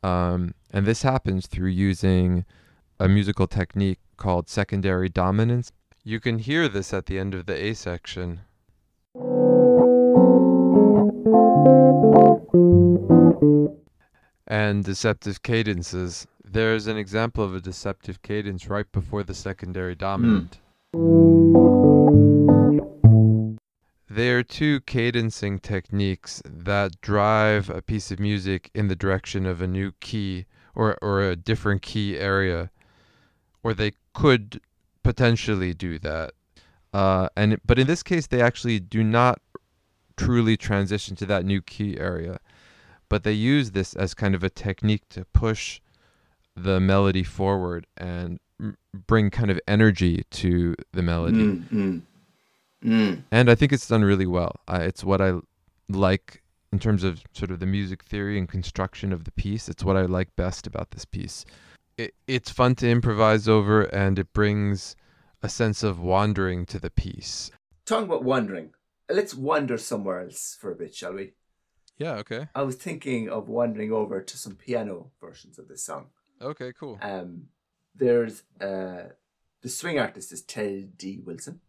Um, 0.04 0.54
and 0.70 0.86
this 0.86 1.02
happens 1.02 1.48
through 1.48 1.70
using 1.70 2.44
a 3.00 3.08
musical 3.08 3.48
technique 3.48 3.98
called 4.16 4.48
secondary 4.48 5.08
dominants. 5.08 5.72
You 6.04 6.20
can 6.20 6.38
hear 6.38 6.68
this 6.68 6.94
at 6.94 7.06
the 7.06 7.18
end 7.18 7.34
of 7.34 7.46
the 7.46 7.60
A 7.60 7.74
section. 7.74 8.40
And 14.50 14.82
deceptive 14.82 15.44
cadences. 15.44 16.26
There's 16.44 16.88
an 16.88 16.96
example 16.96 17.44
of 17.44 17.54
a 17.54 17.60
deceptive 17.60 18.20
cadence 18.20 18.66
right 18.66 18.90
before 18.90 19.22
the 19.22 19.32
secondary 19.32 19.94
dominant. 19.94 20.58
They 24.10 24.30
are 24.30 24.42
two 24.42 24.80
cadencing 24.80 25.62
techniques 25.62 26.42
that 26.44 27.00
drive 27.00 27.70
a 27.70 27.80
piece 27.80 28.10
of 28.10 28.18
music 28.18 28.72
in 28.74 28.88
the 28.88 28.96
direction 28.96 29.46
of 29.46 29.62
a 29.62 29.68
new 29.68 29.92
key 30.00 30.46
or, 30.74 30.98
or 31.00 31.22
a 31.22 31.36
different 31.36 31.82
key 31.82 32.18
area, 32.18 32.72
or 33.62 33.72
they 33.72 33.92
could 34.14 34.60
potentially 35.04 35.74
do 35.74 36.00
that. 36.00 36.32
Uh, 36.92 37.28
and 37.36 37.60
but 37.64 37.78
in 37.78 37.86
this 37.86 38.02
case, 38.02 38.26
they 38.26 38.42
actually 38.42 38.80
do 38.80 39.04
not 39.04 39.40
truly 40.16 40.56
transition 40.56 41.14
to 41.14 41.26
that 41.26 41.44
new 41.44 41.62
key 41.62 41.96
area, 42.00 42.40
but 43.10 43.24
they 43.24 43.32
use 43.32 43.72
this 43.72 43.92
as 43.94 44.14
kind 44.14 44.34
of 44.34 44.42
a 44.42 44.48
technique 44.48 45.06
to 45.10 45.26
push 45.26 45.80
the 46.56 46.80
melody 46.80 47.22
forward 47.22 47.86
and 47.98 48.40
m- 48.58 48.78
bring 49.06 49.28
kind 49.28 49.50
of 49.50 49.60
energy 49.68 50.24
to 50.30 50.74
the 50.92 51.02
melody 51.02 51.44
Mm, 51.44 51.68
mm, 51.70 52.02
mm. 52.82 53.22
and 53.30 53.50
I 53.50 53.54
think 53.54 53.72
it's 53.72 53.86
done 53.86 54.02
really 54.02 54.26
well. 54.26 54.56
Uh, 54.66 54.80
it's 54.82 55.04
what 55.04 55.20
I 55.20 55.34
like 55.88 56.42
in 56.72 56.78
terms 56.78 57.04
of 57.04 57.22
sort 57.32 57.50
of 57.50 57.60
the 57.60 57.66
music 57.66 58.04
theory 58.04 58.38
and 58.38 58.48
construction 58.48 59.12
of 59.12 59.24
the 59.24 59.32
piece. 59.32 59.68
It's 59.68 59.84
what 59.84 59.96
I 59.96 60.02
like 60.02 60.34
best 60.36 60.66
about 60.66 60.92
this 60.92 61.04
piece. 61.04 61.44
It, 61.98 62.14
it's 62.26 62.50
fun 62.50 62.76
to 62.76 62.88
improvise 62.88 63.48
over, 63.48 63.82
and 63.82 64.18
it 64.18 64.32
brings 64.32 64.96
a 65.42 65.48
sense 65.48 65.82
of 65.82 65.98
wandering 66.00 66.64
to 66.66 66.78
the 66.78 66.90
piece. 66.90 67.50
Talking 67.86 68.06
about 68.06 68.24
wandering, 68.24 68.70
let's 69.10 69.34
wander 69.34 69.76
somewhere 69.78 70.20
else 70.20 70.56
for 70.60 70.70
a 70.70 70.76
bit, 70.76 70.94
shall 70.94 71.14
we? 71.14 71.32
Yeah. 72.00 72.14
Okay. 72.16 72.48
I 72.54 72.62
was 72.62 72.74
thinking 72.76 73.28
of 73.28 73.48
wandering 73.48 73.92
over 73.92 74.20
to 74.22 74.36
some 74.36 74.56
piano 74.56 75.10
versions 75.20 75.58
of 75.58 75.68
this 75.68 75.84
song. 75.84 76.06
Okay. 76.42 76.72
Cool. 76.72 76.98
Um, 77.02 77.44
there's 77.94 78.42
uh, 78.60 79.10
the 79.62 79.68
swing 79.68 79.98
artist 79.98 80.32
is 80.32 80.42
Teddy 80.42 81.20
Wilson, 81.24 81.60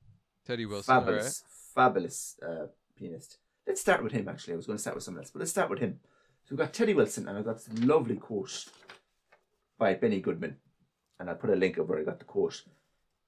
Teddy 0.47 0.65
Wilson. 0.65 0.95
fabulous, 0.95 1.43
fabulous 1.75 2.39
uh, 2.41 2.67
pianist. 2.95 3.37
Let's 3.67 3.81
start 3.81 4.01
with 4.03 4.13
him. 4.13 4.27
Actually, 4.29 4.53
I 4.53 4.57
was 4.57 4.65
going 4.65 4.77
to 4.77 4.81
start 4.81 4.95
with 4.95 5.03
someone 5.03 5.21
else, 5.23 5.31
but 5.31 5.39
let's 5.39 5.51
start 5.51 5.69
with 5.69 5.79
him. 5.79 5.99
So 6.45 6.47
we've 6.55 6.59
got 6.59 6.73
Teddy 6.73 6.93
Wilson, 6.93 7.27
and 7.27 7.37
I've 7.37 7.45
got 7.45 7.57
this 7.57 7.69
lovely 7.83 8.15
quote 8.15 8.65
by 9.77 9.93
Benny 9.95 10.21
Goodman, 10.21 10.57
and 11.19 11.29
I 11.29 11.33
put 11.33 11.49
a 11.49 11.55
link 11.55 11.77
of 11.77 11.89
where 11.89 11.99
I 11.99 12.03
got 12.03 12.19
the 12.19 12.25
quote. 12.25 12.63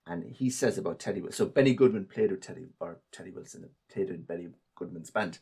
And 0.08 0.24
he 0.36 0.50
says 0.50 0.78
about 0.78 1.00
Teddy. 1.00 1.22
Wil- 1.22 1.32
So 1.32 1.46
Benny 1.46 1.74
Goodman 1.74 2.06
played 2.06 2.32
with 2.32 2.42
Teddy 2.42 2.68
or 2.80 3.00
Teddy 3.12 3.32
Wilson 3.32 3.70
played 3.92 4.10
in 4.10 4.24
Benny 4.24 4.48
Goodman's 4.76 5.12
band. 5.12 5.40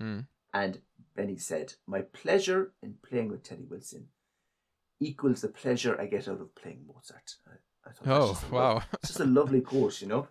Mm. 0.00 0.26
And 0.52 0.80
Benny 1.16 1.36
said, 1.36 1.74
My 1.86 2.02
pleasure 2.02 2.72
in 2.82 2.94
playing 3.08 3.28
with 3.30 3.42
Teddy 3.42 3.64
Wilson 3.68 4.08
equals 5.00 5.40
the 5.40 5.48
pleasure 5.48 5.98
I 6.00 6.06
get 6.06 6.28
out 6.28 6.40
of 6.40 6.54
playing 6.54 6.84
Mozart. 6.86 7.36
I, 7.46 7.88
I 7.88 7.92
thought 7.92 8.06
Oh 8.08 8.28
just 8.32 8.50
wow! 8.50 8.74
lo- 8.74 8.82
it's 8.94 9.08
just 9.08 9.20
a 9.20 9.24
lovely 9.24 9.60
quote, 9.60 10.00
you 10.00 10.08
know? 10.08 10.28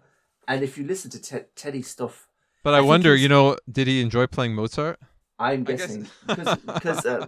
And 0.48 0.64
if 0.64 0.78
you 0.78 0.86
listen 0.86 1.12
to 1.12 1.22
Ted 1.22 1.48
Teddy's 1.56 1.88
stuff, 1.90 2.28
But 2.64 2.74
I 2.74 2.80
I 2.80 2.82
wonder, 2.82 3.16
you 3.16 3.30
know, 3.30 3.58
did 3.72 3.88
he 3.88 4.02
enjoy 4.02 4.28
playing 4.28 4.56
Mozart? 4.56 5.00
I'm 5.42 5.64
guessing 5.64 6.06
because 6.28 7.06
uh, 7.06 7.26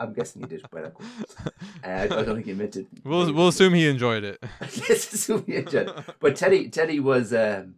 I'm 0.00 0.12
guessing 0.14 0.42
he 0.42 0.48
did 0.48 0.68
by 0.70 0.82
that 0.82 0.94
quote. 0.94 1.08
Uh, 1.84 1.88
I 1.88 2.06
don't 2.08 2.34
think 2.34 2.46
he 2.46 2.54
meant 2.54 2.74
it. 2.76 2.86
We'll 3.04 3.32
we'll 3.32 3.48
assume 3.48 3.74
he 3.74 3.86
enjoyed 3.88 4.24
it. 4.24 4.42
Let's 4.60 5.12
assume 5.12 5.44
he 5.46 5.62
did. 5.62 5.88
But 6.18 6.34
Teddy, 6.36 6.68
Teddy 6.70 6.98
was. 6.98 7.32
Um, 7.32 7.76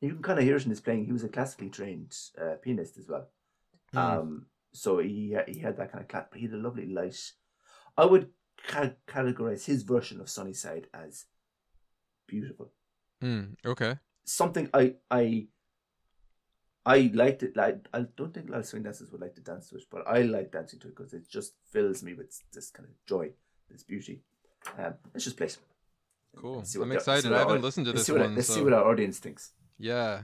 you 0.00 0.10
can 0.14 0.22
kind 0.22 0.38
of 0.38 0.44
hear 0.44 0.56
it 0.56 0.64
in 0.64 0.70
his 0.70 0.80
playing. 0.80 1.04
He 1.06 1.12
was 1.12 1.24
a 1.24 1.28
classically 1.28 1.68
trained 1.68 2.16
uh, 2.40 2.54
pianist 2.62 2.96
as 2.98 3.08
well. 3.08 3.28
Hmm. 3.94 3.98
Um, 3.98 4.46
so 4.72 4.98
he 4.98 5.36
he 5.48 5.60
had 5.60 5.76
that 5.76 5.92
kind 5.92 6.02
of 6.02 6.08
clat, 6.08 6.28
but 6.30 6.38
he 6.40 6.46
had 6.46 6.54
a 6.54 6.58
lovely 6.58 6.86
light. 6.86 7.16
I 7.96 8.04
would 8.04 8.30
ca- 8.66 8.96
categorize 9.06 9.64
his 9.64 9.82
version 9.82 10.20
of 10.20 10.28
Sunnyside 10.28 10.88
as 10.92 11.24
beautiful. 12.26 12.72
Mm, 13.22 13.54
okay. 13.64 13.96
Something 14.24 14.68
I 14.74 14.94
I 15.10 15.46
I 16.84 17.10
liked 17.14 17.42
it. 17.42 17.56
Like 17.56 17.86
I 17.94 18.06
don't 18.16 18.34
think 18.34 18.48
a 18.48 18.52
lot 18.52 18.60
of 18.60 18.66
swing 18.66 18.82
dancers 18.82 19.10
would 19.12 19.20
like 19.20 19.34
to 19.36 19.40
dance 19.40 19.68
to 19.68 19.76
it, 19.76 19.84
but 19.90 20.06
I 20.06 20.22
like 20.22 20.50
dancing 20.52 20.80
to 20.80 20.88
it 20.88 20.96
because 20.96 21.14
it 21.14 21.28
just 21.28 21.54
fills 21.70 22.02
me 22.02 22.14
with 22.14 22.42
this 22.52 22.70
kind 22.70 22.88
of 22.88 22.94
joy, 23.06 23.30
this 23.70 23.84
beauty. 23.84 24.22
Um, 24.78 24.94
let's 25.12 25.24
just 25.24 25.36
play. 25.36 25.48
Cool. 26.36 26.56
Let's 26.56 26.72
see 26.72 26.78
what 26.78 26.86
I'm 26.86 26.92
excited. 26.92 27.32
I 27.32 27.38
haven't 27.38 27.62
listened 27.62 27.86
to 27.86 27.92
let's 27.92 28.00
this 28.00 28.06
see 28.06 28.12
what, 28.12 28.22
one. 28.22 28.34
Let's 28.34 28.48
so- 28.48 28.54
see 28.54 28.62
what 28.62 28.72
our 28.72 28.84
audience 28.90 29.18
thinks. 29.18 29.52
Yeah. 29.78 30.22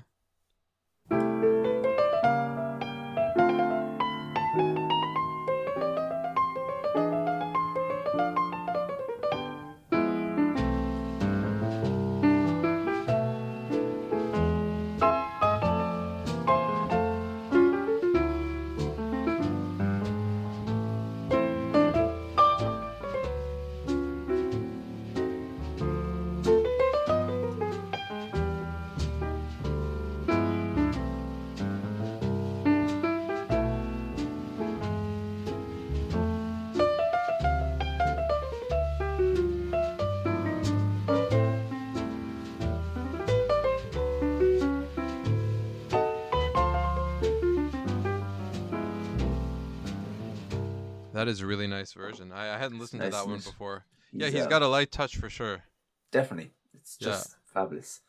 That 51.12 51.28
is 51.28 51.40
a 51.40 51.46
really 51.46 51.66
nice 51.66 51.92
version. 51.92 52.32
I, 52.32 52.54
I 52.54 52.58
hadn't 52.58 52.78
listened 52.78 53.00
nice, 53.02 53.11
to 53.12 53.16
that 53.18 53.26
one 53.26 53.38
before. 53.38 53.84
yeah, 54.12 54.26
He's, 54.26 54.34
he's 54.34 54.44
uh, 54.44 54.48
got 54.48 54.62
a 54.62 54.68
light 54.68 54.90
touch 54.90 55.16
for 55.16 55.28
sure. 55.30 55.64
Definitely. 56.11 56.52
It's 56.74 56.96
Yeah. 57.00 57.08
just 57.08 57.36
fabulous. 57.44 58.00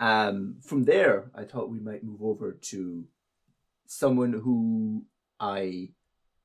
Um, 0.00 0.56
from 0.62 0.84
there, 0.84 1.30
I 1.34 1.44
thought 1.44 1.70
we 1.70 1.78
might 1.78 2.02
move 2.02 2.22
over 2.22 2.52
to 2.52 3.04
someone 3.86 4.32
who 4.32 5.04
I 5.38 5.90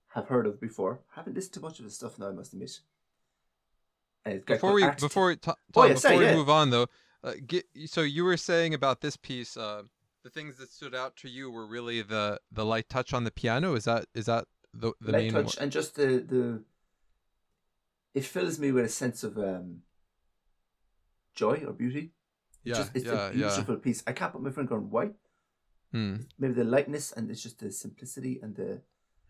have 0.09 0.27
heard 0.27 0.45
of 0.45 0.59
before. 0.61 1.01
haven't 1.15 1.35
listened 1.35 1.53
to 1.55 1.59
much 1.61 1.79
of 1.79 1.85
his 1.85 1.95
stuff 1.95 2.19
now, 2.19 2.27
I 2.29 2.31
must 2.31 2.53
admit. 2.53 2.79
Guy 4.25 4.39
Before 4.45 4.73
we 4.73 4.85
before 4.99 5.31
Oh, 5.31 5.83
yeah, 5.83 5.93
before 5.93 5.95
sorry, 5.97 6.17
we 6.17 6.25
yeah. 6.25 6.35
move 6.35 6.49
on 6.49 6.69
though, 6.69 6.87
uh, 7.23 7.33
get, 7.45 7.65
so 7.85 8.01
you 8.01 8.25
were 8.25 8.35
saying 8.35 8.73
about 8.73 8.99
this 8.99 9.15
piece, 9.15 9.55
uh, 9.55 9.83
the 10.23 10.29
things 10.29 10.57
that 10.57 10.69
stood 10.69 10.93
out 10.93 11.15
to 11.17 11.29
you 11.29 11.49
were 11.49 11.65
really 11.65 12.01
the 12.01 12.39
the 12.51 12.65
light 12.65 12.89
touch 12.89 13.13
on 13.13 13.23
the 13.23 13.31
piano. 13.31 13.73
Is 13.75 13.85
that 13.85 14.05
is 14.13 14.25
that 14.25 14.45
the 14.81 14.91
the 15.01 15.11
light 15.11 15.23
main 15.23 15.33
touch 15.33 15.55
one? 15.57 15.63
and 15.63 15.71
just 15.71 15.95
the 15.95 16.07
the 16.33 16.43
it 18.13 18.25
fills 18.25 18.59
me 18.59 18.71
with 18.71 18.85
a 18.85 18.89
sense 18.89 19.23
of 19.23 19.37
um 19.37 19.81
joy 21.35 21.63
or 21.67 21.73
beauty. 21.73 22.11
Yeah, 22.63 22.75
just, 22.75 22.91
it's 22.95 23.05
yeah, 23.05 23.27
a 23.29 23.33
yeah. 23.33 23.47
beautiful 23.47 23.77
piece. 23.77 24.03
I 24.07 24.11
can't 24.11 24.33
put 24.33 24.41
my 24.41 24.51
finger 24.51 24.75
on 24.75 24.89
why. 24.89 25.11
Hmm, 25.91 26.15
Maybe 26.37 26.53
the 26.53 26.65
lightness 26.65 27.13
and 27.13 27.31
it's 27.31 27.41
just 27.41 27.59
the 27.59 27.71
simplicity 27.71 28.39
and 28.43 28.55
the 28.55 28.81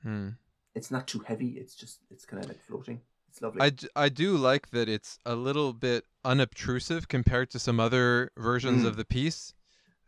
hmm. 0.02 0.30
it's 0.74 0.90
not 0.90 1.08
too 1.08 1.20
heavy. 1.20 1.50
It's 1.62 1.76
just 1.76 2.00
it's 2.10 2.26
kind 2.26 2.44
of 2.44 2.50
like 2.50 2.62
floating. 2.62 3.02
It's 3.30 3.42
lovely. 3.42 3.62
I, 3.62 3.70
d- 3.70 3.90
I 3.96 4.10
do 4.10 4.38
like 4.38 4.72
that 4.72 4.90
it's 4.90 5.20
a 5.26 5.36
little 5.36 5.74
bit 5.74 6.06
unobtrusive 6.26 7.08
compared 7.08 7.50
to 7.52 7.60
some 7.60 7.80
other 7.80 8.32
versions 8.38 8.84
Mm. 8.84 8.88
of 8.88 8.96
the 8.96 9.06
piece. 9.06 9.54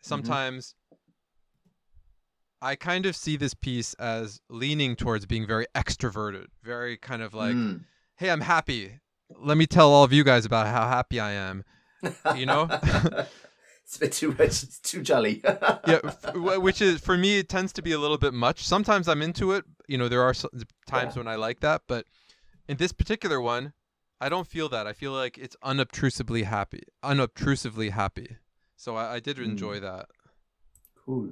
Sometimes 0.01 0.73
I 2.61 2.75
kind 2.75 3.05
of 3.05 3.15
see 3.15 3.37
this 3.37 3.53
piece 3.53 3.93
as 3.95 4.41
leaning 4.49 4.95
towards 4.95 5.25
being 5.25 5.47
very 5.47 5.65
extroverted, 5.75 6.47
very 6.63 6.97
kind 6.97 7.21
of 7.21 7.33
like, 7.33 7.55
Mm. 7.55 7.85
hey, 8.17 8.29
I'm 8.29 8.41
happy. 8.41 8.99
Let 9.37 9.57
me 9.57 9.65
tell 9.65 9.89
all 9.91 10.03
of 10.03 10.11
you 10.11 10.23
guys 10.23 10.45
about 10.45 10.67
how 10.67 10.87
happy 10.87 11.19
I 11.19 11.31
am. 11.31 11.63
you 12.35 12.45
know? 12.45 12.67
it's 13.83 13.95
a 13.95 13.99
bit 13.99 14.11
too 14.13 14.29
much. 14.31 14.63
It's 14.63 14.79
too 14.79 15.01
jolly. 15.01 15.41
yeah, 15.87 15.99
which 16.33 16.81
is 16.81 16.99
for 16.99 17.17
me 17.17 17.37
it 17.39 17.47
tends 17.49 17.71
to 17.73 17.81
be 17.81 17.91
a 17.93 17.99
little 17.99 18.17
bit 18.17 18.33
much. 18.33 18.65
Sometimes 18.65 19.07
I'm 19.07 19.21
into 19.21 19.51
it. 19.53 19.63
You 19.87 19.97
know, 19.97 20.07
there 20.09 20.21
are 20.21 20.33
times 20.33 21.15
Yeah. 21.15 21.19
when 21.19 21.27
I 21.27 21.35
like 21.35 21.59
that, 21.61 21.83
but 21.87 22.05
in 22.67 22.77
this 22.77 22.91
particular 22.91 23.39
one, 23.41 23.73
I 24.21 24.27
don't 24.29 24.47
feel 24.47 24.67
that. 24.69 24.85
I 24.85 24.93
feel 24.93 25.13
like 25.13 25.37
it's 25.37 25.55
unobtrusively 25.63 26.43
happy, 26.43 26.83
unobtrusively 27.03 27.91
happy. 27.91 28.37
So 28.75 28.95
I, 28.97 29.15
I 29.15 29.19
did 29.19 29.37
Mm. 29.37 29.45
enjoy 29.45 29.79
that. 29.79 30.07
cool. 31.05 31.31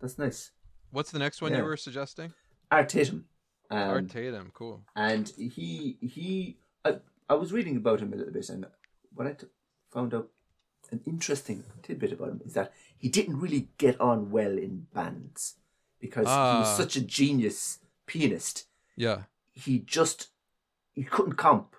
That's 0.00 0.18
nice. 0.18 0.50
What's 0.96 1.10
the 1.10 1.18
next 1.18 1.42
one 1.42 1.52
Yeah. 1.52 1.58
you 1.58 1.64
were 1.64 1.76
suggesting? 1.76 2.32
Art 2.70 2.88
Tatum. 2.88 3.26
Um, 3.70 3.78
Art 3.90 4.08
Tatum, 4.08 4.50
cool. 4.54 4.82
and 4.96 5.28
he 5.36 5.98
he 6.00 6.56
I, 6.86 7.00
I 7.28 7.34
was 7.34 7.52
reading 7.52 7.76
about 7.76 8.00
him 8.00 8.14
a 8.14 8.16
little 8.16 8.32
bit 8.32 8.48
and 8.48 8.64
what 9.12 9.26
I 9.26 9.32
t- 9.34 9.46
found 9.92 10.14
out 10.14 10.30
an 10.90 11.02
interesting 11.04 11.64
tidbit 11.82 12.12
about 12.12 12.30
him 12.30 12.40
is 12.46 12.54
that 12.54 12.72
he 12.96 13.10
didn't 13.10 13.38
really 13.40 13.68
get 13.76 14.00
on 14.00 14.30
well 14.30 14.56
in 14.56 14.86
bands 14.94 15.56
because 16.00 16.26
he 16.28 16.32
Ah. 16.32 16.60
was 16.60 16.74
such 16.76 16.96
a 16.96 17.02
genius 17.02 17.80
pianist 18.06 18.64
Yeah, 18.96 19.24
he 19.52 19.80
just 19.80 20.28
he 20.94 21.02
couldn't 21.04 21.34
comp 21.36 21.76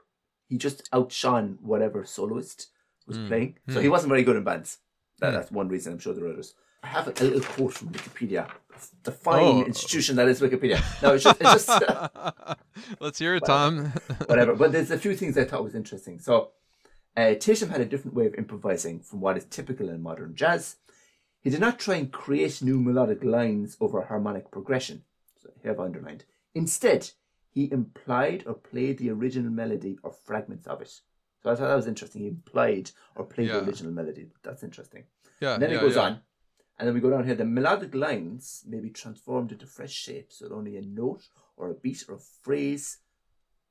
he 0.47 0.57
just 0.59 0.87
outshone 0.93 1.57
whatever 1.61 2.05
soloist 2.05 2.67
was 3.07 3.17
Mm. 3.17 3.27
playing 3.29 3.57
so 3.67 3.79
Mm. 3.79 3.81
he 3.81 3.89
wasn't 3.89 4.09
very 4.09 4.23
good 4.23 4.35
in 4.35 4.43
bands 4.43 4.77
that, 5.19 5.31
Mm. 5.31 5.35
that's 5.37 5.51
one 5.51 5.69
reason 5.69 5.93
i'm 5.93 5.99
sure 5.99 6.13
there 6.13 6.25
are 6.25 6.33
others 6.33 6.53
i 6.83 6.87
have 6.87 7.07
a, 7.07 7.23
little 7.23 7.41
quote 7.41 7.73
from 7.73 7.89
wikipedia 7.89 8.49
the 9.03 9.11
fine 9.11 9.43
Oh. 9.43 9.65
institution 9.65 10.15
that 10.17 10.27
is 10.27 10.39
wikipedia 10.39 10.79
no 11.01 11.13
it's 11.15 11.23
just, 11.23 11.41
it's 11.41 11.65
just 11.65 11.83
Let's 12.99 13.17
hear 13.19 13.35
it, 13.35 13.43
Tom. 13.45 13.85
whatever. 14.27 14.53
But 14.55 14.71
there's 14.71 14.91
a 14.91 14.99
few 14.99 15.15
things 15.15 15.35
I 15.35 15.45
thought 15.45 15.63
was 15.63 15.73
interesting. 15.73 16.19
So, 16.19 16.51
uh, 17.17 17.33
Tatum 17.33 17.69
had 17.69 17.81
a 17.81 17.85
different 17.85 18.15
way 18.15 18.27
of 18.27 18.35
improvising 18.35 18.99
from 18.99 19.19
what 19.19 19.35
is 19.35 19.45
typical 19.45 19.89
in 19.89 20.03
modern 20.03 20.35
jazz. 20.35 20.75
He 21.41 21.49
did 21.49 21.59
not 21.59 21.79
try 21.79 21.95
and 21.95 22.11
create 22.11 22.61
new 22.61 22.79
melodic 22.79 23.23
lines 23.23 23.77
over 23.81 24.03
harmonic 24.03 24.51
progression. 24.51 25.03
So 25.41 25.49
here 25.63 25.71
I've 25.71 25.79
underlined. 25.79 26.25
Instead, 26.53 27.09
he 27.49 27.71
implied 27.71 28.43
or 28.45 28.53
played 28.53 28.99
the 28.99 29.09
original 29.09 29.51
melody 29.51 29.97
or 30.03 30.11
fragments 30.11 30.67
of 30.67 30.81
it. 30.81 30.91
So 31.41 31.49
I 31.49 31.55
thought 31.55 31.67
that 31.69 31.75
was 31.75 31.87
interesting. 31.87 32.21
He 32.21 32.27
implied 32.27 32.91
or 33.15 33.25
played 33.25 33.47
Yeah. 33.47 33.59
the 33.59 33.65
original 33.65 33.91
melody. 33.91 34.27
That's 34.43 34.61
interesting. 34.63 35.05
yeah, 35.41 35.53
And 35.55 35.63
then 35.63 35.71
yeah, 35.71 35.77
it 35.77 35.81
goes 35.81 35.95
yeah. 35.95 36.01
on. 36.03 36.19
And 36.77 36.87
then 36.87 36.93
we 36.93 37.01
go 37.01 37.09
down 37.09 37.25
here. 37.25 37.35
The 37.35 37.45
melodic 37.45 37.95
lines 37.95 38.63
may 38.67 38.79
be 38.79 38.89
transformed 38.91 39.51
into 39.51 39.65
fresh 39.65 39.93
shapes, 39.93 40.37
so 40.39 40.49
only 40.53 40.77
a 40.77 40.81
note 40.81 41.27
or 41.55 41.69
a 41.71 41.73
beat 41.73 42.03
or 42.07 42.15
a 42.15 42.19
phrase 42.19 42.99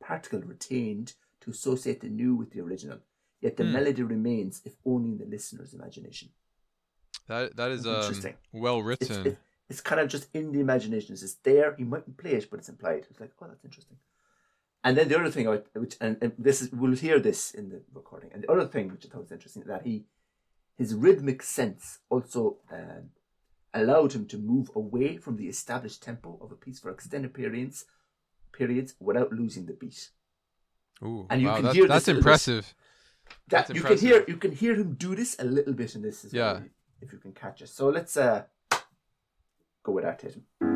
particle 0.00 0.40
retained 0.40 1.14
to 1.40 1.50
associate 1.50 2.00
the 2.00 2.08
new 2.08 2.34
with 2.34 2.50
the 2.50 2.60
original. 2.60 2.98
Yet 3.40 3.56
the 3.56 3.64
Hmm. 3.64 3.72
melody 3.72 4.02
remains, 4.02 4.60
if 4.64 4.74
only 4.84 5.10
in 5.10 5.18
the 5.18 5.26
listener's 5.26 5.72
imagination. 5.74 6.30
That 7.28 7.56
that 7.56 7.70
is 7.70 7.86
um, 7.86 7.94
interesting. 7.96 8.34
well 8.52 8.78
It's, 8.90 9.08
written. 9.10 9.26
it- 9.28 9.38
it's 9.68 9.80
kind 9.80 10.00
of 10.00 10.08
just 10.08 10.28
in 10.32 10.52
the 10.52 10.60
imagination. 10.60 11.12
It's 11.12 11.22
just 11.22 11.42
there. 11.42 11.74
He 11.76 11.82
mightn't 11.84 12.16
play 12.16 12.34
it, 12.34 12.48
but 12.50 12.60
it's 12.60 12.68
implied. 12.68 13.04
It's 13.10 13.18
like, 13.20 13.32
oh, 13.40 13.46
that's 13.48 13.64
interesting. 13.64 13.96
And 14.84 14.96
then 14.96 15.08
the 15.08 15.18
other 15.18 15.30
thing, 15.30 15.48
I, 15.48 15.56
which 15.74 15.96
and, 16.00 16.16
and 16.22 16.32
this 16.38 16.62
is 16.62 16.70
we'll 16.70 16.92
hear 16.94 17.18
this 17.18 17.50
in 17.52 17.68
the 17.70 17.82
recording. 17.92 18.30
And 18.32 18.44
the 18.44 18.50
other 18.52 18.66
thing 18.68 18.88
which 18.92 19.04
I 19.04 19.08
thought 19.08 19.22
was 19.22 19.32
interesting 19.32 19.64
that 19.66 19.84
he, 19.84 20.04
his 20.76 20.94
rhythmic 20.94 21.42
sense 21.42 21.98
also 22.10 22.58
um, 22.70 23.10
allowed 23.74 24.12
him 24.12 24.26
to 24.26 24.38
move 24.38 24.70
away 24.74 25.16
from 25.16 25.36
the 25.36 25.48
established 25.48 26.02
tempo 26.02 26.38
of 26.40 26.52
a 26.52 26.54
piece 26.54 26.78
for 26.80 26.90
extended 26.90 27.32
periods, 27.34 27.84
periods 28.52 28.94
without 29.00 29.32
losing 29.32 29.66
the 29.66 29.72
beat. 29.72 30.10
Ooh, 31.02 31.26
and 31.30 31.40
you 31.42 31.48
wow, 31.48 31.56
can 31.56 31.64
that- 31.66 31.74
hear 31.74 31.86
that's 31.88 32.04
this 32.04 32.08
little 32.08 32.20
bit. 32.22 32.26
impressive. 32.26 32.74
That 33.48 33.66
That's 33.66 33.76
you 33.78 33.82
can 33.82 33.98
hear, 33.98 34.24
you 34.28 34.36
can 34.36 34.52
hear 34.52 34.74
him 34.76 34.94
do 34.94 35.16
this 35.16 35.34
a 35.40 35.44
little 35.44 35.72
bit 35.72 35.94
in 35.96 36.02
this 36.02 36.24
as 36.24 36.32
Yeah. 36.32 36.52
well, 36.52 36.62
if 37.00 37.12
you 37.12 37.18
can 37.18 37.32
catch 37.32 37.60
it. 37.60 37.68
So 37.68 37.88
let's 37.88 38.16
uh, 38.16 38.44
go 39.82 39.92
with 39.92 40.04
that, 40.04 40.18
Tatum. 40.20 40.75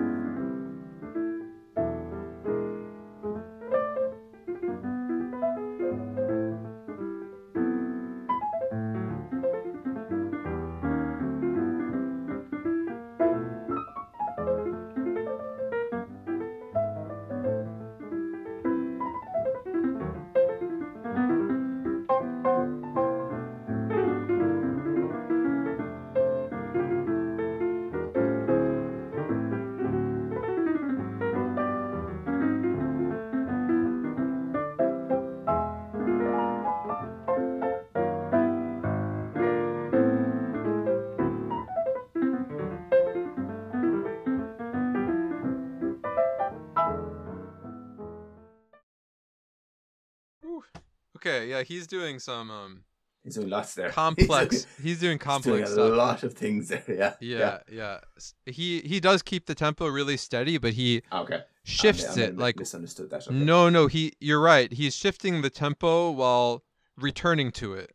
He's 51.71 51.87
doing 51.87 52.19
some 52.19 52.51
um 52.51 52.85
He's 53.25 53.35
doing 53.35 53.51
lots 53.51 53.75
there. 53.75 53.91
complex. 54.05 54.51
he's 54.51 54.65
doing 54.65 54.87
He's 54.87 54.99
doing 55.01 55.19
complex 55.19 55.71
a 55.71 55.73
stuff. 55.75 55.93
lot 56.05 56.23
of 56.23 56.33
things 56.43 56.69
there. 56.69 56.83
Yeah. 56.89 57.15
Yeah, 57.21 57.59
yeah. 57.71 57.99
S- 58.17 58.35
He 58.47 58.81
he 58.93 58.99
does 59.09 59.21
keep 59.23 59.45
the 59.47 59.55
tempo 59.55 59.87
really 59.89 60.17
steady, 60.17 60.57
but 60.59 60.73
he 60.73 61.03
Okay. 61.13 61.41
shifts 61.65 62.17
I, 62.17 62.23
I 62.23 62.25
it 62.25 62.39
like 62.39 62.57
misunderstood 62.59 63.11
that. 63.11 63.27
Okay. 63.27 63.35
no, 63.53 63.69
no. 63.69 63.87
He 63.89 64.03
you're 64.21 64.41
right. 64.41 64.73
He's 64.73 64.95
shifting 64.97 65.43
the 65.43 65.51
tempo 65.51 66.11
while 66.11 66.65
returning 66.97 67.51
to 67.61 67.75
it. 67.75 67.91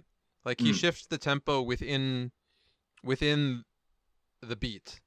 Like 0.47 0.59
he 0.61 0.71
Mm. 0.71 0.75
shifts 0.81 1.07
the 1.07 1.17
tempo 1.17 1.53
within 1.71 2.31
within 3.03 3.63
the 4.41 4.55
beat. 4.55 5.01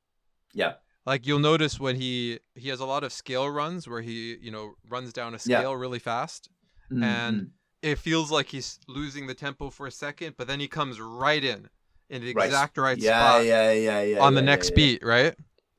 Yeah. 0.53 0.75
Like 1.07 1.27
you'll 1.27 1.39
notice 1.53 1.79
when 1.81 1.97
he 1.97 2.41
he 2.55 2.69
has 2.71 2.81
a 2.81 2.87
lot 2.87 3.05
of 3.05 3.13
scale 3.13 3.49
runs 3.49 3.87
where 3.89 4.03
he 4.03 4.37
you 4.41 4.51
know 4.51 4.75
runs 4.89 5.13
down 5.13 5.29
a 5.35 5.39
Yeah. 5.45 5.61
scale 5.61 5.77
really 5.77 6.01
fast. 6.01 6.51
Mm, 6.91 7.05
and 7.05 7.37
mm. 7.43 7.51
It 7.83 7.99
feels 7.99 8.31
like 8.31 8.49
he's 8.49 8.79
losing 8.89 9.27
the 9.27 9.35
tempo 9.35 9.71
for 9.71 9.87
a 9.87 9.91
second, 9.93 10.35
but 10.37 10.47
then 10.49 10.61
he 10.61 10.69
comes 10.69 11.01
right 11.01 11.43
in 11.45 11.69
in 12.11 12.23
the 12.23 12.35
Right. 12.35 12.47
exact 12.47 12.79
right 12.79 12.99
yeah, 12.99 13.21
spot 13.21 13.45
yeah, 13.45 13.73
yeah, 13.73 14.03
yeah. 14.03 14.19
on 14.19 14.35
the 14.35 14.43
next 14.43 14.71
yeah, 14.71 14.77
beat, 14.77 15.05
right? 15.05 15.35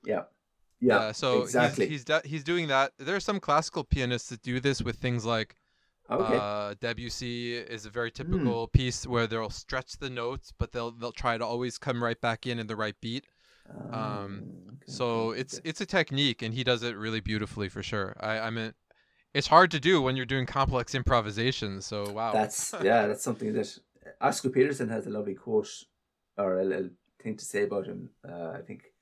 Yeah. 0.05 0.23
Yeah. 0.79 1.07
yeah. 1.07 1.11
so 1.11 1.41
exactly. 1.43 1.87
he's 1.87 1.99
he's, 1.99 2.05
de- 2.05 2.21
he's 2.25 2.43
doing 2.43 2.67
that. 2.67 2.93
There 2.97 3.15
are 3.15 3.19
some 3.19 3.39
classical 3.39 3.83
pianists 3.83 4.29
that 4.29 4.41
do 4.41 4.59
this 4.59 4.81
with 4.81 4.97
things 4.97 5.25
like 5.25 5.55
okay. 6.09 6.35
Hmm. 6.35 6.39
uh, 6.39 6.73
Debussy 6.79 7.55
is 7.57 7.85
a 7.85 7.89
very 7.89 8.11
typical 8.11 8.67
piece 8.67 9.05
where 9.07 9.27
they'll 9.27 9.49
stretch 9.49 9.97
the 9.99 10.09
notes, 10.09 10.53
but 10.57 10.71
they'll 10.71 10.91
they'll 10.91 11.11
try 11.11 11.37
to 11.37 11.45
always 11.45 11.77
come 11.77 12.03
right 12.03 12.19
back 12.21 12.47
in 12.47 12.59
in 12.59 12.67
the 12.67 12.75
right 12.75 12.95
beat. 13.01 13.25
um, 13.91 14.45
okay, 14.67 14.77
So 14.85 15.31
it's 15.31 15.59
it's 15.63 15.81
a 15.81 15.85
technique, 15.85 16.41
and 16.41 16.53
he 16.53 16.63
does 16.63 16.83
it 16.83 16.95
really 16.97 17.19
beautifully 17.21 17.69
for 17.69 17.83
sure. 17.83 18.15
I 18.19 18.39
I 18.39 18.49
mean, 18.49 18.73
it's 19.33 19.47
hard 19.47 19.71
to 19.71 19.79
do 19.79 20.01
when 20.01 20.15
you're 20.15 20.25
doing 20.25 20.45
complex 20.45 20.95
improvisations. 20.95 21.85
So 21.85 22.11
wow, 22.11 22.31
That's 22.31 22.73
yeah, 22.83 23.07
that's 23.07 23.23
something 23.23 23.53
that 23.53 23.77
Oscar 24.21 24.49
Peterson 24.49 24.89
has 24.89 25.05
a 25.05 25.09
lovely 25.09 25.35
quote 25.35 25.85
or 26.37 26.59
a 26.59 26.63
little 26.65 26.89
thing 27.21 27.37
to 27.37 27.45
say 27.45 27.63
about 27.63 27.85
him. 27.85 28.09
Uh, 28.27 28.51
I 28.51 28.61
think 28.61 28.93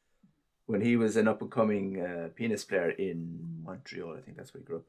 when 0.66 0.82
he 0.82 0.98
was 0.98 1.16
an 1.16 1.28
up 1.28 1.42
and 1.42 1.52
coming 1.52 2.02
uh, 2.02 2.30
pianist 2.36 2.68
player 2.68 2.90
in 2.90 3.62
Montreal, 3.64 4.16
I 4.18 4.22
think 4.22 4.38
that's 4.38 4.54
where 4.54 4.60
he 4.62 4.66
grew 4.66 4.78
up. 4.78 4.86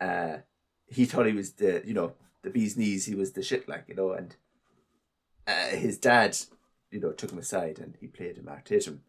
Uh, 0.00 0.36
he 0.86 1.04
thought 1.04 1.26
he 1.26 1.32
was 1.32 1.52
the 1.52 1.82
you 1.84 1.94
know 1.94 2.12
the 2.42 2.50
bee's 2.50 2.76
knees. 2.76 3.06
He 3.06 3.14
was 3.14 3.32
the 3.32 3.42
shit 3.42 3.68
like 3.68 3.84
you 3.88 3.94
know, 3.94 4.12
and 4.12 4.36
uh, 5.46 5.76
his 5.76 5.98
dad 5.98 6.36
you 6.90 7.00
know 7.00 7.12
took 7.12 7.32
him 7.32 7.38
aside 7.38 7.78
and 7.78 7.96
he 8.00 8.06
played 8.06 8.36
him 8.36 8.48
Art 8.48 8.64
Tatum, 8.64 9.02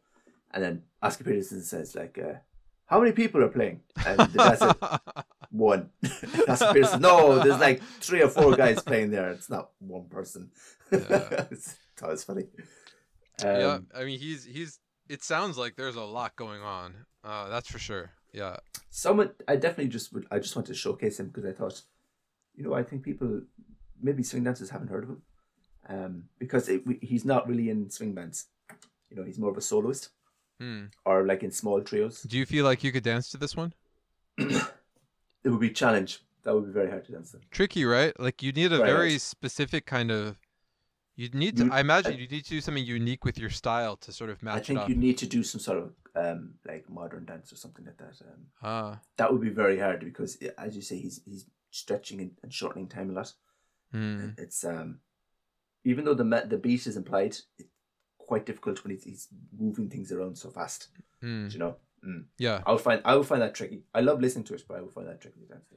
and 0.52 0.64
then 0.64 0.84
Oscar 1.02 1.24
Peterson 1.24 1.62
says 1.62 1.96
like. 1.96 2.18
Uh, 2.18 2.40
how 2.86 3.00
many 3.00 3.12
people 3.12 3.42
are 3.42 3.50
playing? 3.50 3.82
And 4.06 4.20
the 4.20 4.38
dad 4.38 4.60
said, 4.60 4.76
one. 5.54 5.90
Peterson, 6.02 7.02
no, 7.02 7.40
there's 7.40 7.60
like 7.62 7.82
three 8.02 8.22
or 8.22 8.28
four 8.28 8.56
guys 8.58 8.82
playing 8.82 9.12
there. 9.12 9.30
It's 9.32 9.50
not 9.50 9.70
one 9.80 10.10
person. 10.10 10.52
Yeah. 10.92 11.00
It's- 11.52 11.78
that 12.02 12.10
was 12.10 12.24
funny. 12.26 12.46
yeah. 13.42 13.74
Um, 13.76 13.88
I 13.96 14.04
mean, 14.04 14.20
he's 14.20 14.44
he's. 14.44 14.80
It 15.08 15.24
sounds 15.24 15.58
like 15.58 15.76
there's 15.76 15.96
a 15.96 16.02
lot 16.04 16.36
going 16.36 16.62
on. 16.62 16.96
Uh, 17.24 17.48
that's 17.50 17.70
for 17.70 17.78
sure. 17.80 18.12
Yeah. 18.34 18.58
Someone, 18.90 19.30
I 19.48 19.56
definitely 19.58 19.90
just 19.90 20.12
would. 20.12 20.26
I 20.32 20.40
just 20.40 20.56
wanted 20.56 20.70
to 20.74 20.78
showcase 20.78 21.20
him 21.20 21.28
because 21.28 21.46
I 21.46 21.52
thought, 21.54 21.80
you 22.56 22.64
know, 22.64 22.74
I 22.74 22.84
think 22.84 23.04
people, 23.04 23.42
maybe 24.02 24.24
swing 24.24 24.44
dancers 24.44 24.72
haven't 24.72 24.88
heard 24.90 25.04
of 25.04 25.10
him, 25.12 25.22
um, 25.88 26.24
because 26.40 26.68
it, 26.68 26.82
he's 27.02 27.26
not 27.26 27.48
really 27.48 27.70
in 27.70 27.90
swing 27.92 28.14
bands. 28.14 28.46
You 29.12 29.18
know, 29.18 29.24
he's 29.24 29.38
more 29.38 29.52
of 29.52 29.58
a 29.58 29.62
soloist 29.62 30.10
Hmm. 30.60 30.86
or 31.06 31.26
like 31.28 31.44
in 31.44 31.52
small 31.52 31.80
trios. 31.82 32.24
Do 32.24 32.38
you 32.38 32.46
feel 32.48 32.66
like 32.66 32.84
you 32.84 32.92
could 32.92 33.04
dance 33.04 33.30
to 33.32 33.38
this 33.38 33.56
one? 33.56 33.74
It 35.44 35.50
would 35.50 35.60
be 35.60 35.68
a 35.70 35.74
challenge. 35.74 36.24
That 36.44 36.54
would 36.54 36.66
be 36.66 36.72
very 36.72 36.90
hard 36.90 37.06
to 37.06 37.12
dance 37.14 37.32
to. 37.32 37.40
tricky, 37.52 37.86
right? 37.86 38.18
Like 38.20 38.44
you 38.44 38.52
need 38.52 38.72
a 38.74 38.80
Right. 38.80 38.86
very 38.86 39.18
specific 39.18 39.86
kind 39.86 40.12
of. 40.12 40.38
You 41.16 41.30
need 41.30 41.58
to. 41.58 41.66
You- 41.66 41.72
I 41.72 41.80
imagine 41.80 42.14
I- 42.14 42.18
you 42.18 42.28
need 42.28 42.44
to 42.46 42.50
do 42.50 42.62
something 42.62 42.84
unique 42.86 43.24
with 43.24 43.38
your 43.38 43.50
style 43.50 43.96
to 43.98 44.12
sort 44.12 44.30
of 44.30 44.42
match 44.44 44.56
I 44.58 44.62
think 44.76 44.90
you 44.90 44.96
need 44.96 45.18
to 45.20 45.28
do 45.28 45.44
some 45.44 45.60
sort 45.62 45.78
of 45.78 45.94
um, 46.16 46.56
like 46.68 46.90
modern 46.90 47.26
dance 47.26 47.52
or 47.54 47.56
something 47.56 47.86
like 47.86 47.98
that. 47.98 48.22
Um, 48.22 48.46
Ah. 48.62 49.02
that 49.18 49.32
would 49.32 49.42
be 49.42 49.50
very 49.50 49.80
hard 49.80 50.00
because, 50.04 50.36
as 50.58 50.76
you 50.76 50.82
say, 50.82 50.98
he's 51.00 51.22
he's 51.26 51.46
stretching 51.72 52.20
and, 52.20 52.32
and 52.44 52.54
shortening 52.54 52.88
time 52.88 53.10
a 53.10 53.14
lot. 53.14 53.34
Hmm. 53.92 54.30
It's 54.38 54.64
um, 54.64 55.00
even 55.84 56.04
though 56.06 56.14
the 56.14 56.46
the 56.48 56.58
beat 56.58 56.86
is 56.88 56.98
implied, 56.98 57.38
it's 57.58 57.70
quite 58.18 58.46
difficult 58.46 58.84
when 58.84 58.92
he's, 58.92 59.04
he's 59.04 59.28
moving 59.58 59.90
things 59.90 60.12
around 60.12 60.38
so 60.38 60.50
fast. 60.50 60.90
Hmm. 61.22 61.48
You 61.50 61.60
know, 61.60 61.78
mm. 62.08 62.26
Yeah. 62.38 62.62
I 62.66 62.72
would 62.72 62.82
find 62.82 63.02
I 63.06 63.16
would 63.16 63.28
find 63.28 63.42
that 63.42 63.56
tricky. 63.56 63.84
I 63.94 64.02
love 64.02 64.20
listening 64.22 64.46
to 64.46 64.54
it, 64.56 64.64
but 64.68 64.78
I 64.78 64.82
would 64.82 64.92
find 64.92 65.08
that 65.08 65.22
tricky 65.22 65.40
to 65.42 65.48
dance 65.48 65.68
to. 65.70 65.76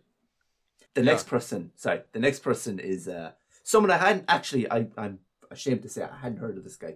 The 0.95 1.01
Yeah. 1.03 1.13
next 1.13 1.27
person, 1.29 1.73
sorry, 1.77 2.01
the 2.13 2.19
next 2.21 2.41
person 2.41 2.79
is 2.79 3.09
uh 3.09 3.33
someone 3.63 3.91
I 3.91 3.97
hadn't 3.99 4.25
actually. 4.29 4.71
I 4.71 4.89
I'm 4.97 5.19
ashamed 5.51 5.83
to 5.83 5.89
say 5.89 6.03
I 6.03 6.17
hadn't 6.17 6.39
heard 6.39 6.57
of 6.59 6.65
this 6.65 6.77
guy 6.77 6.95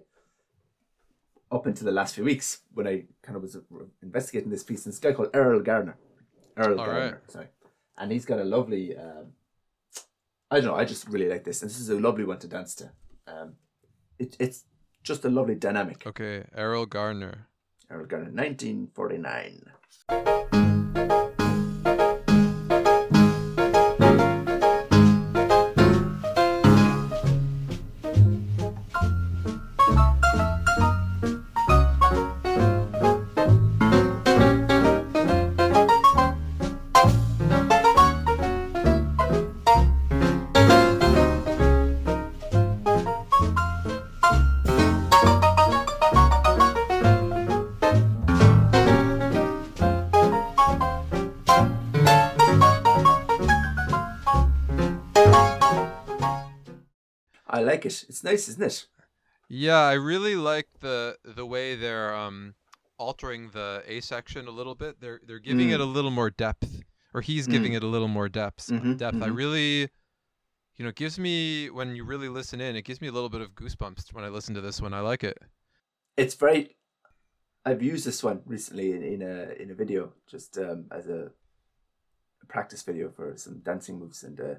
up 1.51 1.65
until 1.65 1.85
the 1.85 1.91
last 1.91 2.15
few 2.15 2.23
weeks 2.23 2.61
when 2.73 2.87
I 2.87 3.05
kind 3.21 3.35
of 3.35 3.41
was 3.41 3.55
uh, 3.55 3.59
investigating 4.01 4.49
this 4.51 4.63
piece. 4.63 4.85
And 4.85 4.93
this 4.93 4.99
guy 4.99 5.11
called 5.11 5.29
Earl 5.33 5.59
Garner. 5.61 5.97
Earl 6.57 6.79
All 6.79 6.85
Garner, 6.85 7.21
right. 7.21 7.31
sorry, 7.31 7.47
and 7.97 8.11
he's 8.11 8.25
got 8.25 8.39
a 8.39 8.43
lovely. 8.43 8.95
Um, 8.97 9.27
I 10.49 10.55
don't 10.57 10.65
know. 10.65 10.75
I 10.75 10.83
just 10.85 11.07
really 11.07 11.29
like 11.29 11.43
this, 11.45 11.61
and 11.61 11.69
this 11.71 11.79
is 11.79 11.89
a 11.89 11.99
lovely 11.99 12.25
one 12.25 12.39
to 12.39 12.47
dance 12.47 12.75
to. 12.75 12.91
Um, 13.27 13.53
it, 14.19 14.35
it's 14.39 14.65
just 15.03 15.23
a 15.25 15.29
lovely 15.29 15.55
dynamic. 15.55 16.05
Okay. 16.05 16.43
Erroll 16.57 16.89
Garner. 16.89 17.47
I 17.91 17.97
was 17.97 18.07
gone 18.07 18.21
in 18.21 18.35
1949. 18.35 20.80
nice. 57.91 58.09
It's 58.09 58.23
nice, 58.23 58.49
isn't 58.49 58.63
it? 58.63 58.87
Yeah, 59.49 59.79
I 59.79 59.93
really 59.93 60.35
like 60.35 60.67
the 60.79 61.17
the 61.23 61.45
way 61.45 61.75
they're 61.75 62.15
um, 62.15 62.55
altering 62.97 63.49
the 63.49 63.83
A 63.85 63.99
section 64.01 64.47
a 64.47 64.51
little 64.51 64.75
bit. 64.75 65.01
They're 65.01 65.19
they're 65.25 65.39
giving 65.39 65.69
mm. 65.69 65.73
it 65.73 65.79
a 65.79 65.85
little 65.85 66.11
more 66.11 66.29
depth, 66.29 66.83
or 67.13 67.21
he's 67.21 67.47
mm. 67.47 67.51
giving 67.51 67.73
it 67.73 67.83
a 67.83 67.87
little 67.87 68.07
more 68.07 68.29
depth. 68.29 68.67
Mm-hmm, 68.67 68.95
depth. 68.95 69.15
Mm-hmm. 69.15 69.23
I 69.23 69.27
really 69.27 69.89
you 70.81 70.85
know, 70.85 70.89
it 70.89 70.95
gives 70.95 71.19
me 71.19 71.69
when 71.69 71.95
you 71.95 72.03
really 72.03 72.27
listen 72.27 72.59
in, 72.59 72.75
it 72.75 72.85
gives 72.85 73.01
me 73.01 73.07
a 73.07 73.11
little 73.11 73.29
bit 73.29 73.41
of 73.41 73.53
goosebumps 73.53 74.13
when 74.13 74.23
I 74.23 74.29
listen 74.29 74.55
to 74.55 74.61
this 74.61 74.81
one. 74.81 74.95
I 74.95 75.01
like 75.01 75.23
it. 75.23 75.37
It's 76.17 76.33
very. 76.33 76.75
I've 77.63 77.83
used 77.83 78.03
this 78.07 78.23
one 78.23 78.41
recently 78.47 78.93
in, 78.93 79.03
in 79.03 79.21
a 79.21 79.61
in 79.61 79.69
a 79.69 79.75
video, 79.75 80.13
just 80.25 80.57
um, 80.57 80.85
as 80.91 81.07
a, 81.07 81.29
a 82.41 82.45
practice 82.47 82.81
video 82.81 83.11
for 83.11 83.33
some 83.35 83.59
dancing 83.59 83.99
moves, 83.99 84.23
and 84.23 84.41
uh, 84.41 84.55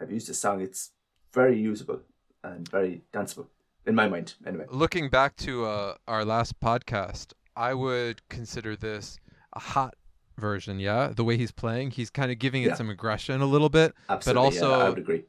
I've 0.00 0.10
used 0.10 0.28
this 0.28 0.38
song. 0.38 0.62
It's 0.62 0.92
very 1.34 1.60
usable 1.60 2.00
and 2.44 2.68
very 2.68 3.02
danceable 3.12 3.46
in 3.86 3.94
my 3.94 4.08
mind. 4.08 4.34
Anyway, 4.46 4.66
Looking 4.70 5.08
back 5.08 5.36
to 5.36 5.64
uh, 5.64 5.94
our 6.06 6.24
last 6.24 6.60
podcast, 6.60 7.32
I 7.56 7.74
would 7.74 8.26
consider 8.28 8.76
this 8.76 9.18
a 9.54 9.60
hot 9.60 9.94
version. 10.36 10.78
Yeah, 10.80 11.08
the 11.14 11.24
way 11.24 11.36
he's 11.36 11.52
playing, 11.52 11.90
he's 11.92 12.10
kind 12.10 12.30
of 12.30 12.38
giving 12.38 12.62
it 12.62 12.68
Yeah. 12.68 12.74
some 12.74 12.90
aggression 12.90 13.40
a 13.40 13.46
little 13.46 13.68
bit. 13.68 13.94
absolutely, 14.08 14.56
yeah, 14.58 14.62
I 14.64 14.70
also- 14.74 14.88
would 14.90 14.98
agree. 14.98 15.24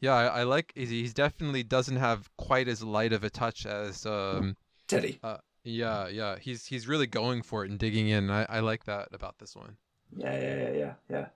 Yeah, 0.00 0.14
I, 0.14 0.24
I 0.26 0.42
like. 0.44 0.72
He's, 0.76 0.90
he's 0.90 1.12
definitely 1.12 1.64
doesn't 1.64 1.96
have 1.96 2.30
quite 2.36 2.68
as 2.68 2.84
light 2.84 3.12
of 3.12 3.24
a 3.24 3.30
touch 3.30 3.66
as 3.66 4.06
um. 4.06 4.56
Teddy. 4.86 5.18
Yeah, 5.64 6.06
yeah. 6.08 6.38
He's 6.38 6.64
he's 6.66 6.86
really 6.86 7.08
going 7.08 7.42
for 7.42 7.64
it 7.64 7.70
and 7.70 7.80
digging 7.80 8.08
in. 8.08 8.30
I, 8.30 8.44
I 8.48 8.60
like 8.60 8.84
that 8.84 9.08
about 9.12 9.38
this 9.38 9.56
one. 9.56 9.76
Yeah, 10.16 10.40
yeah, 10.40 10.56
yeah, 10.56 10.72
yeah, 10.72 10.94
yeah. 11.10 11.26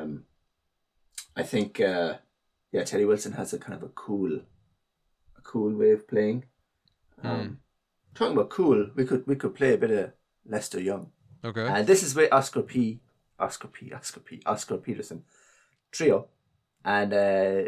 Um, 0.00 0.24
I 1.36 1.42
think, 1.42 1.80
uh, 1.80 2.18
yeah, 2.72 2.84
Teddy 2.84 3.04
Wilson 3.04 3.32
has 3.32 3.52
a 3.52 3.58
kind 3.58 3.74
of 3.74 3.82
a 3.82 3.88
cool, 3.88 4.40
a 5.36 5.40
cool 5.42 5.72
way 5.74 5.90
of 5.90 6.08
playing. 6.08 6.44
Um, 7.22 7.58
Talking 8.14 8.36
about 8.36 8.50
cool, 8.50 8.90
we 8.94 9.04
could 9.04 9.26
we 9.26 9.36
could 9.36 9.54
play 9.54 9.74
a 9.74 9.78
bit 9.78 9.90
of 9.90 10.12
Lester 10.44 10.80
Young. 10.80 11.12
Okay. 11.44 11.66
And 11.66 11.86
this 11.86 12.02
is 12.02 12.14
with 12.14 12.32
Oscar 12.32 12.62
P. 12.62 13.00
Oscar 13.38 13.68
P. 13.68 13.92
Oscar 13.92 14.20
P. 14.20 14.42
Oscar 14.44 14.76
Peterson 14.76 15.24
trio, 15.90 16.28
and 16.84 17.12
uh, 17.14 17.62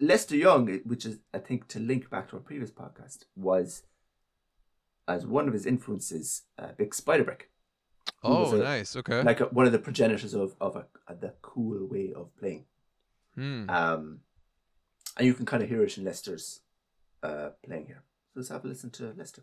Lester 0.00 0.36
Young, 0.36 0.80
which 0.84 1.06
is 1.06 1.18
I 1.32 1.38
think 1.38 1.68
to 1.68 1.78
link 1.78 2.10
back 2.10 2.28
to 2.28 2.36
our 2.36 2.42
previous 2.42 2.70
podcast, 2.70 3.24
was 3.36 3.84
as 5.08 5.26
one 5.26 5.48
of 5.48 5.54
his 5.54 5.66
influences, 5.66 6.42
uh, 6.58 6.68
Bix 6.78 7.02
Beiderbecke, 7.02 7.48
oh, 8.22 8.54
a- 8.54 8.58
nice. 8.58 8.96
Okay. 8.96 9.22
like 9.22 9.40
a, 9.40 9.46
one 9.46 9.66
of 9.66 9.72
the 9.72 9.78
progenitors 9.78 10.34
of 10.34 10.54
of 10.60 10.76
a, 10.76 10.86
a 11.08 11.14
the 11.14 11.32
cool 11.42 11.86
way 11.86 12.12
of 12.14 12.36
playing. 12.38 12.64
Hmm. 13.34 13.70
Um, 13.70 14.20
and 15.20 15.26
you 15.26 15.34
can 15.34 15.44
kind 15.44 15.62
of 15.62 15.68
hear 15.68 15.82
it 15.82 15.98
in 15.98 16.04
Lester's 16.04 16.60
uh, 17.22 17.50
playing 17.62 17.84
here. 17.84 18.02
So 18.32 18.40
let's 18.40 18.48
have 18.48 18.64
a 18.64 18.68
listen 18.68 18.88
to 18.92 19.12
Leicester. 19.14 19.42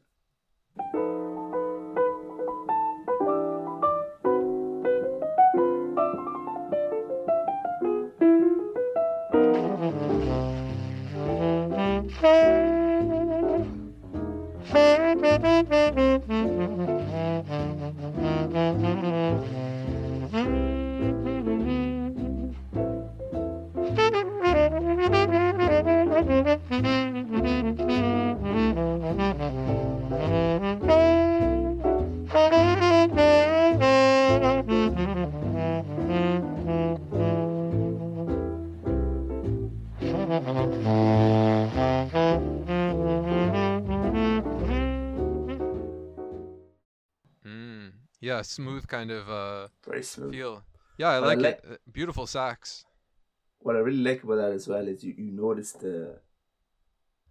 Yeah, 48.38 48.42
smooth 48.44 48.88
kind 48.88 49.12
of 49.12 49.30
uh, 49.30 49.68
Very 49.86 50.04
smooth. 50.04 50.32
feel. 50.34 50.64
Yeah, 50.98 51.10
I 51.10 51.20
But 51.20 51.26
I 51.26 51.28
like 51.34 51.40
like- 51.40 51.64
it. 51.64 51.72
Uh, 51.72 51.78
Beautiful 51.92 52.28
sax. 52.28 52.86
What 53.60 53.76
I 53.76 53.80
really 53.80 54.04
like 54.04 54.24
about 54.24 54.36
that 54.36 54.52
as 54.54 54.68
well 54.68 54.88
is 54.88 55.04
you, 55.04 55.14
you 55.18 55.32
notice 55.32 55.72
the, 55.74 56.20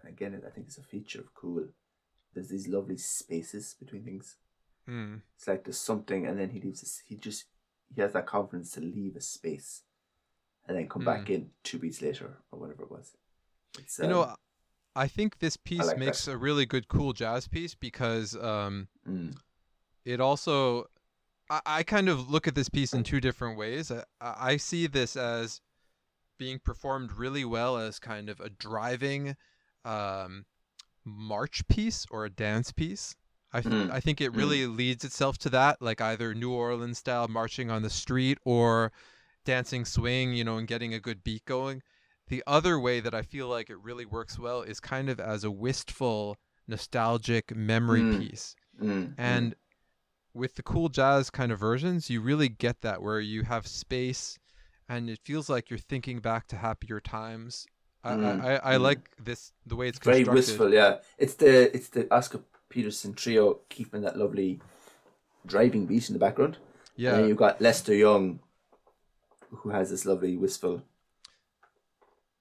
again, 0.05 0.43
I 0.47 0.51
think 0.51 0.67
it's 0.67 0.79
a 0.79 0.83
feature 0.83 1.21
of 1.21 1.33
Cool. 1.35 1.69
There's 2.35 2.49
these 2.49 2.69
lovely 2.69 2.99
spaces 2.99 3.75
between 3.79 4.05
things. 4.05 4.37
Mm. 4.89 5.23
It's 5.37 5.49
like 5.49 5.65
there's 5.65 5.79
something, 5.79 6.27
and 6.27 6.39
then 6.39 6.51
he 6.51 6.61
leaves. 6.61 6.81
This, 6.81 7.03
he 7.07 7.17
just 7.17 7.45
he 7.95 8.01
has 8.03 8.13
that 8.13 8.27
confidence 8.27 8.73
to 8.73 8.81
leave 8.81 9.17
a 9.17 9.21
space, 9.21 9.83
and 10.67 10.77
then 10.77 10.89
come 10.89 11.05
back 11.05 11.31
in 11.31 11.51
two 11.65 11.79
beats 11.79 12.03
later 12.03 12.37
or 12.53 12.59
whatever 12.61 12.83
it 12.83 12.91
was. 12.91 13.17
It's, 13.79 13.99
You 13.99 14.09
know, 14.09 14.23
um, 14.25 14.35
I 14.95 15.09
think 15.09 15.39
this 15.39 15.57
piece 15.57 15.87
like 15.87 15.99
makes 15.99 16.27
that. 16.27 16.33
a 16.33 16.37
really 16.37 16.67
good 16.67 16.89
cool 16.89 17.13
jazz 17.15 17.49
piece 17.49 17.75
because 17.75 18.37
um, 18.37 18.89
mm, 19.09 19.35
it 20.05 20.21
also 20.21 20.87
I, 21.51 21.61
I 21.67 21.83
kind 21.83 22.09
of 22.09 22.29
look 22.31 22.47
at 22.49 22.55
this 22.55 22.69
piece 22.69 22.93
in 22.93 23.03
two 23.05 23.21
different 23.21 23.57
ways. 23.59 23.91
I, 23.93 24.03
I 24.21 24.57
see 24.57 24.87
this 24.87 25.17
as 25.17 25.61
being 26.39 26.59
performed 26.59 27.13
really 27.13 27.45
well 27.45 27.79
as 27.79 27.99
kind 27.99 28.29
of 28.29 28.41
a 28.41 28.51
driving 28.51 29.37
um, 29.85 30.45
march 31.05 31.67
piece 31.69 32.07
or 32.11 32.25
a 32.25 32.31
dance 32.31 32.73
piece. 32.73 33.15
I, 33.53 33.61
th- 33.63 33.73
Mm, 33.73 33.91
I 33.91 34.01
think 34.01 34.21
it 34.21 34.35
really 34.35 34.67
leads 34.67 35.05
itself 35.05 35.39
to 35.39 35.51
that, 35.51 35.81
like 35.81 36.01
either 36.01 36.35
New 36.35 36.53
Orleans 36.53 36.99
style 36.99 37.29
marching 37.29 37.71
on 37.71 37.83
the 37.83 37.89
street 37.91 38.39
or 38.45 38.93
dancing 39.45 39.85
swing, 39.85 40.35
you 40.35 40.45
know, 40.45 40.59
and 40.59 40.67
getting 40.67 40.93
a 40.93 41.01
good 41.01 41.23
beat 41.25 41.45
going. 41.45 41.81
The 42.29 42.43
other 42.47 42.79
way 42.79 42.99
that 43.01 43.15
I 43.15 43.23
feel 43.23 43.47
like 43.49 43.71
it 43.71 43.79
really 43.81 44.05
works 44.05 44.37
well 44.39 44.63
is 44.63 44.81
kind 44.81 45.09
of 45.09 45.21
as 45.21 45.45
a 45.45 45.51
wistful, 45.51 46.37
nostalgic 46.67 47.55
memory 47.55 48.03
Mm. 48.03 48.19
piece. 48.19 48.57
mm, 48.83 48.89
mm. 48.89 49.15
And 49.17 49.55
with 50.37 50.55
the 50.55 50.63
cool 50.63 50.89
jazz 50.89 51.31
kind 51.31 51.51
of 51.51 51.59
versions, 51.59 52.11
you 52.11 52.21
really 52.21 52.49
get 52.49 52.83
that 52.83 53.03
where 53.03 53.21
you 53.21 53.43
have 53.43 53.67
space 53.67 54.39
and 54.89 55.11
it 55.11 55.19
feels 55.25 55.49
like 55.49 55.71
you're 55.71 55.79
thinking 55.79 56.21
back 56.21 56.47
to 56.49 56.57
happier 56.57 57.01
times. 57.01 57.67
I, 58.05 58.13
Mm, 58.13 58.45
I, 58.45 58.55
I, 58.55 58.75
I 58.75 58.77
mm. 58.77 58.83
like 58.83 59.11
this 59.19 59.53
the 59.67 59.75
way 59.75 59.89
it's 59.89 59.99
very 59.99 60.23
wistful. 60.23 60.73
Yeah, 60.73 60.99
it's 61.19 61.35
the 61.35 61.75
it's 61.75 61.89
the 61.89 62.07
Oscar 62.15 62.41
Peterson 62.69 63.15
trio 63.15 63.61
keeping 63.69 64.03
that 64.03 64.17
lovely 64.17 64.61
driving 65.45 65.87
beat 65.87 66.09
in 66.09 66.13
the 66.13 66.21
background. 66.21 66.59
And 66.95 67.05
Yeah. 67.05 67.13
then 67.13 67.29
you've 67.29 67.37
got 67.37 67.61
Lester 67.61 67.95
Young, 67.95 68.41
who 69.51 69.71
has 69.71 69.91
this 69.91 70.05
lovely, 70.05 70.37
wistful, 70.37 70.83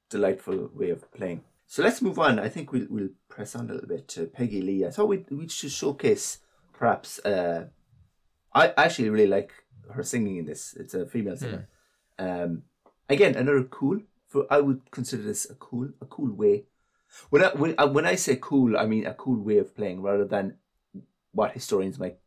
delightful 0.09 0.69
way 0.73 0.91
of 0.91 1.11
playing. 1.11 1.43
So 1.67 1.81
let's 1.81 2.01
move 2.01 2.19
on. 2.19 2.37
I 2.39 2.49
think 2.49 2.71
we'll, 2.71 2.87
we'll 2.89 3.09
press 3.27 3.55
on 3.55 3.69
a 3.69 3.73
little 3.73 3.89
bit 3.89 4.07
to 4.09 4.27
Peggy 4.27 4.61
Lee. 4.61 4.85
I 4.85 4.91
thought 4.91 5.07
we'd, 5.07 5.29
we 5.31 5.47
should 5.47 5.71
showcase 5.71 6.39
perhaps. 6.73 7.19
Uh, 7.25 7.69
I 8.55 8.73
actually 8.77 9.09
really 9.11 9.27
like 9.27 9.53
her 9.93 10.03
singing 10.03 10.37
in 10.37 10.45
this. 10.45 10.75
It's 10.75 10.95
a 10.95 11.05
female 11.05 11.37
singer. 11.37 11.67
Um, 12.19 12.63
again, 13.09 13.35
another 13.35 13.63
cool. 13.65 14.01
For 14.27 14.47
I 14.51 14.61
would 14.61 14.91
consider 14.91 15.23
this 15.23 15.49
a 15.49 15.55
cool, 15.55 15.89
a 16.01 16.05
cool 16.07 16.33
way. 16.33 16.65
When 17.31 17.43
I 17.43 17.49
when 17.49 17.75
I, 17.77 17.85
when 17.85 18.05
I 18.07 18.15
say 18.15 18.37
cool, 18.41 18.77
I 18.77 18.87
mean 18.87 19.05
a 19.07 19.13
cool 19.13 19.39
way 19.41 19.59
of 19.59 19.75
playing 19.75 20.01
rather 20.01 20.25
than 20.25 20.57
what 21.33 21.53
historians 21.53 21.99
might 21.99 22.19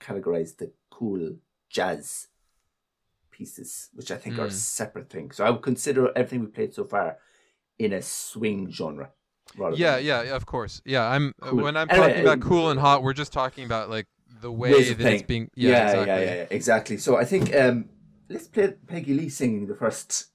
categorize 0.00 0.56
the 0.56 0.72
cool 0.90 1.36
jazz 1.70 2.28
pieces, 3.30 3.88
which 3.94 4.10
I 4.10 4.16
think 4.16 4.38
are 4.38 4.48
Mm. 4.48 4.50
separate 4.50 5.10
things. 5.10 5.36
So 5.36 5.44
I 5.44 5.50
would 5.50 5.62
consider 5.62 6.10
everything 6.16 6.40
we 6.40 6.46
played 6.48 6.74
so 6.74 6.84
far 6.84 7.18
in 7.78 7.92
a 7.92 8.02
swing 8.02 8.70
genre. 8.70 9.10
Rather 9.56 9.76
Yeah, 9.76 9.96
than 9.96 10.04
yeah, 10.04 10.22
of 10.36 10.46
course. 10.46 10.82
Yeah, 10.84 11.06
I'm 11.08 11.34
uh, 11.42 11.50
Cool. 11.50 11.60
when 11.62 11.76
I'm 11.76 11.88
Anyway, 11.90 12.12
talking 12.12 12.20
about 12.20 12.40
uh, 12.40 12.46
cool 12.48 12.70
and 12.70 12.80
hot, 12.80 13.02
we're 13.02 13.12
just 13.12 13.32
talking 13.32 13.64
about 13.64 13.90
like 13.90 14.06
the 14.40 14.52
way 14.52 14.92
that 14.92 15.00
it's 15.12 15.22
being. 15.22 15.50
Yeah, 15.54 15.70
yeah, 15.70 15.82
exactly. 15.88 16.06
yeah, 16.06 16.18
yeah, 16.20 16.34
yeah, 16.36 16.46
exactly. 16.50 16.96
So 16.98 17.16
I 17.16 17.24
think 17.24 17.54
um, 17.54 17.88
let's 18.28 18.46
play 18.48 18.74
Peggy 18.86 19.14
Lee 19.14 19.28
singing 19.28 19.66
the 19.66 19.74
first, 19.74 20.26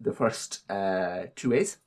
the 0.00 0.12
first 0.12 0.68
uh, 0.70 1.24
two 1.36 1.52
A's. 1.54 1.78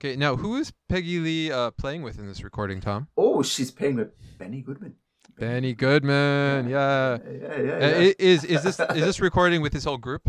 Okay, 0.00 0.16
now 0.16 0.36
who 0.36 0.56
is 0.56 0.72
Peggy 0.88 1.18
Lee 1.20 1.52
uh, 1.52 1.70
playing 1.72 2.02
with 2.02 2.18
in 2.18 2.26
this 2.26 2.42
recording, 2.42 2.80
Tom? 2.80 3.08
Oh, 3.16 3.42
she's 3.42 3.70
playing 3.70 3.96
with 3.96 4.10
Benny 4.38 4.60
Goodman. 4.60 4.96
Benny 5.38 5.74
Goodman. 5.74 6.68
Yeah. 6.68 7.18
yeah, 7.24 7.40
yeah. 7.40 7.48
Uh, 7.48 7.62
yeah. 7.62 7.98
i- 8.08 8.14
is 8.18 8.44
is 8.44 8.62
this 8.62 8.80
is 8.80 9.04
this 9.04 9.20
recording 9.28 9.62
with 9.62 9.72
his 9.72 9.84
whole 9.84 9.98
group? 9.98 10.24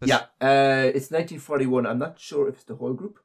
This- 0.00 0.08
Yeah, 0.08 0.22
uh, 0.40 0.86
it's 0.94 1.10
1941. 1.10 1.86
I'm 1.86 1.98
not 1.98 2.18
sure 2.20 2.48
if 2.48 2.56
it's 2.56 2.64
the 2.64 2.76
whole 2.76 2.92
group. 2.92 3.18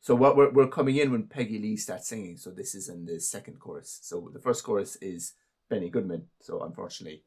So 0.00 0.14
what 0.14 0.36
we're 0.36 0.50
we're 0.50 0.68
coming 0.68 0.96
in 0.96 1.10
when 1.10 1.24
Peggy 1.24 1.58
Lee 1.58 1.76
starts 1.76 2.08
singing. 2.08 2.36
So 2.36 2.50
this 2.50 2.74
is 2.74 2.88
in 2.88 3.06
the 3.06 3.18
second 3.18 3.58
chorus. 3.58 3.98
So 4.02 4.30
the 4.32 4.38
first 4.38 4.62
chorus 4.64 4.96
is 5.00 5.32
Benny 5.70 5.90
Goodman. 5.90 6.24
So 6.40 6.62
unfortunately, 6.62 7.22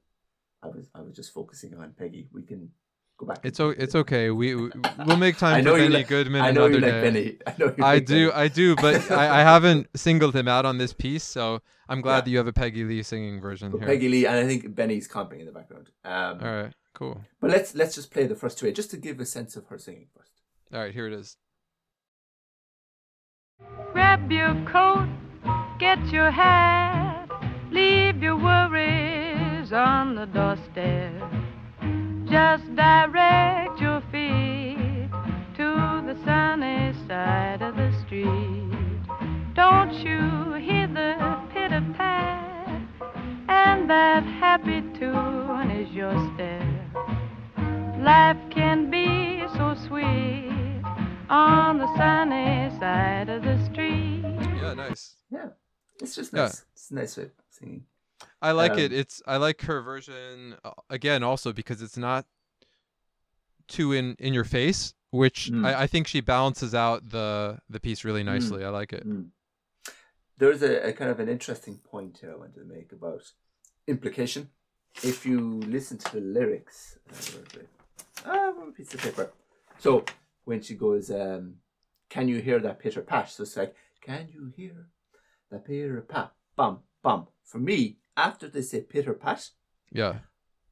I 0.64 0.68
was 0.68 0.88
I 0.96 1.02
was 1.02 1.16
just 1.16 1.34
focusing 1.34 1.74
on 1.76 1.94
Peggy. 1.98 2.28
We 2.34 2.44
can 2.44 2.70
go 3.18 3.26
back. 3.26 3.40
It's 3.44 3.60
o- 3.60 3.70
it's 3.78 3.96
okay. 3.96 4.30
We 4.30 4.56
we- 4.56 4.72
we'll 5.06 5.18
make 5.18 5.36
I 5.44 5.56
time 5.56 5.64
know 5.66 5.74
for 5.74 5.78
you 5.80 5.86
Benny 5.86 5.96
like- 5.98 6.08
Goodman 6.08 6.42
I 6.42 6.52
know 6.52 6.66
another 6.66 6.74
you 6.80 6.80
like 6.82 6.92
day. 6.92 7.02
Benny. 7.02 7.38
I 7.48 7.54
know 7.58 7.66
you 7.78 7.84
I 7.84 7.94
like 7.96 8.06
do, 8.06 8.30
Benny. 8.30 8.42
I 8.44 8.48
do, 8.48 8.76
but 8.76 9.12
I, 9.24 9.40
I 9.40 9.44
haven't 9.44 9.88
singled 9.96 10.36
him 10.36 10.48
out 10.48 10.66
on 10.66 10.78
this 10.78 10.94
piece, 10.94 11.24
so 11.24 11.62
I'm 11.88 12.02
glad 12.02 12.16
Yeah. 12.18 12.22
that 12.22 12.30
you 12.32 12.38
have 12.38 12.48
a 12.48 12.54
Peggy 12.54 12.84
Lee 12.84 13.04
singing 13.04 13.42
version 13.42 13.72
But 13.72 13.80
here. 13.80 13.88
Peggy 13.88 14.10
Lee, 14.10 14.26
and 14.26 14.36
I 14.38 14.46
think 14.46 14.74
Benny's 14.76 15.08
comping 15.08 15.40
in 15.40 15.46
the 15.46 15.52
background. 15.52 15.90
Um, 16.06 16.40
All 16.42 16.56
right, 16.64 16.74
cool. 16.94 17.22
But 17.42 17.50
let's 17.52 17.74
let's 17.76 17.96
just 17.96 18.12
play 18.12 18.26
the 18.28 18.36
first 18.36 18.58
two, 18.60 18.72
just 18.72 18.92
to 18.92 18.98
give 18.98 19.20
a 19.20 19.26
sense 19.26 19.56
of 19.56 19.66
her 19.68 19.78
singing 19.78 20.08
first. 20.16 20.32
All 20.74 20.80
right, 20.80 20.94
here 20.94 21.08
it 21.08 21.14
is. 21.14 21.36
Grab 23.92 24.32
your 24.32 24.54
coat, 24.72 25.08
get 25.80 26.00
your 26.12 26.32
hat, 26.32 27.09
leave 27.72 28.22
your 28.22 28.38
worries 28.38 29.72
on 29.74 30.16
the 30.16 30.26
doorstep. 30.26 31.14
Just 32.26 32.76
direct 32.76 33.80
your 33.82 34.02
feet 34.12 35.10
to 35.58 35.68
the 36.08 36.16
sunny 36.26 36.94
side 37.08 37.62
of 37.62 37.76
the 37.76 37.92
street. 38.06 38.72
Don't 39.56 39.94
you 39.94 40.54
hear 40.54 40.88
the 40.88 41.16
pitter 41.54 41.84
pat? 41.98 42.82
And 43.48 43.90
that 43.90 44.24
happy 44.24 44.82
tune 44.98 45.72
is 45.72 45.90
your 45.92 46.14
step. 46.36 46.64
Life 48.00 48.38
can 48.50 48.90
be 48.90 49.44
so 49.58 49.76
sweet 49.88 50.82
on 51.30 51.78
the 51.80 51.88
sunny 51.98 52.70
side 52.80 53.30
of 53.30 53.44
the 53.44 53.58
street. 53.66 54.24
Yeah, 54.62 54.74
nice. 54.74 55.16
Yeah, 55.32 55.50
it's 56.02 56.16
just 56.16 56.34
Yeah. 56.34 56.44
nice. 56.44 56.64
It's 56.74 56.92
a 56.92 56.96
nice 56.96 57.18
way 57.18 57.24
of 57.26 57.32
singing. 57.60 57.86
I 58.42 58.52
like 58.52 58.74
Um, 58.74 58.80
it. 58.80 58.92
It's 58.92 59.22
I 59.26 59.38
like 59.38 59.62
her 59.62 59.82
version 59.82 60.56
uh, 60.64 60.72
again 60.90 61.24
also 61.24 61.54
because 61.54 61.82
it's 61.82 61.98
not 61.98 62.26
too 63.68 63.94
in 63.94 64.16
in 64.20 64.34
your 64.34 64.44
face, 64.44 64.94
which 65.12 65.50
Mm. 65.52 65.66
I, 65.66 65.84
I 65.84 65.88
think 65.88 66.08
she 66.08 66.22
balances 66.22 66.74
out 66.74 67.10
the 67.10 67.60
the 67.70 67.80
piece 67.80 68.04
really 68.04 68.24
nicely. 68.24 68.64
I 68.66 68.70
like 68.70 68.94
it. 68.94 69.06
Mm. 69.08 69.30
There's 70.38 70.62
a, 70.64 70.88
a 70.90 70.94
kind 70.94 71.12
of 71.12 71.20
an 71.20 71.28
interesting 71.30 71.78
point 71.92 72.18
here 72.22 72.32
I 72.32 72.38
wanted 72.38 72.56
to 72.56 72.66
make 72.66 72.92
about 72.94 73.24
implication. 73.88 74.50
If 75.04 75.26
you 75.26 75.40
listen 75.68 75.98
to 75.98 76.12
the 76.14 76.22
lyrics, 76.22 76.98
uh, 77.10 77.14
where 77.34 77.44
is 77.46 77.54
it? 77.64 77.70
ah, 78.26 78.52
one 78.52 78.74
piece 78.74 78.94
of 78.94 79.02
paper. 79.02 79.32
So 79.78 80.04
when 80.46 80.62
she 80.62 80.76
goes, 80.76 81.12
um, 81.12 81.56
"Can 82.10 82.28
you 82.28 82.42
hear 82.42 82.60
that 82.60 82.80
pitter 82.80 83.02
pat?" 83.02 83.30
So 83.30 83.44
it's 83.44 83.56
like, 83.58 83.76
"Can 84.02 84.28
you 84.34 84.52
hear 84.58 84.88
that 85.52 85.64
pitter 85.66 86.02
pat?" 86.02 86.32
Bum 86.56 86.80
bum. 87.04 87.28
For 87.50 87.58
me, 87.58 87.98
after 88.16 88.48
they 88.48 88.62
say 88.62 88.82
pitter 88.82 89.14
pat, 89.14 89.50
Yeah. 89.92 90.20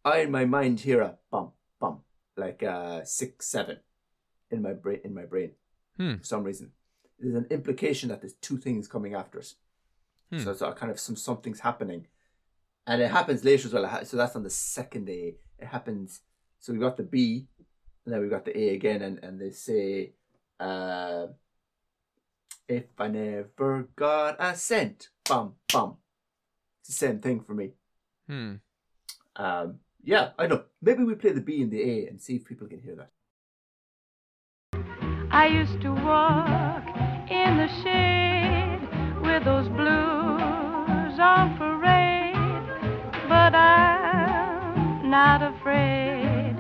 I 0.05 0.19
in 0.19 0.31
my 0.31 0.45
mind 0.45 0.79
hear 0.81 1.01
a 1.01 1.17
bump 1.31 1.53
bump 1.79 2.01
like 2.37 2.61
a 2.61 3.03
six 3.05 3.47
seven. 3.47 3.77
in 4.51 4.61
my 4.61 4.73
brain. 4.73 5.01
In 5.03 5.13
my 5.13 5.25
brain, 5.25 5.51
Hmm. 5.97 6.17
for 6.17 6.23
some 6.23 6.43
reason, 6.43 6.71
there's 7.19 7.35
an 7.35 7.47
implication 7.49 8.07
that 8.09 8.21
there's 8.21 8.35
two 8.47 8.57
things 8.57 8.87
coming 8.87 9.13
after 9.15 9.39
us. 9.39 9.55
Hmm. 10.29 10.39
So 10.39 10.51
it's 10.51 10.61
a 10.61 10.71
kind 10.71 10.91
of 10.91 10.99
some 10.99 11.15
something's 11.17 11.59
happening, 11.59 12.07
and 12.85 13.01
it 13.01 13.11
happens 13.11 13.43
later 13.43 13.67
as 13.67 13.73
well. 13.73 14.05
So 14.05 14.15
that's 14.15 14.35
on 14.37 14.43
the 14.43 14.49
second 14.77 15.05
day. 15.05 15.39
It 15.59 15.65
happens. 15.67 16.21
So 16.59 16.71
we 16.73 16.79
got 16.79 16.95
the 16.97 17.03
B, 17.03 17.47
and 18.05 18.13
then 18.13 18.21
we 18.21 18.29
got 18.29 18.45
the 18.45 18.57
A 18.57 18.75
again, 18.75 19.01
and 19.01 19.17
and 19.25 19.41
they 19.41 19.51
say, 19.51 20.13
uh, 20.59 21.27
"If 22.69 22.85
I 22.99 23.07
never 23.09 23.89
got 23.95 24.37
a 24.39 24.55
cent, 24.55 25.09
bum 25.27 25.55
bum." 25.73 25.97
It's 26.87 26.97
the 26.97 27.05
same 27.05 27.19
thing 27.19 27.41
for 27.41 27.53
me. 27.53 27.73
Hmm. 28.29 28.53
Um, 29.35 29.79
yeah, 30.05 30.29
I 30.39 30.47
know. 30.47 30.63
Maybe 30.81 31.03
we 31.03 31.15
play 31.15 31.33
the 31.33 31.41
B 31.41 31.61
and 31.61 31.69
the 31.69 31.81
A 31.81 32.07
and 32.07 32.21
see 32.21 32.37
if 32.37 32.45
people 32.45 32.65
can 32.65 32.79
hear 32.79 32.95
that. 32.95 33.11
I 35.29 35.47
used 35.47 35.81
to 35.81 35.91
walk 35.91 36.87
in 37.29 37.57
the 37.57 37.67
shade 37.83 38.87
with 39.21 39.43
those 39.43 39.67
blues 39.67 41.19
on 41.19 41.57
parade, 41.57 42.35
but 43.27 43.53
I'm 43.53 45.09
not 45.09 45.43
afraid. 45.43 46.55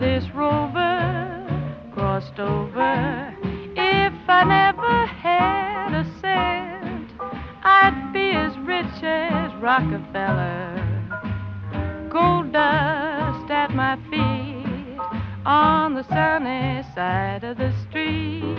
This 0.00 0.24
rover 0.34 1.44
crossed 1.92 2.40
over. 2.40 3.36
If 3.76 4.14
I 4.28 4.44
never 4.44 5.04
had 5.04 5.92
a 5.92 6.04
cent, 6.22 7.12
I'd 7.62 8.12
be 8.14 8.30
as 8.30 8.56
rich 8.60 9.02
as 9.02 9.47
Rockefeller. 9.60 10.78
Gold 12.08 12.52
dust 12.52 13.50
at 13.50 13.74
my 13.74 13.96
feet 14.08 14.98
on 15.44 15.94
the 15.94 16.04
sunny 16.04 16.84
side 16.94 17.42
of 17.42 17.58
the 17.58 17.72
street. 17.82 18.56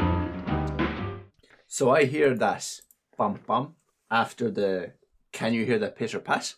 So 1.67 1.89
I 1.89 2.03
hear 2.03 2.35
that 2.35 2.81
bum 3.17 3.39
bum 3.47 3.75
after 4.11 4.51
the 4.51 4.91
can 5.31 5.53
you 5.53 5.65
hear 5.65 5.79
that 5.79 5.95
pitter 5.95 6.19
pat? 6.19 6.55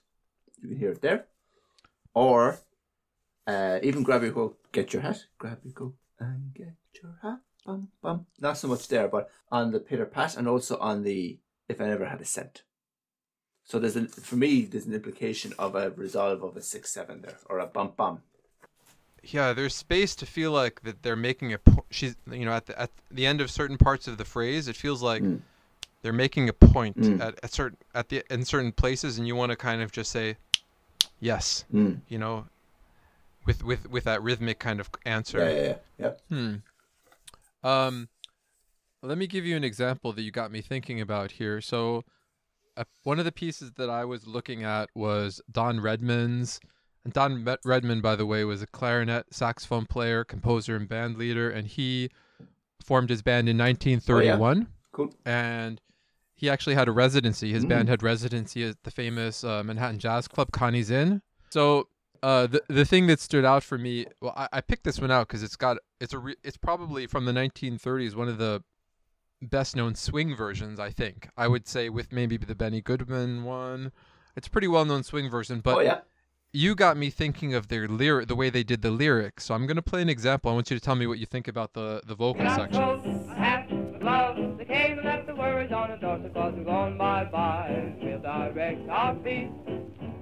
You 0.60 0.70
can 0.70 0.78
hear 0.78 0.92
it 0.94 1.02
there. 1.02 1.26
Or 2.16 2.62
uh, 3.46 3.78
even 3.84 4.02
grab 4.02 4.24
your 4.24 4.32
coat, 4.32 4.58
get 4.72 4.92
your 4.92 5.04
hat, 5.04 5.26
grab 5.38 5.60
your 5.64 5.74
coat 5.74 5.94
and 6.20 6.52
get 6.56 6.74
your 7.04 7.16
hat. 7.22 7.42
Bum 7.64 7.90
bum. 8.02 8.26
Not 8.40 8.58
so 8.58 8.68
much 8.68 8.88
there, 8.88 9.08
but 9.08 9.30
on 9.52 9.70
the 9.72 9.80
pitter 9.80 10.08
pat 10.08 10.36
and 10.36 10.48
also 10.48 10.78
on 10.80 11.04
the 11.04 11.38
if 11.70 11.80
I 11.80 11.86
never 11.86 12.06
had 12.06 12.22
a 12.22 12.26
cent. 12.26 12.64
So 13.72 13.80
there's 13.80 13.96
a 13.96 14.06
for 14.06 14.36
me 14.36 14.66
there's 14.66 14.86
an 14.86 14.94
implication 14.94 15.54
of 15.58 15.76
a 15.76 15.92
resolve 15.92 16.44
of 16.44 16.58
a 16.58 16.62
six 16.62 16.92
seven 16.92 17.22
there 17.22 17.38
or 17.50 17.60
a 17.60 17.66
bump 17.66 17.96
bump. 17.96 18.20
Yeah, 19.24 19.54
there's 19.54 19.74
space 19.74 20.14
to 20.18 20.26
feel 20.26 20.52
like 20.52 20.82
that 20.82 21.04
they're 21.04 21.16
making 21.16 21.54
a 21.54 21.58
po- 21.58 21.86
she's 21.90 22.18
you 22.30 22.44
know 22.44 22.52
at 22.52 22.66
the 22.66 22.78
at 22.78 22.92
the 23.10 23.26
end 23.26 23.40
of 23.40 23.50
certain 23.50 23.78
parts 23.78 24.10
of 24.10 24.18
the 24.18 24.26
phrase 24.26 24.68
it 24.68 24.76
feels 24.76 25.02
like 25.02 25.24
Mm. 25.24 25.40
they're 26.02 26.12
making 26.12 26.50
a 26.50 26.54
point 26.54 26.98
Mm. 26.98 27.22
at, 27.22 27.40
at 27.42 27.54
certain 27.54 27.78
at 27.96 28.10
the 28.10 28.24
in 28.30 28.44
certain 28.44 28.74
places 28.74 29.18
and 29.18 29.26
you 29.26 29.38
want 29.38 29.52
to 29.52 29.56
kind 29.56 29.82
of 29.82 29.90
just 29.94 30.12
say 30.12 30.36
yes, 31.22 31.64
Mm. 31.74 32.02
you 32.10 32.18
know, 32.20 32.48
with 33.46 33.64
with 33.64 33.90
with 33.90 34.04
that 34.04 34.22
rhythmic 34.22 34.60
kind 34.60 34.82
of 34.82 34.90
answer. 35.06 35.38
Yeah, 35.40 35.50
yeah, 35.50 35.76
yeah. 35.98 36.14
yeah. 36.30 36.38
Hmm. 36.38 36.56
Um, 37.66 38.10
let 39.02 39.18
me 39.18 39.28
give 39.28 39.46
you 39.46 39.56
an 39.56 39.64
example 39.64 40.12
that 40.12 40.24
you 40.24 40.32
got 40.32 40.52
me 40.52 40.60
thinking 40.62 41.00
about 41.00 41.32
here. 41.40 41.62
So, 41.62 42.04
uh, 42.78 42.84
one 43.04 43.20
of 43.20 43.26
the 43.26 43.32
pieces 43.32 43.72
that 43.74 43.90
I 43.90 44.06
was 44.06 44.28
looking 44.28 44.64
at 44.64 44.90
was 44.96 45.42
Don 45.52 45.80
Redman's. 45.82 46.60
And 47.04 47.12
Don 47.14 47.44
Redman, 47.66 48.02
by 48.02 48.16
the 48.16 48.26
way, 48.28 48.44
was 48.44 48.62
a 48.62 48.68
clarinet 48.68 49.34
saxophone 49.34 49.88
player, 49.88 50.24
composer, 50.24 50.76
and 50.76 50.88
band 50.88 51.18
leader, 51.18 51.50
and 51.50 51.68
he 51.68 52.10
formed 52.86 53.10
his 53.10 53.22
band 53.24 53.50
in 53.50 53.58
1931 53.58 54.68
Cool. 54.92 55.14
and 55.26 55.82
he 56.36 56.50
actually 56.50 56.76
had 56.76 56.88
a 56.88 56.92
residency. 56.92 57.54
His 57.54 57.66
Mm. 57.66 57.70
band 57.70 57.90
had 57.90 58.04
residency 58.04 58.64
at 58.66 58.84
the 58.84 58.92
famous 58.92 59.44
uh, 59.44 59.64
Manhattan 59.64 60.00
Jazz 60.00 60.28
Club, 60.28 60.52
Connie's 60.52 60.90
Inn. 60.92 61.22
So 61.50 61.88
uh, 62.24 62.46
the 62.48 62.62
the 62.68 62.86
thing 62.86 63.08
that 63.08 63.20
stood 63.20 63.46
out 63.46 63.64
for 63.64 63.78
me, 63.80 64.06
well, 64.22 64.34
I, 64.36 64.48
I 64.54 64.62
picked 64.62 64.84
this 64.84 65.00
one 65.00 65.10
out 65.12 65.28
because 65.28 65.42
it's 65.44 65.56
got 65.56 65.78
it's 66.00 66.14
a 66.14 66.20
re- 66.20 66.36
it's 66.44 66.58
probably 66.58 67.08
from 67.08 67.26
the 67.26 67.32
1930s, 67.32 68.16
one 68.16 68.28
of 68.28 68.38
the 68.38 68.64
best 69.42 69.76
known 69.76 69.96
swing 69.96 70.36
versions. 70.36 70.80
I 70.80 70.90
think 70.92 71.30
I 71.38 71.48
would 71.48 71.68
say 71.68 71.90
with 71.90 72.12
maybe 72.12 72.38
the 72.38 72.56
Benny 72.56 72.82
Goodman 72.82 73.44
one. 73.44 73.92
It's 74.36 74.48
a 74.48 74.50
pretty 74.50 74.68
well 74.68 74.86
known 74.86 75.04
swing 75.04 75.30
version, 75.30 75.60
but 75.60 75.78
oh 75.78 75.80
yeah. 75.82 76.00
you 76.54 76.74
got 76.76 76.96
me 76.98 77.10
thinking 77.10 77.54
of 77.54 77.68
their 77.68 77.88
lyric, 77.88 78.28
the 78.28 78.36
way 78.36 78.50
they 78.50 78.64
did 78.64 78.82
the 78.82 78.92
lyrics. 78.92 79.46
So 79.46 79.54
I'm 79.54 79.68
gonna 79.68 79.82
play 79.82 80.02
an 80.02 80.10
example. 80.10 80.52
I 80.52 80.54
want 80.54 80.72
you 80.72 80.78
to 80.78 80.84
tell 80.84 80.96
me 80.96 81.06
what 81.08 81.20
you 81.20 81.26
think 81.26 81.48
about 81.48 81.74
the 81.74 82.02
the 82.06 82.16
vocal 82.16 82.44
Not 82.44 82.56
section. 82.56 82.82
coat, 82.82 83.06
a 83.06 83.34
hat, 83.36 83.68
a 83.72 84.00
glove. 84.00 84.58
They 84.58 84.66
came 84.66 84.98
and 85.00 85.04
left 85.06 85.28
the 85.28 85.36
words 85.36 85.72
on 85.74 85.90
the 85.92 85.98
doorstep 85.98 86.34
cause 86.34 86.54
we're 86.56 86.64
going 86.64 86.98
bye-bye. 86.98 87.96
We'll 88.02 88.20
direct 88.20 88.88
our 88.90 89.16
feet 89.24 89.50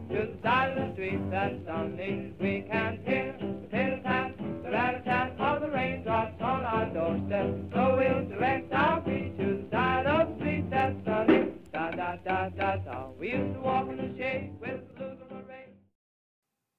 to 0.09 0.15
the 0.15 0.37
side 0.41 0.77
of 0.77 0.87
the 0.87 0.93
street 0.93 1.19
that's 1.29 1.55
sunny. 1.65 2.33
We 2.39 2.65
can 2.69 2.99
hear 3.05 3.35
the 3.39 3.67
pitter-pat, 3.67 4.37
the 4.63 4.71
rat-a-tat 4.71 5.35
of 5.39 5.61
the 5.61 5.69
raindrops 5.69 6.41
on 6.41 6.63
our 6.65 6.85
doorstep. 6.87 7.55
So 7.73 7.95
we'll 7.97 8.25
direct 8.27 8.73
our 8.73 9.01
feet 9.03 9.37
to 9.37 9.63
the 9.63 9.69
side 9.71 10.05
of 10.07 10.29
the 10.29 10.35
street 10.37 10.69
that's 10.71 11.05
sunny. 11.05 11.53
Da-da-da-da-da. 11.71 13.09
We 13.19 13.31
used 13.31 13.53
to 13.53 13.59
walk 13.61 13.87
in 13.89 13.97
the 13.97 14.17
shade 14.17 14.53
with 14.59 14.87
the 14.87 14.93
blues 14.95 15.17
on 15.21 15.37
the 15.37 15.43
rain. 15.47 15.67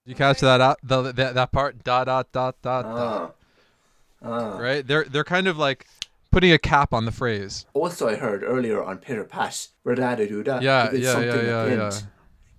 Did 0.05 0.11
you 0.11 0.15
catch 0.17 0.41
that 0.41 0.61
out 0.61 0.79
the, 0.83 1.13
that 1.13 1.35
that 1.35 1.53
part? 1.53 1.85
Da 1.85 2.05
da 2.05 2.25
da 2.33 2.53
da 2.61 2.83
da. 2.83 3.31
Ah. 4.23 4.59
Right? 4.59 4.85
They're 4.85 5.05
they're 5.05 5.25
kind 5.25 5.47
of 5.47 5.57
like 5.57 5.87
putting 6.33 6.51
a 6.53 6.59
cap 6.59 6.93
on 6.93 7.05
the 7.05 7.13
phrase. 7.13 7.67
Also, 7.75 8.09
I 8.09 8.17
heard 8.17 8.43
earlier 8.43 8.83
on 8.83 8.99
Pitter 8.99 9.25
Pat, 9.25 9.69
da 9.87 10.15
do 10.17 10.43
da. 10.43 10.59
Yeah, 10.59 10.87
they 10.87 10.97
did 10.97 11.03
yeah, 11.05 11.13
something 11.13 11.29
yeah, 11.29 11.35
at 11.35 11.41
the 11.41 11.47
yeah, 11.47 11.85
end. 11.85 11.93
yeah. 11.93 12.01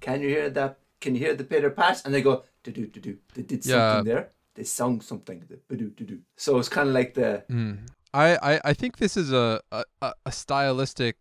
Can 0.02 0.22
you 0.22 0.30
hear 0.30 0.50
that? 0.50 0.80
Can 1.00 1.16
you 1.16 1.22
hear 1.26 1.36
the 1.36 1.44
Pitter 1.44 1.70
Pat? 1.70 2.02
And 2.06 2.14
they 2.14 2.22
go 2.22 2.44
do 2.64 2.72
do 2.72 2.86
do 2.88 3.00
do. 3.00 3.18
They 3.34 3.44
did 3.44 3.66
Yeah. 3.66 3.94
something 3.94 4.14
there. 4.14 4.32
They 4.56 4.64
sung 4.64 5.02
something. 5.02 5.44
Do 5.70 5.90
do 5.90 6.06
do. 6.06 6.20
So 6.38 6.60
it's 6.60 6.70
kind 6.70 6.90
of 6.90 6.94
like 6.94 7.14
the 7.14 7.44
Mm. 7.50 7.88
I, 8.14 8.28
I 8.56 8.62
I 8.66 8.74
think 8.74 8.98
this 8.98 9.16
is 9.16 9.32
a, 9.32 9.62
a 9.72 9.84
a- 10.02 10.32
stylistic 10.32 11.16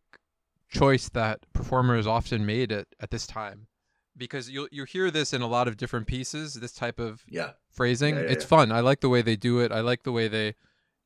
choice 0.69 1.09
that 1.11 1.41
performers 1.53 2.07
often 2.07 2.45
made 2.47 2.73
at, 2.73 2.87
at 3.01 3.11
this 3.11 3.27
time, 3.27 3.69
because 4.17 4.51
you 4.51 4.69
you 4.73 4.85
hear 4.85 5.11
this 5.11 5.33
in 5.33 5.43
a 5.43 5.47
lot 5.47 5.69
of 5.69 5.77
different 5.77 6.07
pieces. 6.07 6.55
This 6.55 6.73
type 6.73 6.99
of 6.99 7.23
yeah. 7.29 7.53
phrasing. 7.71 8.17
Yeah, 8.17 8.23
yeah, 8.23 8.33
it's 8.33 8.45
fun. 8.45 8.73
I 8.73 8.81
like 8.81 9.01
the 9.01 9.09
way 9.09 9.23
they 9.23 9.37
do 9.37 9.61
it. 9.61 9.71
I 9.73 9.81
like 9.81 10.03
the 10.03 10.13
way 10.13 10.29
they 10.29 10.55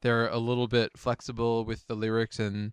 they're 0.03 0.29
a 0.29 0.39
little 0.39 0.69
bit 0.69 0.91
flexible 0.97 1.65
with 1.65 1.87
the 1.87 1.95
lyrics 1.95 2.39
and 2.39 2.73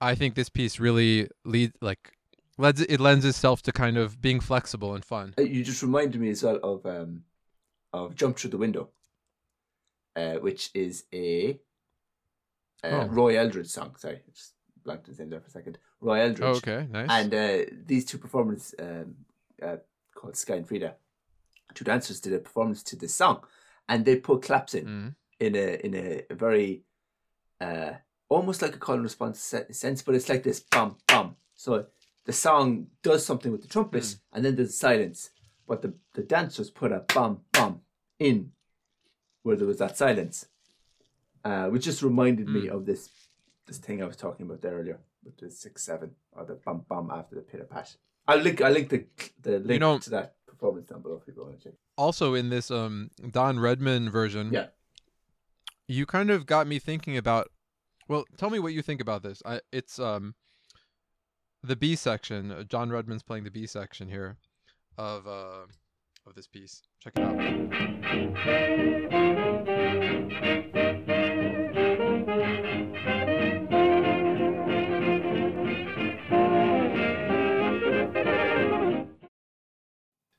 I 0.00 0.14
think 0.16 0.34
this 0.34 0.48
piece 0.48 0.78
really 0.80 1.28
lead 1.44 1.72
like 1.80 2.12
it 2.58 3.00
lends 3.00 3.24
itself 3.24 3.62
to 3.62 3.72
kind 3.72 3.96
of 3.96 4.20
being 4.20 4.40
flexible 4.40 4.94
and 4.94 5.04
fun. 5.04 5.34
Uh, 5.38 5.42
You 5.42 5.64
just 5.64 5.82
reminded 5.82 6.20
me 6.20 6.30
as 6.30 6.42
well 6.42 6.56
of 6.62 6.84
um 6.86 7.24
of 7.92 8.14
Jump 8.14 8.38
Through 8.38 8.50
the 8.50 8.58
Window, 8.58 8.90
uh, 10.16 10.34
which 10.36 10.70
is 10.74 11.04
a 11.12 11.60
uh, 12.84 12.88
Oh. 12.88 13.06
Roy 13.06 13.36
Eldridge 13.38 13.68
song. 13.68 13.94
Sorry, 13.96 14.16
I 14.16 14.30
just 14.34 14.54
blanked 14.84 15.06
his 15.06 15.18
name 15.18 15.30
there 15.30 15.40
for 15.40 15.46
a 15.46 15.50
second. 15.50 15.78
Roy 16.00 16.20
Eldridge. 16.20 16.48
Oh, 16.48 16.56
okay, 16.56 16.86
nice. 16.90 17.08
And 17.10 17.32
uh, 17.34 17.64
these 17.86 18.04
two 18.04 18.18
performers, 18.18 18.74
um, 18.78 19.14
uh, 19.62 19.76
called 20.14 20.36
Skye 20.36 20.56
and 20.56 20.66
Frida, 20.66 20.96
two 21.74 21.84
dancers 21.84 22.20
did 22.20 22.32
a 22.32 22.38
performance 22.38 22.82
to 22.84 22.96
this 22.96 23.14
song, 23.14 23.44
and 23.88 24.04
they 24.04 24.16
put 24.16 24.42
claps 24.42 24.74
in 24.74 24.86
Mm. 24.86 25.14
in 25.40 25.54
a 25.56 25.86
in 25.86 25.94
a, 25.94 26.22
a 26.30 26.34
very 26.34 26.82
uh, 27.60 27.92
almost 28.28 28.62
like 28.62 28.74
a 28.74 28.78
call 28.78 28.94
and 28.96 29.04
response 29.04 29.54
sense, 29.70 30.02
but 30.02 30.14
it's 30.14 30.28
like 30.28 30.42
this 30.42 30.60
bum 30.60 30.96
bum. 31.06 31.36
So 31.54 31.86
the 32.24 32.32
song 32.32 32.86
does 33.02 33.24
something 33.26 33.50
with 33.52 33.62
the 33.62 33.68
trumpets, 33.68 34.18
and 34.32 34.44
then 34.44 34.54
there's 34.56 34.76
silence, 34.76 35.30
but 35.66 35.82
the 35.82 35.94
the 36.14 36.22
dancers 36.22 36.70
put 36.70 36.92
a 36.92 37.04
bum 37.14 37.40
bum 37.52 37.80
in 38.18 38.52
where 39.42 39.56
there 39.56 39.66
was 39.66 39.78
that 39.78 39.96
silence, 39.96 40.46
uh, 41.44 41.66
which 41.66 41.84
just 41.84 42.02
reminded 42.02 42.48
me 42.48 42.68
of 42.68 42.86
this 42.86 43.10
this 43.66 43.78
thing 43.78 44.02
I 44.02 44.06
was 44.06 44.16
talking 44.16 44.46
about 44.46 44.60
there 44.62 44.74
earlier 44.78 45.00
with 45.24 45.36
the 45.38 45.50
six 45.50 45.82
seven 45.84 46.12
or 46.32 46.44
the 46.44 46.54
bum 46.54 46.84
bum 46.88 47.10
after 47.10 47.34
the 47.36 47.42
pitter 47.42 47.64
pat. 47.64 47.96
I'll 48.28 48.38
link 48.38 48.60
I'll 48.60 48.72
link 48.72 48.88
the 48.88 49.04
the 49.42 49.58
link 49.58 49.80
know- 49.80 49.98
to 49.98 50.10
that 50.10 50.34
performance 50.46 50.86
down 50.88 51.02
below 51.02 51.20
if 51.20 51.26
you 51.26 51.32
go 51.34 51.48
and 51.48 51.58
check. 51.60 51.72
also 51.98 52.34
in 52.34 52.50
this 52.50 52.70
um 52.70 53.10
Don 53.30 53.58
Redman 53.58 54.10
version, 54.10 54.52
Yeah. 54.52 54.66
you 55.88 56.06
kind 56.06 56.30
of 56.30 56.46
got 56.46 56.66
me 56.66 56.78
thinking 56.78 57.16
about. 57.16 57.48
Well, 58.08 58.24
tell 58.36 58.50
me 58.50 58.58
what 58.58 58.72
you 58.72 58.82
think 58.82 59.00
about 59.00 59.22
this. 59.22 59.42
I 59.44 59.60
it's 59.72 59.98
um 59.98 60.34
the 61.62 61.76
B 61.76 61.96
section. 61.96 62.50
Uh, 62.50 62.64
Don 62.68 62.90
Redman's 62.90 63.22
playing 63.22 63.44
the 63.44 63.50
B 63.50 63.66
section 63.66 64.08
here 64.08 64.36
of 64.98 65.26
uh 65.26 65.66
of 66.26 66.34
this 66.34 66.46
piece. 66.46 66.82
Check 67.00 67.14
it 67.16 67.22
out. 67.22 67.38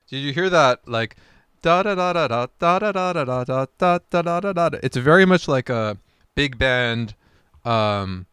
Did 0.09 0.19
you 0.19 0.34
hear 0.34 0.49
that? 0.49 0.88
Like 0.88 1.15
da 1.63 1.82
da 1.82 1.95
da 1.95 2.13
da 2.13 2.28
da 2.28 2.45
da 2.59 2.80
da 2.80 2.91
da 2.91 3.13
da 3.13 3.24
da 3.24 3.43
da 3.43 3.65
da 3.80 4.21
da 4.21 4.21
da 4.21 4.53
da 4.53 4.69
da. 4.69 4.78
It's 4.84 4.97
very 4.97 5.26
much 5.26 5.47
like 5.47 5.69
a 5.69 5.97
big 6.36 6.57
band 6.57 7.15
um 7.65 8.28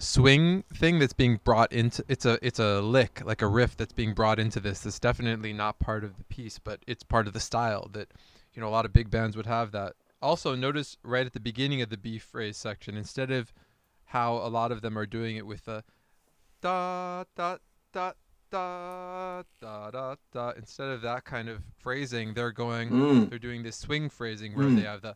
swing 0.00 0.64
thing 0.72 0.98
that's 0.98 1.12
being 1.12 1.38
brought 1.44 1.70
into 1.72 2.02
it's 2.08 2.24
a 2.24 2.38
it's 2.40 2.58
a 2.58 2.80
lick 2.80 3.22
like 3.24 3.42
a 3.42 3.46
riff 3.46 3.76
that's 3.76 3.92
being 3.92 4.14
brought 4.14 4.38
into 4.38 4.58
this 4.58 4.80
that's 4.80 4.98
definitely 4.98 5.52
not 5.52 5.78
part 5.78 6.02
of 6.02 6.16
the 6.16 6.24
piece 6.24 6.58
but 6.58 6.82
it's 6.86 7.02
part 7.02 7.26
of 7.26 7.34
the 7.34 7.40
style 7.40 7.86
that 7.92 8.08
you 8.54 8.62
know 8.62 8.68
a 8.68 8.70
lot 8.70 8.86
of 8.86 8.92
big 8.94 9.10
bands 9.10 9.36
would 9.36 9.44
have 9.46 9.72
that 9.72 9.92
also 10.22 10.54
notice 10.54 10.96
right 11.02 11.26
at 11.26 11.34
the 11.34 11.40
beginning 11.40 11.82
of 11.82 11.90
the 11.90 11.98
b 11.98 12.18
phrase 12.18 12.56
section 12.56 12.96
instead 12.96 13.30
of 13.30 13.52
how 14.06 14.36
a 14.36 14.48
lot 14.48 14.72
of 14.72 14.80
them 14.80 14.96
are 14.98 15.06
doing 15.06 15.36
it 15.36 15.46
with 15.46 15.68
a 15.68 15.84
da 16.62 17.24
da 17.36 17.58
da 17.92 18.12
da 18.50 19.42
da 19.60 19.90
da 19.90 20.14
da 20.32 20.50
instead 20.56 20.88
of 20.88 21.02
that 21.02 21.24
kind 21.24 21.48
of 21.48 21.62
phrasing 21.78 22.34
they're 22.34 22.52
going 22.52 22.90
Mm. 22.90 23.30
they're 23.30 23.38
doing 23.38 23.62
this 23.62 23.76
swing 23.76 24.08
phrasing 24.08 24.54
where 24.56 24.66
Mm. 24.66 24.76
they 24.76 24.82
have 24.82 25.02
the 25.02 25.14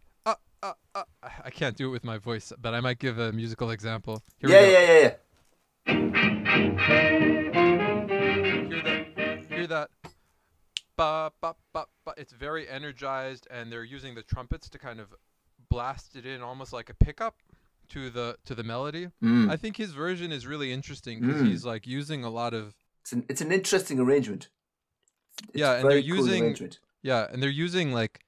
uh, 0.64 0.72
uh. 0.94 1.04
I 1.44 1.50
can't 1.50 1.76
do 1.76 1.88
it 1.88 1.92
with 1.92 2.04
my 2.04 2.18
voice, 2.18 2.52
but 2.60 2.74
I 2.74 2.80
might 2.80 2.98
give 2.98 3.18
a 3.18 3.32
musical 3.32 3.70
example. 3.70 4.22
Here 4.38 4.50
yeah, 4.50 4.60
we 4.60 4.66
go. 4.66 4.72
yeah, 4.72 4.86
yeah, 4.86 5.00
yeah. 5.00 5.14
Hear 8.68 8.82
that? 8.82 9.44
Hear 9.50 9.66
that? 9.66 9.90
Ba, 10.96 11.32
ba, 11.40 11.54
ba, 11.72 11.84
ba. 12.04 12.14
It's 12.16 12.32
very 12.32 12.68
energized, 12.68 13.46
and 13.50 13.70
they're 13.70 13.84
using 13.84 14.14
the 14.14 14.22
trumpets 14.22 14.68
to 14.70 14.78
kind 14.78 15.00
of 15.00 15.14
blast 15.70 16.16
it 16.16 16.24
in, 16.26 16.40
almost 16.40 16.72
like 16.72 16.88
a 16.90 16.94
pickup 16.94 17.36
to 17.90 18.10
the 18.10 18.36
to 18.46 18.54
the 18.54 18.62
melody. 18.64 19.08
Mm. 19.22 19.50
I 19.50 19.56
think 19.56 19.76
his 19.76 19.90
version 19.92 20.32
is 20.32 20.46
really 20.46 20.72
interesting 20.72 21.20
because 21.20 21.42
Mm. 21.42 21.48
he's 21.48 21.64
like 21.64 21.86
using 21.86 22.24
a 22.24 22.30
lot 22.30 22.54
of 22.54 22.74
It's 23.02 23.12
an 23.12 23.24
it's 23.28 23.40
an 23.40 23.52
interesting 23.52 23.98
arrangement. 24.00 24.48
It's 25.48 25.58
Yeah, 25.58 25.74
and 25.74 25.90
they're 25.90 26.00
cool 26.00 26.16
using- 26.16 26.42
arrangement. 26.42 26.78
Yeah, 27.02 27.26
and 27.30 27.42
they're 27.42 27.50
using 27.50 27.92
like 27.92 28.24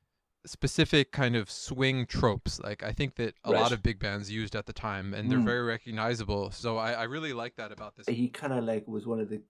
specific 0.47 1.13
kind 1.13 1.37
of 1.37 1.51
swing 1.51 2.07
tropes. 2.07 2.61
Like 2.61 2.83
I 2.83 2.93
think 2.93 3.17
that 3.17 3.35
a 3.45 3.53
Right. 3.53 3.61
lot 3.61 3.73
of 3.73 3.83
big 3.83 3.99
bands 3.99 4.31
used 4.31 4.55
at 4.57 4.67
the 4.67 4.73
time, 4.73 5.13
and 5.15 5.31
they're 5.31 5.39
Mm. 5.39 5.45
very 5.45 5.63
recognizable. 5.63 6.51
So 6.51 6.77
I, 6.77 6.93
I 6.93 7.03
really 7.05 7.33
like 7.33 7.57
that 7.57 7.73
about 7.73 7.97
this. 7.97 8.07
He 8.09 8.29
kind 8.29 8.53
of 8.53 8.65
like 8.65 8.87
was 8.89 9.07
one 9.07 9.21
of 9.21 9.29
the 9.29 9.43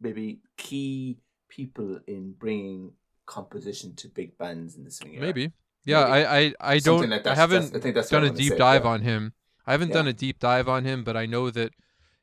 maybe 0.00 0.40
key 0.56 1.18
people 1.48 2.00
in 2.06 2.32
bringing 2.32 2.92
composition 3.26 3.94
to 3.96 4.08
big 4.08 4.36
bands 4.38 4.76
in 4.76 4.84
the 4.84 4.90
swing 4.90 5.14
era. 5.14 5.22
Maybe. 5.26 5.52
Yeah, 5.86 6.04
Maybe. 6.04 6.12
I 6.26 6.38
I, 6.38 6.54
I 6.74 6.78
Something 6.78 7.10
don't. 7.10 7.24
like 7.24 7.26
I 7.26 7.34
haven't 7.34 7.74
I 7.76 7.78
think 7.80 7.94
that's 7.94 8.10
done 8.10 8.24
a 8.24 8.30
deep 8.30 8.52
say, 8.52 8.58
dive 8.58 8.84
yeah. 8.84 8.90
on 8.90 9.00
him. 9.02 9.32
I 9.66 9.72
haven't 9.72 9.88
Yeah. 9.88 9.94
done 9.94 10.08
a 10.08 10.12
deep 10.12 10.38
dive 10.38 10.68
on 10.68 10.84
him, 10.84 11.04
but 11.04 11.16
I 11.16 11.26
know 11.26 11.50
that 11.50 11.72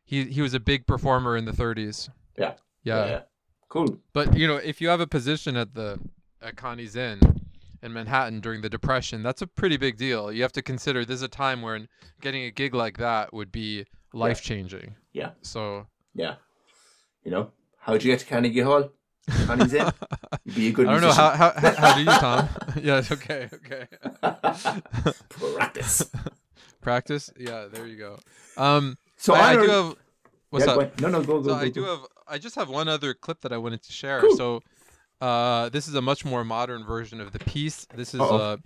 he 0.03 0.25
he 0.25 0.41
was 0.41 0.53
a 0.53 0.59
big 0.59 0.85
performer 0.85 1.35
in 1.37 1.45
the 1.45 1.51
30s. 1.53 2.09
Yeah. 2.37 2.53
Yeah. 2.83 3.21
Cool. 3.69 3.99
But 4.13 4.37
you 4.37 4.47
know, 4.47 4.57
if 4.57 4.81
you 4.81 4.89
have 4.89 4.99
a 4.99 5.07
position 5.07 5.55
at 5.55 5.73
the 5.75 5.99
at 6.41 6.55
Connie's 6.57 6.95
Inn 6.95 7.19
in 7.81 7.93
Manhattan 7.93 8.39
during 8.39 8.61
the 8.61 8.69
Depression, 8.69 9.23
that's 9.23 9.41
a 9.41 9.47
pretty 9.47 9.77
big 9.77 9.97
deal. 9.97 10.31
You 10.31 10.41
have 10.43 10.51
to 10.53 10.61
consider 10.61 11.03
this 11.05 11.15
is 11.15 11.21
a 11.23 11.27
time 11.27 11.61
when 11.61 11.87
getting 12.21 12.43
a 12.43 12.51
gig 12.51 12.73
like 12.75 12.97
that 12.97 13.33
would 13.33 13.51
be 13.51 13.85
life 14.13 14.41
changing. 14.41 14.95
Yeah. 15.13 15.31
So 15.41 15.87
Yeah. 16.13 16.35
You 17.23 17.31
know, 17.31 17.51
how'd 17.79 18.03
you 18.03 18.11
get 18.11 18.19
to 18.21 18.25
Carnegie 18.25 18.61
Hall? 18.61 18.89
Connie's 19.45 19.73
Inn. 19.73 19.91
You'd 20.45 20.55
be 20.55 20.67
a 20.69 20.71
good 20.71 20.87
I 20.87 20.93
don't 20.93 21.01
know 21.01 21.11
how, 21.11 21.29
how 21.31 21.51
how 21.51 21.95
do 21.95 21.99
you, 22.01 22.05
Tom? 22.07 22.49
yeah, 22.81 23.03
okay, 23.11 23.49
okay. 23.53 23.87
Practice. 25.55 26.11
Practice? 26.81 27.31
Yeah, 27.37 27.67
there 27.71 27.87
you 27.87 27.97
go. 27.97 28.19
Um 28.57 28.97
So 29.17 29.33
I, 29.33 29.51
I 29.51 29.55
do 29.55 29.69
have 29.69 29.95
what's 30.49 30.65
yeah, 30.65 30.73
up? 30.73 30.99
No, 30.99 31.09
no, 31.09 31.21
go, 31.21 31.41
go, 31.41 31.43
so 31.43 31.49
go, 31.49 31.55
I 31.55 31.65
go. 31.65 31.71
do 31.71 31.83
have 31.85 31.99
I 32.27 32.37
just 32.37 32.55
have 32.55 32.69
one 32.69 32.87
other 32.87 33.13
clip 33.13 33.41
that 33.41 33.53
I 33.53 33.57
wanted 33.57 33.83
to 33.83 33.91
share. 33.91 34.21
Cool. 34.21 34.37
So 34.37 34.61
uh 35.21 35.69
this 35.69 35.87
is 35.87 35.95
a 35.95 36.01
much 36.01 36.25
more 36.25 36.43
modern 36.43 36.83
version 36.83 37.21
of 37.21 37.31
the 37.31 37.39
piece. 37.39 37.85
This 37.95 38.13
is 38.13 38.19
Uh-oh. 38.21 38.37
uh 38.37 38.57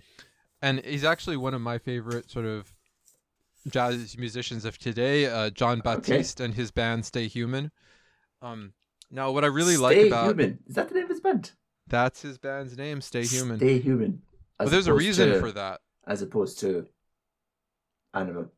and 0.62 0.80
he's 0.84 1.04
actually 1.04 1.36
one 1.36 1.54
of 1.54 1.60
my 1.60 1.78
favorite 1.78 2.30
sort 2.30 2.46
of 2.46 2.72
jazz 3.68 4.16
musicians 4.16 4.64
of 4.64 4.78
today, 4.78 5.26
uh 5.26 5.50
Jon 5.50 5.80
Batiste 5.80 6.40
and 6.40 6.54
his 6.54 6.70
band 6.70 7.04
Stay 7.04 7.26
Human. 7.28 7.70
Um 8.42 8.72
now 9.10 9.30
what 9.30 9.44
I 9.44 9.48
really 9.48 9.76
like 9.76 9.96
Stay 9.96 10.06
about 10.08 10.26
human. 10.28 10.58
Is 10.66 10.74
that 10.76 10.88
the 10.88 10.94
name 10.94 11.04
of 11.04 11.10
his 11.10 11.20
band? 11.20 11.52
that's 11.88 12.22
his 12.22 12.36
band's 12.38 12.76
name, 12.76 13.00
Stay 13.00 13.24
Human. 13.24 13.58
Stay 13.58 13.78
human. 13.78 14.22
Well 14.58 14.66
As 14.66 14.72
there's 14.72 14.86
a 14.88 14.94
reason 14.94 15.28
to- 15.34 15.40
for 15.40 15.52
that. 15.52 15.80
As 16.06 16.22
opposed 16.22 16.58
to 16.60 16.86
animal. 18.14 18.50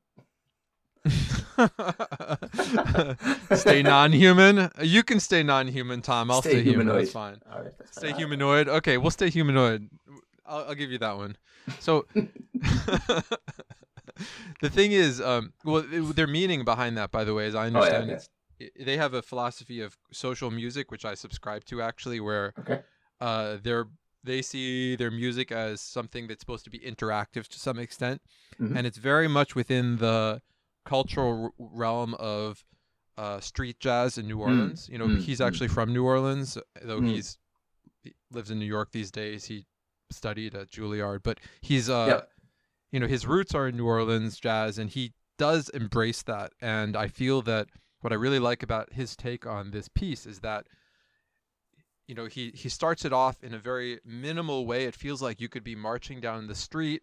stay 3.55 3.83
non-human. 3.83 4.71
You 4.83 5.03
can 5.03 5.21
stay 5.21 5.43
non-human, 5.43 6.03
Tom. 6.03 6.31
I'll 6.31 6.43
stay, 6.43 6.63
human. 6.63 6.87
That's 6.87 7.11
fine. 7.13 7.41
Right, 7.49 7.73
that's 7.79 7.97
Stay 7.97 8.11
fine. 8.11 8.19
humanoid. 8.21 8.69
Okay, 8.69 8.97
we'll 8.99 9.11
stay 9.11 9.31
humanoid. 9.31 9.89
I'll, 10.47 10.67
I'll 10.69 10.75
give 10.75 10.91
you 10.91 10.99
that 10.99 11.17
one. 11.17 11.37
So 11.81 12.07
the 14.61 14.71
thing 14.71 14.93
is, 14.93 15.21
um, 15.21 15.53
well, 15.65 15.85
it- 15.91 16.17
their 16.17 16.27
meaning 16.27 16.65
behind 16.65 16.97
that, 16.97 17.11
by 17.11 17.25
the 17.25 17.35
way, 17.35 17.47
as 17.47 17.55
I 17.55 17.59
Oh, 17.59 17.63
yeah, 17.63 17.67
understand, 17.77 18.05
okay. 18.05 18.13
it's 18.15 18.29
i- 18.61 18.85
they 18.85 18.97
have 18.97 19.15
a 19.15 19.23
philosophy 19.23 19.81
of 19.81 19.97
social 20.13 20.51
music, 20.51 20.91
which 20.91 21.05
I 21.05 21.15
subscribe 21.15 21.65
to 21.67 21.83
actually, 21.83 22.21
where 22.21 22.53
Okay. 22.59 22.81
uh, 23.21 23.59
they're 23.63 23.87
they 24.25 24.43
see 24.43 24.97
their 24.97 25.13
music 25.13 25.53
as 25.53 25.81
something 25.81 26.27
that's 26.27 26.41
supposed 26.41 26.65
to 26.65 26.71
be 26.71 26.81
interactive 26.81 27.47
to 27.49 27.59
some 27.59 27.79
extent, 27.79 28.21
Mhm. 28.61 28.77
and 28.77 28.87
it's 28.87 28.99
very 28.99 29.29
much 29.29 29.55
within 29.55 29.99
the 29.99 30.43
cultural 30.89 31.45
r- 31.45 31.53
realm 31.59 32.15
of 32.15 32.65
uh, 33.17 33.41
street 33.41 33.79
jazz 33.81 34.17
in 34.19 34.27
New 34.27 34.39
Orleans. 34.41 34.89
You 34.91 34.99
know, 34.99 35.07
mm, 35.09 35.21
he's 35.21 35.41
mm. 35.41 35.47
actually 35.47 35.69
from 35.69 35.93
New 35.93 36.05
Orleans, 36.05 36.57
though 36.83 37.01
Mm. 37.01 37.09
he's 37.11 37.39
he 38.03 38.15
lives 38.31 38.51
in 38.51 38.59
New 38.59 38.65
York 38.77 38.93
these 38.93 39.11
days. 39.11 39.47
He 39.47 39.67
studied 40.11 40.55
at 40.55 40.71
Juilliard, 40.71 41.23
but 41.23 41.39
he's 41.61 41.91
uh, 41.91 42.07
Yep. 42.07 42.31
you 42.93 43.01
know, 43.01 43.07
his 43.07 43.27
roots 43.27 43.55
are 43.55 43.69
in 43.69 43.77
New 43.77 43.87
Orleans 43.87 44.39
jazz, 44.39 44.79
and 44.79 44.89
he 44.91 45.13
does 45.37 45.69
embrace 45.71 46.23
that. 46.23 46.53
And 46.61 46.97
I 46.97 47.09
feel 47.09 47.43
that 47.43 47.69
what 48.01 48.13
I 48.13 48.17
really 48.17 48.39
like 48.39 48.63
about 48.63 48.93
his 48.93 49.17
take 49.17 49.45
on 49.47 49.73
this 49.73 49.89
piece 49.89 50.25
is 50.25 50.41
that 50.41 50.67
you 52.07 52.15
know 52.15 52.27
he 52.27 52.51
he 52.55 52.69
starts 52.69 53.05
it 53.05 53.13
off 53.13 53.43
in 53.43 53.53
a 53.53 53.59
very 53.59 53.99
minimal 54.05 54.65
way. 54.65 54.85
It 54.85 54.95
feels 54.95 55.21
like 55.21 55.41
you 55.41 55.49
could 55.49 55.65
be 55.65 55.75
marching 55.75 56.21
down 56.21 56.47
the 56.47 56.55
street, 56.55 57.03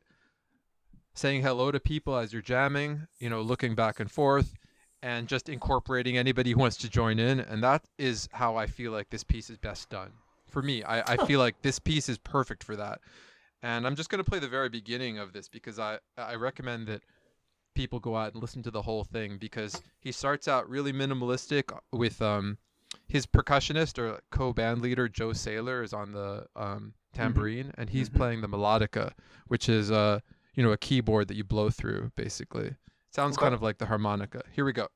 saying 1.16 1.42
hello 1.42 1.72
to 1.72 1.80
people 1.80 2.16
as 2.18 2.32
you're 2.34 2.42
jamming, 2.42 3.08
you 3.20 3.30
know, 3.30 3.42
looking 3.42 3.74
back 3.74 4.00
and 4.00 4.12
forth, 4.12 4.54
and 5.02 5.28
just 5.28 5.50
incorporating 5.50 6.18
anybody 6.18 6.52
who 6.52 6.60
wants 6.60 6.78
to 6.78 6.90
join 6.90 7.20
in. 7.20 7.40
And 7.40 7.64
that 7.64 7.84
is 7.98 8.28
how 8.34 8.56
I 8.58 8.68
feel 8.68 8.92
like 8.92 9.10
this 9.10 9.24
piece 9.24 9.50
is 9.50 9.58
best 9.58 9.90
done. 9.90 10.12
For 10.50 10.62
me, 10.62 10.84
I, 10.84 11.14
I 11.14 11.26
feel 11.26 11.40
like 11.40 11.62
this 11.62 11.80
piece 11.80 12.10
is 12.10 12.18
perfect 12.18 12.64
for 12.64 12.76
that. 12.76 13.00
And 13.64 13.88
I'm 13.88 13.96
just 13.96 14.10
going 14.10 14.24
to 14.24 14.30
play 14.30 14.40
the 14.40 14.48
very 14.48 14.70
beginning 14.70 15.18
of 15.18 15.34
this 15.34 15.48
because 15.50 15.80
I, 15.80 15.98
I 16.18 16.36
recommend 16.36 16.88
that 16.88 17.02
people 17.74 18.00
go 18.00 18.16
out 18.16 18.34
and 18.34 18.42
listen 18.42 18.62
to 18.64 18.72
the 18.72 18.82
whole 18.82 19.04
thing 19.04 19.38
because 19.38 19.82
he 20.00 20.12
starts 20.12 20.48
out 20.48 20.70
really 20.70 20.94
minimalistic 20.94 21.78
with 21.92 22.22
um, 22.22 22.58
his 23.08 23.26
percussionist 23.26 23.98
or 23.98 24.20
co-band 24.32 24.82
leader 24.82 25.10
Joe 25.10 25.30
Saylor 25.30 25.84
is 25.84 25.94
on 25.94 26.12
the 26.12 26.46
um, 26.56 26.94
tambourine 27.14 27.74
and 27.78 27.90
he's 27.90 28.10
Mhm. 28.10 28.16
playing 28.16 28.42
the 28.42 28.48
melodica, 28.48 29.12
which 29.48 29.68
is 29.68 29.92
uh, 29.92 30.20
you 30.56 30.64
know 30.64 30.72
a 30.72 30.78
keyboard 30.78 31.28
that 31.28 31.36
you 31.36 31.44
blow 31.44 31.70
through 31.70 32.12
basically. 32.16 32.76
Sounds 33.12 33.38
Okay. 33.38 33.46
kind 33.46 33.54
of 33.56 33.62
like 33.62 33.78
the 33.78 33.86
harmonica. 33.86 34.42
Here 34.52 34.66
we 34.66 34.74
go. 34.74 34.88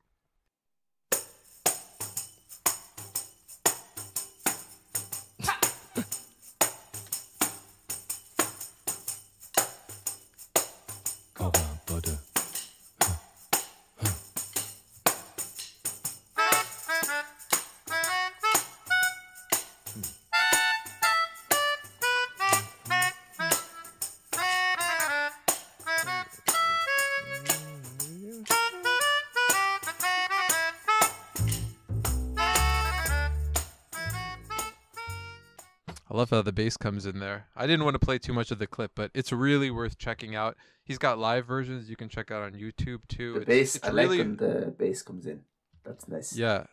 Bass 36.60 36.76
comes 36.78 37.06
in 37.06 37.20
there. 37.20 37.48
I 37.56 37.66
didn't 37.68 37.86
want 37.86 37.96
to 38.00 38.06
play 38.06 38.18
too 38.20 38.34
much 38.34 38.52
of 38.52 38.60
the 38.60 38.68
clip, 38.68 38.92
but 38.96 39.12
it's 39.14 39.32
really 39.32 39.72
worth 39.72 39.98
checking 39.98 40.36
out. 40.36 40.58
He's 40.84 40.98
got 40.98 41.18
live 41.18 41.46
versions 41.46 41.90
you 41.90 41.96
can 41.96 42.10
check 42.10 42.32
out 42.32 42.42
on 42.44 42.52
YouTube 42.54 43.02
too. 43.08 43.34
The 43.34 43.42
It's- 43.42 43.48
bass. 43.58 43.76
it's 43.78 43.86
I 43.86 43.92
really, 43.92 44.18
like 44.18 44.28
when 44.28 44.36
the 44.38 44.72
bass 44.72 45.02
comes 45.02 45.26
in. 45.26 45.44
That's 45.84 46.08
nice. 46.08 46.36
Yeah. 46.36 46.66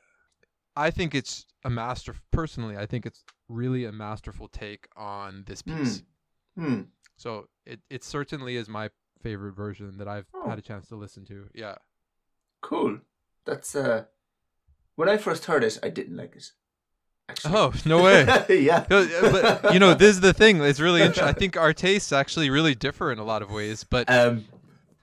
I 0.75 0.91
think 0.91 1.15
it's 1.15 1.47
a 1.65 1.71
master 1.71 2.15
personally, 2.33 2.77
I 2.77 2.87
think 2.87 3.07
it's 3.07 3.23
really 3.49 3.85
a 3.85 3.93
masterful 3.93 4.49
take 4.49 4.89
on 4.97 5.45
this 5.47 5.61
Hmm. 5.63 5.79
piece. 5.79 6.03
Hmm. 6.57 6.81
So 7.17 7.49
it 7.65 7.81
it 7.89 8.03
certainly 8.05 8.57
is 8.57 8.69
my 8.69 8.91
favorite 9.23 9.53
version 9.53 9.99
that 9.99 10.09
I've 10.09 10.27
Oh. 10.35 10.49
had 10.51 10.59
a 10.59 10.63
chance 10.63 10.89
to 10.89 10.97
listen 10.97 11.25
to. 11.27 11.49
Yeah. 11.55 11.77
Cool. 12.61 13.01
That's 13.45 13.75
uh. 13.75 14.05
When 14.97 15.09
I 15.09 15.17
first 15.19 15.45
heard 15.45 15.63
it, 15.65 15.79
I 15.83 15.91
didn't 15.91 16.17
like 16.17 16.35
it. 16.37 16.53
Actually. 17.29 17.55
Oh, 17.57 17.73
no 17.85 18.03
way. 18.03 18.25
yeah. 18.51 18.85
But 18.89 19.73
you 19.73 19.79
know, 19.81 19.95
this 19.95 20.11
is 20.11 20.21
the 20.21 20.33
thing. 20.33 20.63
It's 20.63 20.81
really 20.81 21.01
interesting. 21.01 21.27
I 21.29 21.33
think 21.33 21.57
our 21.57 21.73
tastes 21.73 22.13
actually 22.13 22.51
really 22.51 22.75
differ 22.75 23.11
in 23.13 23.19
a 23.19 23.25
lot 23.25 23.43
of 23.43 23.51
ways, 23.51 23.85
but 23.85 24.09
Um, 24.11 24.45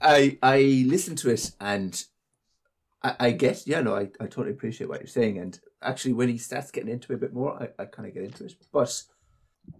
I 0.02 0.38
I 0.42 0.86
listened 0.88 1.18
to 1.20 1.30
it 1.30 1.52
and 1.60 2.04
I, 3.04 3.16
I 3.20 3.32
get 3.32 3.68
yeah 3.68 3.82
no 3.82 3.96
I, 3.96 4.04
I 4.20 4.28
totally 4.28 4.52
appreciate 4.52 4.88
what 4.90 5.00
you're 5.02 5.08
saying 5.08 5.38
and 5.38 5.60
actually 5.82 6.14
when 6.14 6.30
he 6.30 6.38
starts 6.38 6.72
getting 6.72 6.92
into 6.92 7.12
it 7.12 7.16
a 7.16 7.20
bit 7.20 7.34
more 7.34 7.62
I, 7.62 7.70
I 7.82 7.86
kind 7.86 8.08
of 8.08 8.14
get 8.14 8.24
into 8.24 8.46
it 8.46 8.56
but 8.72 9.04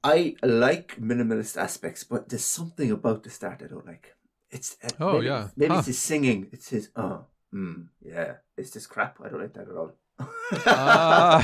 I 0.04 0.36
like 0.44 0.98
minimalist 1.00 1.58
aspects 1.58 2.04
but 2.04 2.30
there's 2.30 2.46
something 2.46 2.92
about 2.92 3.24
the 3.24 3.30
start 3.30 3.62
I 3.64 3.68
don't 3.68 3.86
like 3.86 4.16
it's 4.50 4.78
uh, 4.84 4.90
Oh, 5.00 5.14
maybe, 5.16 5.26
yeah. 5.28 5.48
maybe 5.56 5.74
Huh. 5.74 5.80
it's 5.80 5.88
his 5.88 6.00
singing 6.00 6.48
it's 6.52 6.70
his 6.70 6.90
uh 6.96 7.20
mm, 7.54 7.88
yeah 8.02 8.36
it's 8.58 8.72
just 8.72 8.90
crap 8.90 9.20
I 9.24 9.30
don't 9.30 9.42
like 9.42 9.54
that 9.54 9.70
at 9.70 9.76
all 9.76 9.94
Ah. 10.66 11.42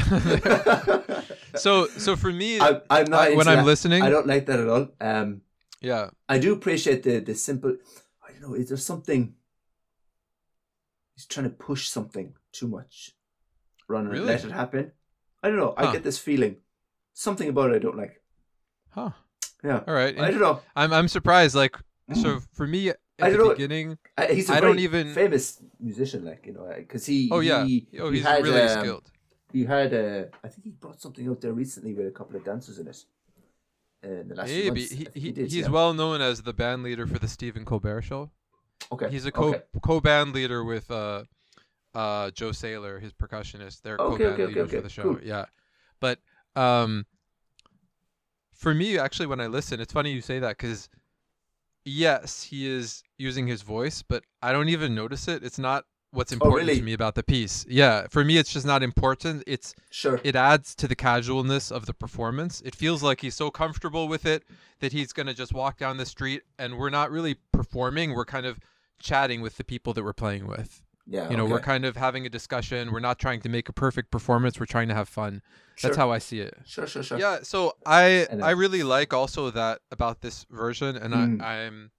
so 1.55 1.87
so 1.87 2.15
for 2.15 2.31
me, 2.31 2.59
I, 2.59 2.81
I'm 2.89 3.09
not 3.09 3.21
I- 3.31 3.35
when 3.35 3.47
I'm 3.47 3.57
that. 3.57 3.65
listening, 3.65 4.03
I 4.03 4.09
don't 4.09 4.27
like 4.27 4.45
that 4.45 4.59
at 4.59 4.67
all 4.69 4.87
um 5.01 5.41
yeah, 5.81 6.09
I 6.27 6.37
do 6.39 6.53
appreciate 6.53 7.03
the 7.03 7.19
the 7.19 7.35
simple. 7.35 7.77
I 8.27 8.31
don't 8.33 8.41
know. 8.41 8.53
Is 8.55 8.69
there 8.69 8.77
something? 8.77 9.33
He's 11.15 11.25
trying 11.25 11.45
to 11.49 11.55
push 11.55 11.87
something 11.89 12.33
too 12.51 12.67
much, 12.67 13.11
rather 13.87 14.03
than 14.09 14.13
Really? 14.13 14.27
let 14.27 14.43
it 14.45 14.51
happen. 14.51 14.91
I 15.43 15.47
don't 15.49 15.57
know. 15.57 15.73
Huh. 15.77 15.87
I 15.87 15.91
get 15.93 16.03
this 16.03 16.17
feeling. 16.19 16.57
Something 17.13 17.49
about 17.49 17.71
it 17.71 17.75
I 17.75 17.79
don't 17.79 17.97
like. 17.97 18.21
huh? 18.91 19.11
Yeah. 19.63 19.81
All 19.87 19.93
right, 19.93 20.17
I 20.19 20.31
don't 20.31 20.39
know. 20.39 20.61
I'm 20.75 20.93
I'm 20.93 21.07
surprised. 21.07 21.55
Like 21.55 21.75
so 22.13 22.39
for 22.53 22.65
me 22.67 22.91
at 23.19 23.25
I 23.25 23.29
don't 23.31 23.39
know. 23.39 23.49
beginning, 23.49 23.97
I, 24.17 24.27
he's 24.27 24.49
a 24.49 24.53
I 24.53 24.59
don't 24.59 24.79
even- 24.79 25.13
famous 25.13 25.61
musician, 25.79 26.25
like 26.25 26.45
you 26.45 26.53
know, 26.53 26.71
because 26.77 27.05
he. 27.05 27.29
oh 27.31 27.39
yeah, 27.39 27.65
He, 27.65 27.87
oh 27.99 28.09
he 28.11 28.17
he's 28.17 28.25
had, 28.27 28.43
really 28.43 28.61
um, 28.61 28.79
skilled. 28.81 29.11
He 29.51 29.65
had. 29.65 29.93
Uh, 29.93 30.23
I 30.43 30.47
think 30.47 30.63
he 30.63 30.69
brought 30.71 31.01
something 31.01 31.27
out 31.29 31.41
there 31.41 31.53
recently 31.53 31.93
with 31.93 32.07
a 32.07 32.11
couple 32.11 32.35
of 32.35 32.43
dancers 32.45 32.79
in 32.79 32.87
it. 32.87 33.03
Uh, 34.03 34.07
in 34.21 34.27
the 34.29 34.35
last 34.35 34.47
Maybe 34.47 34.83
he, 34.85 35.07
he 35.13 35.31
did, 35.31 35.51
he's 35.51 35.55
yeah. 35.65 35.69
well 35.69 35.93
known 35.93 36.21
as 36.21 36.41
the 36.43 36.53
band 36.53 36.83
leader 36.83 37.05
for 37.05 37.19
the 37.19 37.27
Stephen 37.27 37.65
Colbert 37.65 38.03
Show. 38.03 38.29
Okay. 38.91 39.09
He's 39.09 39.25
a 39.25 39.31
co 39.31 39.49
okay. 39.49 39.61
co 39.83 39.99
band 39.99 40.33
leader 40.33 40.63
with 40.63 40.89
uh 40.89 41.23
uh 41.93 42.31
Joe 42.31 42.51
Saylor, 42.51 43.01
his 43.01 43.11
percussionist. 43.11 43.81
They're 43.81 43.97
Okay, 43.97 44.17
co 44.23 44.29
band 44.29 44.41
okay, 44.41 44.45
leaders 44.47 44.71
for 44.71 44.81
the 44.81 44.89
show. 44.89 45.03
cool. 45.03 45.19
Yeah. 45.21 45.45
But 45.99 46.19
um 46.55 47.05
for 48.53 48.73
me 48.73 48.97
actually 48.97 49.25
when 49.27 49.41
I 49.41 49.47
listen, 49.47 49.79
it's 49.81 49.91
funny 49.93 50.11
you 50.13 50.21
say 50.21 50.39
that 50.39 50.57
cuz 50.57 50.87
yes, 51.89 52.43
he 52.43 52.67
is 52.67 53.03
using 53.17 53.47
his 53.47 53.61
voice, 53.61 54.01
but 54.01 54.23
I 54.41 54.51
don't 54.51 54.69
even 54.69 54.95
notice 54.95 55.27
it. 55.27 55.43
It's 55.43 55.59
not 55.59 55.85
what's 56.11 56.31
oh, 56.31 56.35
important 56.35 56.67
really? 56.67 56.79
to 56.79 56.85
me 56.85 56.93
about 56.93 57.15
the 57.15 57.23
piece. 57.23 57.65
Yeah, 57.67 58.07
for 58.09 58.23
me 58.23 58.37
it's 58.37 58.51
just 58.51 58.65
not 58.65 58.83
important. 58.83 59.43
It's 59.47 59.75
Sure. 59.89 60.19
it 60.23 60.35
adds 60.35 60.75
to 60.75 60.87
the 60.87 60.95
casualness 60.95 61.71
of 61.71 61.85
the 61.85 61.93
performance. 61.93 62.61
It 62.65 62.75
feels 62.75 63.03
like 63.03 63.21
he's 63.21 63.35
so 63.35 63.51
comfortable 63.51 64.07
with 64.07 64.25
it 64.25 64.43
that 64.79 64.91
he's 64.91 65.13
going 65.13 65.27
to 65.27 65.33
just 65.33 65.53
walk 65.53 65.77
down 65.77 65.97
the 65.97 66.05
street 66.05 66.43
and 66.57 66.77
we're 66.77 66.89
not 66.89 67.11
really 67.11 67.35
performing. 67.51 68.13
We're 68.13 68.25
kind 68.25 68.45
of 68.45 68.59
chatting 68.99 69.41
with 69.41 69.57
the 69.57 69.63
people 69.63 69.93
that 69.93 70.03
we're 70.03 70.13
playing 70.13 70.47
with. 70.47 70.81
Yeah. 71.09 71.29
You 71.29 71.37
know, 71.37 71.45
we're 71.45 71.59
kind 71.59 71.85
of 71.85 71.97
having 71.97 72.25
a 72.25 72.29
discussion. 72.29 72.91
We're 72.91 72.99
not 73.09 73.17
trying 73.19 73.41
to 73.41 73.49
make 73.49 73.67
a 73.67 73.73
perfect 73.73 74.11
performance. 74.11 74.59
We're 74.59 74.67
trying 74.67 74.89
to 74.89 74.93
have 74.93 75.09
fun. 75.09 75.41
Sure. 75.75 75.89
That's 75.89 75.97
how 75.97 76.11
I 76.11 76.19
see 76.19 76.39
it. 76.39 76.53
Sure. 76.65 76.85
Sure. 76.87 77.01
Sure. 77.03 77.17
Yeah, 77.19 77.39
so 77.43 77.73
I 77.85 78.27
I 78.43 78.51
really 78.51 78.83
like 78.83 79.13
also 79.13 79.49
that 79.51 79.79
about 79.91 80.21
this 80.21 80.45
version 80.51 80.95
and 80.95 81.13
Mm. 81.13 81.41
I 81.41 81.65
I'm 81.65 81.91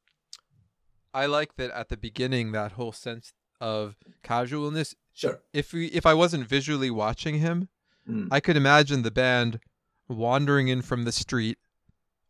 I 1.13 1.27
like 1.27 1.57
that 1.57 1.71
at 1.73 1.89
the 1.89 1.97
beginning 1.97 2.53
that 2.53 2.73
whole 2.73 2.93
sense 2.93 3.33
of 3.61 3.97
casualness 4.23 4.95
Sure. 5.13 5.41
if 5.53 5.73
we 5.73 5.87
if 5.89 6.07
I 6.07 6.15
wasn't 6.15 6.47
visually 6.49 6.91
watching 6.91 7.37
him 7.41 7.69
Mm. 8.09 8.29
I 8.31 8.41
could 8.41 8.57
imagine 8.57 9.03
the 9.03 9.11
band 9.11 9.61
wandering 10.09 10.69
in 10.69 10.83
from 10.83 11.05
the 11.05 11.13
street 11.13 11.59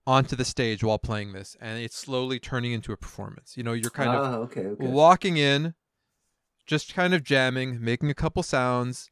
onto 0.06 0.34
the 0.34 0.44
stage 0.44 0.82
while 0.82 0.98
playing 0.98 1.32
this, 1.32 1.56
and 1.60 1.80
it's 1.80 1.96
slowly 1.96 2.38
turning 2.40 2.72
into 2.72 2.92
a 2.92 2.96
performance. 2.96 3.56
You 3.56 3.62
know, 3.62 3.72
you're 3.72 3.90
kind 3.90 4.10
ah, 4.10 4.34
okay. 4.46 4.64
of 4.64 4.72
Okay. 4.72 4.86
walking 4.88 5.36
in, 5.36 5.74
just 6.70 6.94
kind 6.94 7.12
of 7.14 7.24
jamming, 7.24 7.82
making 7.82 8.10
a 8.10 8.14
couple 8.14 8.44
sounds, 8.44 9.10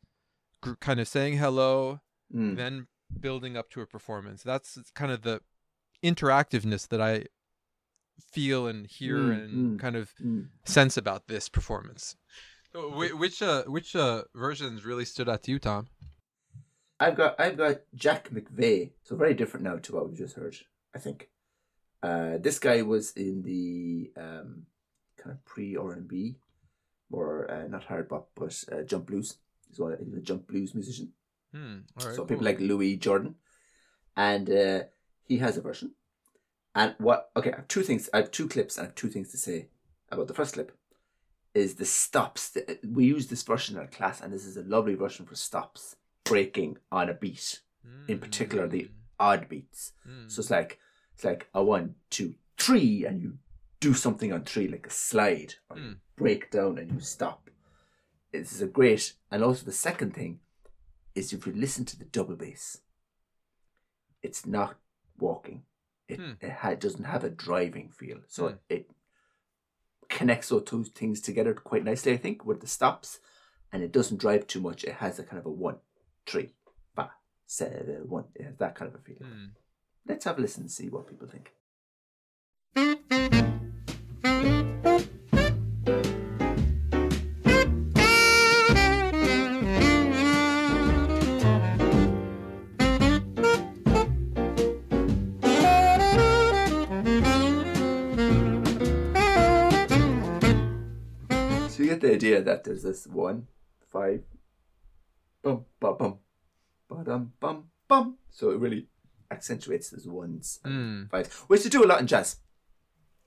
gr- 0.62 0.74
kind 0.80 1.00
of 1.00 1.08
saying 1.08 1.38
hello, 1.38 2.00
Mm. 2.32 2.56
then 2.56 2.86
building 3.20 3.56
up 3.56 3.68
to 3.70 3.80
a 3.80 3.86
performance. 3.86 4.44
That's 4.44 4.78
kind 4.94 5.10
of 5.10 5.22
the 5.22 5.40
interactiveness 6.04 6.86
that 6.88 7.00
I 7.00 7.24
feel 8.20 8.68
and 8.68 8.86
hear 8.86 9.18
Mm, 9.18 9.34
and 9.42 9.50
mm, 9.76 9.80
kind 9.80 9.96
of 9.96 10.14
Mm. 10.20 10.50
sense 10.64 10.96
about 10.96 11.26
this 11.26 11.48
performance. 11.48 12.16
So, 12.72 12.90
whi- 12.90 13.12
which 13.22 13.42
uh, 13.42 13.64
which 13.64 13.96
uh, 13.96 14.24
versions 14.34 14.84
really 14.84 15.04
stood 15.04 15.28
out 15.28 15.42
to 15.44 15.50
you, 15.50 15.58
Tom? 15.58 15.88
I've 17.00 17.16
got 17.16 17.40
I've 17.40 17.56
got 17.56 17.80
Jack 17.94 18.30
McVea, 18.30 18.90
so 19.02 19.16
very 19.16 19.34
different 19.34 19.64
now 19.64 19.78
to 19.78 19.94
what 19.94 20.08
we 20.08 20.14
just 20.16 20.36
heard. 20.36 20.56
I 20.94 20.98
think 21.00 21.30
uh, 22.04 22.38
this 22.38 22.58
guy 22.60 22.82
was 22.82 23.12
in 23.16 23.42
the 23.42 24.12
um, 24.16 24.66
kind 25.16 25.32
of 25.34 25.44
pre 25.44 25.76
R 25.76 25.92
and 25.92 26.06
B, 26.06 26.36
or 27.10 27.50
uh, 27.50 27.66
not 27.68 27.84
hard 27.84 28.08
bop, 28.08 28.30
but 28.34 28.64
uh, 28.72 28.82
jump 28.82 29.06
blues. 29.06 29.38
He's 29.68 29.78
one. 29.78 29.96
He's 30.04 30.14
a 30.14 30.20
jump 30.20 30.46
blues 30.46 30.74
musician. 30.74 31.12
Hmm. 31.52 31.78
All 31.98 32.06
right. 32.06 32.14
so 32.14 32.16
cool. 32.18 32.26
people 32.26 32.44
like 32.44 32.60
Louis 32.60 32.96
Jordan, 32.96 33.36
and 34.16 34.50
uh, 34.50 34.82
he 35.26 35.38
has 35.38 35.56
a 35.56 35.60
version. 35.62 35.92
And 36.74 36.94
what? 36.98 37.30
Okay, 37.36 37.52
I 37.52 37.56
have 37.56 37.68
two 37.68 37.82
things. 37.82 38.08
I 38.12 38.18
have 38.18 38.30
two 38.30 38.48
clips. 38.48 38.76
and 38.76 38.84
I 38.84 38.88
have 38.88 38.94
two 38.94 39.08
things 39.08 39.30
to 39.30 39.38
say 39.38 39.68
about 40.10 40.28
the 40.28 40.34
first 40.34 40.54
clip. 40.54 40.76
Is 41.54 41.74
the 41.76 41.84
stops? 41.86 42.50
The- 42.50 42.78
We 42.86 43.06
use 43.06 43.28
this 43.28 43.42
version 43.42 43.76
in 43.76 43.80
our 43.82 43.88
class, 43.88 44.20
and 44.20 44.32
this 44.32 44.44
is 44.44 44.56
a 44.56 44.62
lovely 44.62 44.94
version 44.94 45.26
for 45.26 45.34
stops 45.34 45.96
breaking 46.24 46.78
on 46.92 47.08
a 47.08 47.14
beat. 47.14 47.60
in 48.06 48.18
particular, 48.20 48.66
the 48.68 48.84
Mm, 48.84 48.90
odd 49.20 49.48
beats. 49.48 49.92
mm. 50.06 50.30
So 50.30 50.40
it's 50.40 50.50
like 50.50 50.78
it's 51.14 51.24
like 51.24 51.48
a 51.54 51.62
one, 51.64 51.94
two, 52.10 52.34
three, 52.58 53.04
and 53.04 53.20
you 53.20 53.38
do 53.80 53.94
something 53.94 54.32
on 54.32 54.44
three, 54.44 54.68
like 54.68 54.86
a 54.86 54.90
slide, 54.90 55.54
or 55.70 55.76
Mm. 55.76 55.98
break 56.16 56.50
down 56.50 56.78
and 56.78 56.90
you 56.92 57.00
stop. 57.00 57.48
This 58.32 58.52
is 58.52 58.60
a 58.60 58.66
great. 58.66 59.14
And 59.30 59.42
also 59.42 59.64
the 59.64 59.72
second 59.72 60.14
thing 60.14 60.40
is 61.14 61.32
if 61.32 61.46
you 61.46 61.52
listen 61.52 61.84
to 61.86 61.98
the 61.98 62.04
double 62.04 62.36
bass, 62.36 62.82
it's 64.22 64.44
not 64.46 64.78
walking. 65.16 65.64
It 66.08 66.18
Hmm. 66.18 66.32
it 66.40 66.50
ha- 66.50 66.74
doesn't 66.74 67.04
have 67.04 67.22
a 67.24 67.30
driving 67.30 67.90
feel, 67.90 68.22
so 68.26 68.48
Hmm. 68.48 68.56
it 68.68 68.90
connects 70.08 70.48
those 70.48 70.64
two 70.64 70.84
things 70.84 71.20
together 71.20 71.54
quite 71.54 71.84
nicely. 71.84 72.12
I 72.12 72.16
think 72.16 72.44
with 72.44 72.60
the 72.60 72.66
stops, 72.66 73.20
and 73.70 73.82
it 73.82 73.92
doesn't 73.92 74.16
drive 74.18 74.46
too 74.46 74.60
much. 74.60 74.84
It 74.84 74.94
has 74.94 75.18
a 75.18 75.24
kind 75.24 75.38
of 75.38 75.46
a 75.46 75.50
one, 75.50 75.80
three, 76.26 76.54
five, 76.96 77.10
seven, 77.46 78.08
one. 78.08 78.32
It 78.34 78.44
has 78.44 78.56
that 78.58 78.74
kind 78.74 78.92
of 78.92 79.00
a 79.00 79.04
feeling. 79.04 79.30
Hmm. 79.30 79.46
Let's 80.06 80.24
have 80.24 80.38
a 80.38 80.40
listen 80.40 80.62
and 80.62 80.70
see 80.70 80.88
what 80.88 81.06
people 81.06 81.28
think. 81.28 81.54
So 101.68 101.82
you 101.84 101.90
get 101.90 102.00
the 102.00 102.12
idea 102.14 102.42
that 102.42 102.64
there's 102.64 102.82
this 102.82 103.06
one, 103.06 103.46
five, 103.92 104.22
bum, 105.42 105.64
ba, 105.78 105.94
bum, 105.94 106.18
ba, 106.88 107.04
dum, 107.04 107.32
bum, 107.38 107.64
bum. 107.86 108.16
So 108.30 108.50
it 108.50 108.58
really 108.58 108.88
accentuates 109.30 109.90
those 109.90 110.06
ones 110.08 110.58
and 110.64 111.06
Mm. 111.06 111.10
fives, 111.10 111.32
which 111.46 111.62
they 111.62 111.68
do 111.70 111.84
a 111.84 111.86
lot 111.86 112.00
in 112.00 112.06
jazz. 112.06 112.36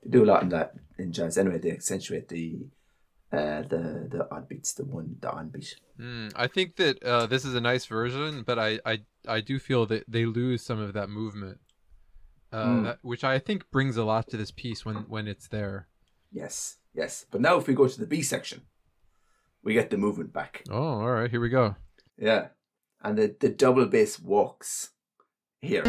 They 0.04 0.10
do 0.10 0.24
a 0.24 0.26
lot 0.26 0.44
in 0.44 0.50
that 0.50 0.74
in 0.98 1.12
jazz. 1.12 1.38
Anyway, 1.38 1.60
they 1.60 1.72
accentuate 1.72 2.28
the 2.30 2.68
uh, 3.32 3.62
the 3.64 4.08
the 4.10 4.28
odd 4.32 4.48
beats, 4.50 4.74
the 4.74 4.84
one, 4.86 5.16
the 5.22 5.32
on 5.32 5.50
beat. 5.50 5.76
Mm, 6.00 6.32
I 6.36 6.48
think 6.48 6.76
that 6.78 7.02
uh, 7.04 7.28
this 7.28 7.46
is 7.46 7.56
a 7.56 7.62
nice 7.62 7.86
version, 7.86 8.44
but 8.44 8.58
I, 8.60 8.80
I 8.86 9.00
I 9.28 9.42
do 9.42 9.60
feel 9.60 9.86
that 9.88 10.04
they 10.08 10.26
lose 10.26 10.64
some 10.64 10.80
of 10.80 10.94
that 10.94 11.10
movement, 11.10 11.60
uh, 12.52 12.66
Mm. 12.66 12.84
that, 12.84 13.00
which 13.04 13.24
I 13.24 13.40
think 13.40 13.70
brings 13.72 13.96
a 13.98 14.04
lot 14.04 14.28
to 14.30 14.38
this 14.38 14.52
piece 14.52 14.86
when 14.86 14.96
when 15.08 15.28
it's 15.28 15.48
there. 15.48 15.88
Yes, 16.32 16.78
yes. 16.94 17.26
But 17.32 17.42
now 17.42 17.58
if 17.58 17.68
we 17.68 17.74
go 17.74 17.88
to 17.88 18.00
the 18.00 18.08
B 18.08 18.22
section, 18.22 18.62
we 19.64 19.74
get 19.74 19.90
the 19.92 19.98
movement 19.98 20.34
back. 20.34 20.64
Oh, 20.70 21.02
all 21.02 21.12
right, 21.12 21.30
here 21.32 21.42
we 21.42 21.50
go. 21.50 21.76
Yeah, 22.18 22.48
and 23.02 23.18
the 23.18 23.36
the 23.40 23.50
double 23.50 23.86
bass 23.86 24.20
walks 24.20 24.90
here. 25.62 25.84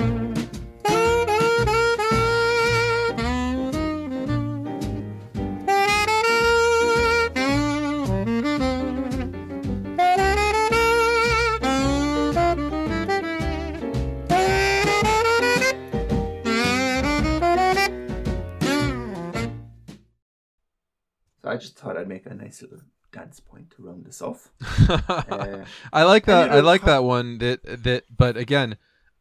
Just 21.62 21.78
thought 21.78 21.96
I'd 21.96 22.08
make 22.08 22.26
a 22.26 22.34
nice 22.34 22.62
little 22.62 22.80
dance 23.12 23.40
point 23.40 23.70
to 23.72 23.82
round 23.82 24.04
this 24.04 24.20
off. 24.22 24.50
Uh, 24.88 25.64
I 25.92 26.02
like 26.04 26.26
that. 26.26 26.50
I 26.52 26.60
like 26.60 26.84
that 26.84 27.04
one. 27.04 27.38
That 27.38 27.60
that. 27.84 28.04
But 28.16 28.36
again, 28.36 28.76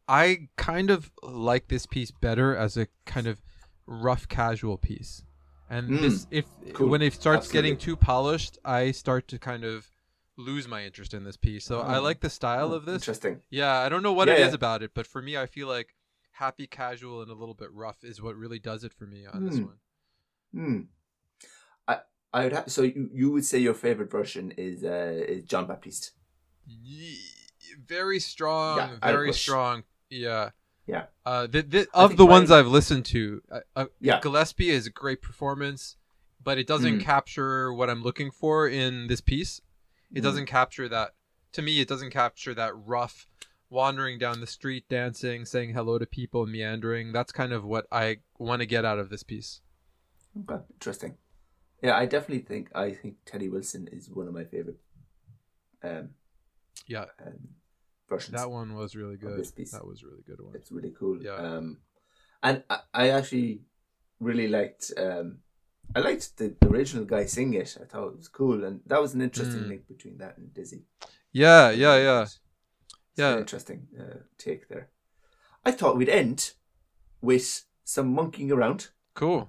I 0.08 0.48
kind 0.56 0.90
of 0.90 1.10
like 1.22 1.68
this 1.68 1.86
piece 1.86 2.10
better 2.10 2.56
as 2.56 2.76
a 2.76 2.86
kind 3.06 3.26
of 3.26 3.40
rough 3.86 4.28
casual 4.28 4.76
piece, 4.78 5.22
And 5.70 5.90
Mm, 5.90 6.02
this, 6.02 6.26
if 6.30 6.46
cool. 6.74 6.88
when 6.90 7.02
it 7.02 7.12
starts 7.14 7.50
getting 7.50 7.76
too 7.76 7.96
polished, 7.96 8.58
I 8.64 8.90
start 8.92 9.28
to 9.28 9.38
kind 9.38 9.64
of 9.64 9.88
lose 10.36 10.66
my 10.66 10.84
interest 10.84 11.14
in 11.14 11.24
this 11.24 11.36
piece. 11.36 11.64
So 11.64 11.80
I 11.80 11.98
Oh. 11.98 12.02
like 12.02 12.20
the 12.20 12.30
style 12.30 12.72
Oh, 12.72 12.74
of 12.76 12.84
this. 12.84 13.02
Interesting. 13.02 13.40
Yeah, 13.50 13.74
I 13.78 13.88
don't 13.88 14.02
know 14.02 14.12
what 14.12 14.28
it 14.28 14.38
Yeah, 14.38 14.46
is 14.48 14.54
about 14.54 14.82
it, 14.82 14.92
but 14.94 15.06
for 15.06 15.22
me, 15.22 15.36
I 15.36 15.46
feel 15.46 15.68
like 15.68 15.94
happy, 16.32 16.66
casual, 16.66 17.20
and 17.22 17.30
a 17.30 17.34
little 17.34 17.54
bit 17.54 17.72
rough 17.72 18.02
is 18.04 18.20
what 18.22 18.36
really 18.36 18.58
does 18.58 18.84
it 18.84 18.92
for 18.94 19.06
me 19.06 19.26
on 19.26 19.44
this 19.44 19.58
Hmm. 19.58 19.64
one. 19.64 19.78
Hmm. 20.54 20.80
I 22.32 22.44
would 22.44 22.52
have 22.52 22.70
so 22.72 22.82
you, 22.82 23.10
you 23.12 23.30
would 23.30 23.44
say 23.44 23.58
your 23.58 23.74
favorite 23.74 24.10
version 24.10 24.52
is 24.56 24.84
uh 24.84 25.22
is 25.28 25.44
Jon 25.44 25.66
Batiste. 25.66 26.12
Ye- 26.66 27.18
Very 27.86 28.20
strong, 28.20 28.78
Yeah, 28.78 28.96
very 29.02 29.32
strong. 29.32 29.84
Yeah. 30.10 30.50
Yeah. 30.86 31.04
Uh, 31.24 31.46
the, 31.46 31.62
the, 31.62 31.86
of 31.94 32.16
the 32.16 32.26
ones 32.26 32.50
I've 32.50 32.66
listened 32.66 33.04
to, 33.06 33.40
uh, 33.50 33.60
uh, 33.76 33.86
Yeah. 34.00 34.20
Gillespie 34.20 34.68
is 34.70 34.86
a 34.86 34.90
great 34.90 35.22
performance, 35.22 35.96
but 36.42 36.58
it 36.58 36.66
doesn't 36.66 36.98
Mm. 36.98 37.02
capture 37.02 37.72
what 37.72 37.88
I'm 37.88 38.02
looking 38.02 38.30
for 38.32 38.68
in 38.68 39.06
this 39.06 39.20
piece. 39.20 39.60
It 40.12 40.20
Mm. 40.20 40.22
doesn't 40.24 40.46
capture 40.46 40.88
that. 40.88 41.14
To 41.52 41.62
me, 41.62 41.80
it 41.80 41.88
doesn't 41.88 42.10
capture 42.10 42.52
that 42.54 42.72
rough 42.76 43.26
wandering 43.70 44.18
down 44.18 44.40
the 44.40 44.46
street, 44.46 44.84
dancing, 44.88 45.44
saying 45.44 45.72
hello 45.72 45.98
to 45.98 46.06
people, 46.06 46.46
meandering. 46.46 47.12
That's 47.12 47.32
kind 47.32 47.52
of 47.52 47.64
what 47.64 47.86
I 47.92 48.18
want 48.38 48.60
to 48.60 48.66
get 48.66 48.84
out 48.84 48.98
of 48.98 49.08
this 49.08 49.22
piece. 49.22 49.60
Okay, 50.40 50.62
interesting. 50.74 51.16
Yeah, 51.82 51.96
I 51.96 52.06
definitely 52.06 52.44
think 52.44 52.70
I 52.74 52.92
think 52.92 53.16
Teddy 53.26 53.48
Wilson 53.48 53.88
is 53.90 54.08
one 54.08 54.28
of 54.28 54.34
my 54.34 54.44
favorite 54.44 54.78
um, 55.82 56.10
Yeah, 56.86 57.06
um 57.24 57.48
versions. 58.08 58.32
that 58.36 58.50
one 58.50 58.74
was 58.74 58.94
really 58.94 59.16
good. 59.16 59.44
That 59.72 59.86
was 59.86 60.02
a 60.02 60.06
really 60.06 60.22
good 60.26 60.40
one. 60.40 60.54
It's 60.54 60.70
really 60.70 60.94
cool. 60.98 61.22
Yeah. 61.22 61.34
Um, 61.34 61.78
and 62.42 62.62
I, 62.70 62.78
I 62.94 63.08
actually 63.10 63.62
really 64.20 64.48
liked 64.48 64.92
um, 64.96 65.38
I 65.94 66.00
liked 66.00 66.36
the, 66.38 66.54
the 66.60 66.68
original 66.68 67.04
guy 67.04 67.26
sing 67.26 67.54
it. 67.54 67.76
I 67.80 67.84
thought 67.84 68.08
it 68.08 68.16
was 68.16 68.28
cool, 68.28 68.64
and 68.64 68.80
that 68.86 69.00
was 69.00 69.14
an 69.14 69.22
interesting 69.22 69.64
Mm. 69.64 69.68
link 69.68 69.88
between 69.88 70.18
that 70.18 70.38
and 70.38 70.54
Dizzy. 70.54 70.84
Yeah, 71.32 71.70
yeah, 71.70 71.96
yeah. 71.96 72.22
It's 72.22 72.38
Yeah. 73.16 73.32
an 73.34 73.38
interesting 73.40 73.88
uh, 73.98 74.18
take 74.38 74.68
there. 74.68 74.88
I 75.64 75.70
thought 75.72 75.96
we'd 75.96 76.08
end 76.08 76.52
with 77.20 77.64
some 77.84 78.14
monkeying 78.14 78.52
around. 78.52 78.88
Cool. 79.14 79.48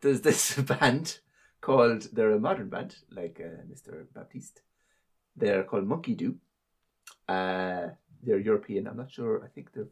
There's 0.00 0.22
this 0.22 0.56
band 0.72 1.20
called 1.60 2.08
they're 2.12 2.32
a 2.32 2.40
modern 2.40 2.68
band 2.68 2.96
like 3.10 3.40
uh, 3.42 3.62
Mr. 3.72 4.06
Batiste. 4.14 4.62
They're 5.36 5.64
called 5.64 5.86
Monkey 5.86 6.14
Doo. 6.14 6.36
Uh, 7.28 7.88
they're 8.22 8.38
European. 8.38 8.86
I'm 8.86 8.96
not 8.96 9.10
sure. 9.10 9.42
I 9.44 9.48
think 9.48 9.72
they're 9.72 9.88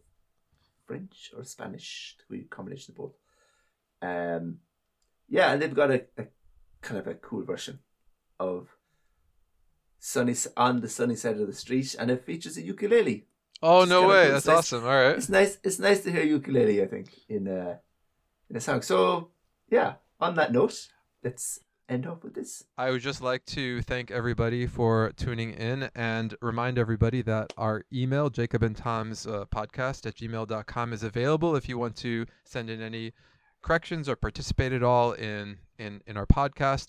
French 0.86 1.32
or 1.36 1.44
Spanish. 1.44 2.16
We 2.28 2.42
combination 2.42 2.92
of 2.92 2.96
both. 2.96 3.14
Um, 4.02 4.58
yeah, 5.28 5.52
and 5.52 5.60
they've 5.60 5.74
got 5.74 5.90
a, 5.90 6.04
a 6.16 6.24
kind 6.80 6.98
of 6.98 7.06
a 7.06 7.14
cool 7.14 7.44
version 7.44 7.78
of 8.40 8.68
sunny 9.98 10.34
on 10.56 10.80
the 10.80 10.88
sunny 10.88 11.16
side 11.16 11.40
of 11.40 11.46
the 11.46 11.52
street, 11.52 11.94
and 11.98 12.10
it 12.10 12.24
features 12.24 12.56
a 12.56 12.62
ukulele. 12.62 13.26
Oh 13.62 13.84
no 13.84 14.08
way! 14.08 14.24
cool. 14.24 14.32
That's 14.34 14.46
nice. 14.46 14.56
awesome. 14.56 14.84
All 14.84 14.90
right. 14.90 15.16
It's 15.16 15.28
nice. 15.28 15.58
It's 15.62 15.78
nice 15.78 16.02
to 16.04 16.12
hear 16.12 16.22
ukulele. 16.22 16.82
I 16.82 16.86
think 16.86 17.10
in 17.28 17.46
a 17.46 17.80
in 18.50 18.56
a 18.56 18.60
song. 18.60 18.82
So 18.82 19.30
yeah. 19.70 19.94
On 20.20 20.34
that 20.34 20.50
note, 20.52 20.88
let's 21.28 21.60
end 21.90 22.06
off 22.06 22.22
with 22.24 22.34
this. 22.34 22.64
I 22.78 22.90
would 22.90 23.00
just 23.02 23.20
like 23.22 23.44
to 23.46 23.82
thank 23.82 24.10
everybody 24.10 24.66
for 24.66 25.12
tuning 25.16 25.52
in 25.52 25.90
and 25.94 26.34
remind 26.40 26.78
everybody 26.78 27.20
that 27.22 27.52
our 27.58 27.84
email, 27.92 28.30
Jacob 28.30 28.62
and 28.62 28.74
Tom's 28.76 29.26
uh, 29.26 29.44
podcast 29.50 30.06
at 30.06 30.14
gmail.com, 30.16 30.92
is 30.92 31.02
available 31.02 31.54
if 31.54 31.68
you 31.68 31.76
want 31.78 31.96
to 31.96 32.24
send 32.44 32.70
in 32.70 32.80
any 32.80 33.12
corrections 33.62 34.08
or 34.08 34.16
participate 34.16 34.72
at 34.72 34.82
all 34.82 35.12
in, 35.12 35.58
in, 35.78 36.00
in 36.06 36.16
our 36.16 36.26
podcast. 36.26 36.88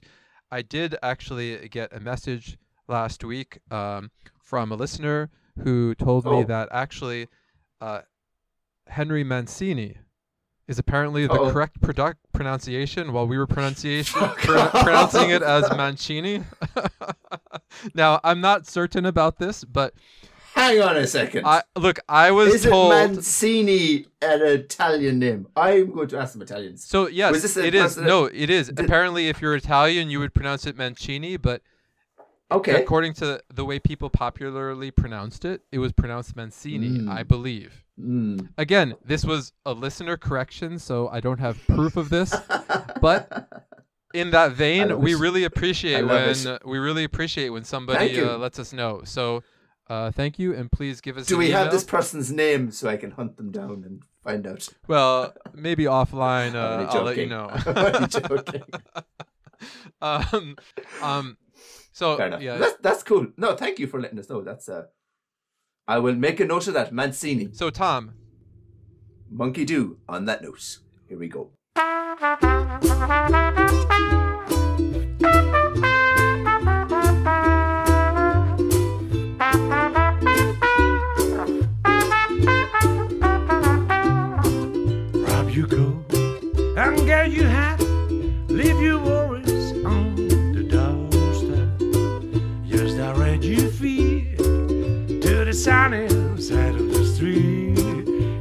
I 0.52 0.62
did 0.62 0.96
actually 1.04 1.68
get 1.70 1.92
a 1.94 2.00
message 2.00 2.58
last 2.88 3.24
week 3.24 3.60
um, 3.72 4.12
from 4.42 4.72
a 4.72 4.76
listener 4.76 5.30
who 5.64 5.96
told 5.96 6.24
me 6.26 6.32
Oh. 6.32 6.44
that 6.46 6.70
actually 6.72 7.28
uh, 7.82 8.02
Henry 8.88 9.24
Mancini 9.26 9.98
is 10.70 10.80
apparently 10.80 11.28
the 11.28 11.34
Uh-oh. 11.34 11.52
correct 11.52 11.82
produ- 11.82 12.16
pronunciation 12.32 13.12
while 13.12 13.28
we 13.28 13.38
were 13.38 13.48
pronunciation 13.48 14.20
pro- 14.38 14.68
pronouncing 14.70 15.32
it 15.32 15.42
as 15.42 15.70
Mancini. 15.76 16.44
now 17.94 18.20
I'm 18.24 18.40
not 18.40 18.68
certain 18.68 19.06
about 19.06 19.38
this, 19.40 19.64
but 19.64 19.94
Hang 20.56 20.82
on 20.82 20.98
a 20.98 21.08
second. 21.08 21.46
I 21.46 21.62
look. 21.78 22.00
I 22.10 22.32
was 22.32 22.54
Is 22.56 22.66
it 22.66 22.70
told. 22.70 22.90
Mancini 22.92 24.08
an 24.22 24.42
Italian 24.42 25.20
name? 25.20 25.48
I'm 25.56 25.94
going 25.94 26.08
to 26.10 26.18
ask 26.18 26.34
some 26.34 26.42
Italians. 26.42 26.84
so 26.84 27.08
yes, 27.08 27.32
Was 27.32 27.42
this 27.44 27.56
it 27.58 27.76
is. 27.76 27.98
No, 27.98 28.26
it 28.26 28.50
is. 28.50 28.68
Did- 28.68 28.80
Apparently, 28.86 29.30
if 29.30 29.42
you're 29.42 29.56
Italian, 29.56 30.10
you 30.10 30.20
would 30.20 30.34
pronounce 30.34 30.66
it 30.66 30.76
Mancini, 30.78 31.38
but 31.38 31.62
Okay. 32.52 32.82
according 32.82 33.14
to 33.16 33.42
the 33.54 33.64
way 33.64 33.78
people 33.80 34.10
popularly 34.10 34.90
pronounced 34.92 35.46
it, 35.46 35.62
it 35.72 35.78
was 35.80 35.94
pronounced 35.94 36.36
Mancini, 36.36 36.90
Mm. 37.02 37.10
I 37.10 37.22
believe. 37.24 37.86
Mm. 38.00 38.50
Again, 38.58 38.95
this 39.04 39.26
was 39.26 39.52
a 39.66 39.74
listener 39.74 40.18
correction, 40.18 40.80
so 40.80 41.10
I 41.10 41.20
don't 41.20 41.39
have 41.39 41.60
proof 41.68 41.97
of 41.97 42.10
this. 42.10 42.34
But 43.02 43.47
in 44.14 44.32
that 44.32 44.54
vein, 44.54 45.00
we 45.00 45.14
it. 45.14 45.20
really 45.20 45.43
appreciate 45.43 46.04
when 46.04 46.60
we 46.66 46.78
really 46.78 47.04
appreciate 47.04 47.50
when 47.50 47.64
somebody 47.64 48.20
uh, 48.22 48.38
lets 48.38 48.60
us 48.60 48.74
know. 48.74 49.02
So, 49.04 49.43
uh, 49.88 50.12
thank 50.12 50.39
you, 50.39 50.54
and 50.54 50.72
please 50.72 51.02
give 51.02 51.18
us. 51.18 51.26
Do 51.26 51.38
we 51.38 51.52
have 51.52 51.72
this 51.72 51.84
person's 51.84 52.32
name 52.32 52.72
so 52.72 52.88
I 52.89 52.97
can 52.97 53.12
hunt 53.12 53.38
them 53.38 53.52
down 53.52 53.84
and 53.86 54.04
find 54.24 54.45
out? 54.47 54.68
Well, 54.88 55.34
maybe 55.54 55.86
offline. 55.86 56.54
Uh, 56.60 56.88
I'll 56.89 57.04
let 57.04 57.18
you 57.18 57.28
know. 57.28 57.50
Joking. 58.10 58.64
um, 60.02 60.56
um, 61.02 61.38
so 61.91 62.18
Fair 62.18 62.28
enough. 62.28 62.41
yeah, 62.41 62.57
That's, 62.57 62.76
that's 62.82 63.03
cool. 63.03 63.28
No, 63.38 63.56
thank 63.56 63.80
you 63.80 63.88
for 63.88 63.99
letting 63.99 64.19
us 64.19 64.30
know. 64.30 64.41
That's 64.41 64.69
uh, 64.69 64.84
I 65.90 65.98
will 65.98 66.14
make 66.14 66.40
a 66.40 66.45
note 66.45 66.68
of 66.68 66.76
that. 66.76 66.94
Mancini. 66.94 67.49
so 67.52 67.72
Tom, 67.72 68.14
Monkey 69.32 69.66
Doo 69.66 69.98
on 70.07 70.26
that 70.26 70.44
note. 70.44 70.78
Here 71.07 71.18
we 71.18 71.28
go. 71.28 71.49
sunny 95.60 96.07
side 96.40 96.73
of 96.73 96.90
the 96.94 97.03
street. 97.03 97.76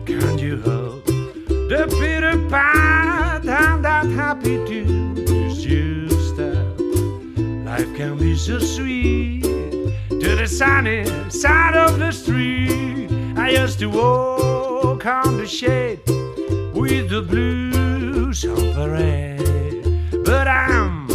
Can't 0.07 0.41
you 0.41 0.57
help 0.59 1.05
the 1.05 1.89
Peter 1.99 2.39
Pan 2.49 3.49
and 3.49 3.85
that 3.85 4.07
happy 4.07 4.57
tune 4.69 5.19
is 5.19 5.65
just 5.65 6.35
step? 6.35 6.79
Life 7.67 7.93
can 7.97 8.19
be 8.19 8.37
so 8.37 8.61
sweet 8.61 9.43
to 9.43 10.37
the 10.37 10.47
sunny 10.47 11.05
side 11.29 11.75
of 11.75 11.99
the 11.99 12.13
street. 12.13 13.09
I 13.37 13.51
used 13.51 13.81
to 13.81 13.87
walk 13.87 15.05
on 15.05 15.39
the 15.39 15.47
shade 15.47 15.99
with 16.73 17.11
the 17.11 17.23
blues 17.23 18.45
on 18.45 18.75
parade. 18.75 20.25
But 20.25 20.47
I'm 20.47 21.09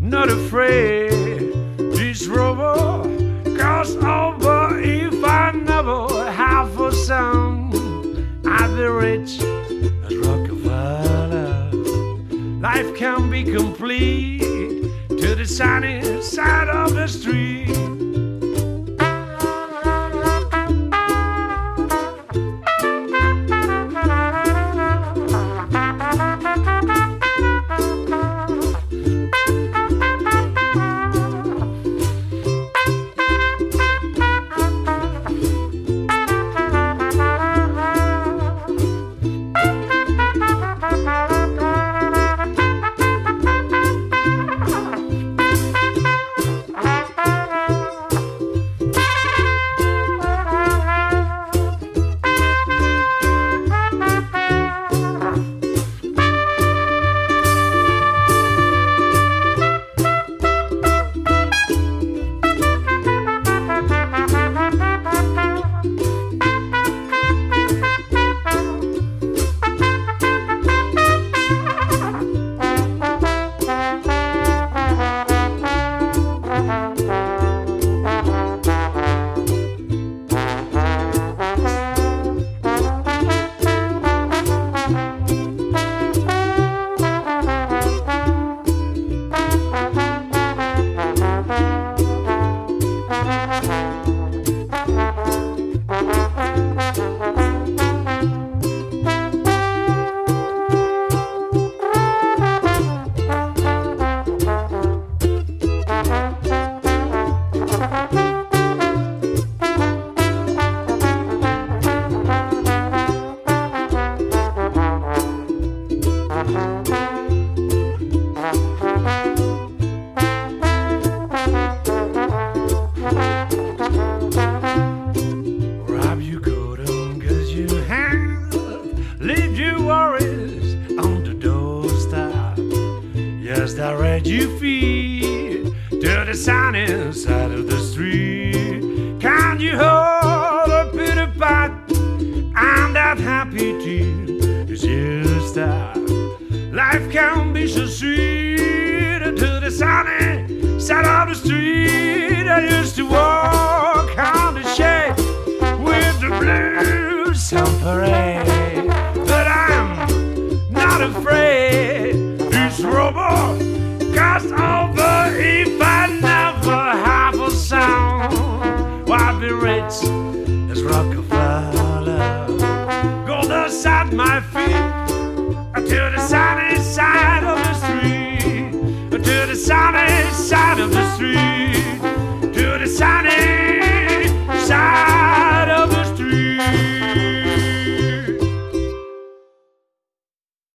not 0.00 0.30
afraid. 0.30 1.52
This 1.76 2.26
rover 2.26 2.62
over 2.62 3.12
if 3.92 4.31
I 5.32 5.50
never 5.52 6.30
have 6.30 6.78
a 6.78 6.92
son. 6.92 7.72
I'll 8.44 8.76
be 8.76 8.84
rich 8.84 9.40
as 10.04 10.14
Rockefeller. 10.16 11.70
Life 12.60 12.94
can 12.94 13.30
be 13.30 13.42
complete 13.42 14.40
to 15.08 15.34
the 15.34 15.46
sunny 15.46 16.20
side 16.20 16.68
of 16.68 16.94
the 16.94 17.06
street. 17.06 17.91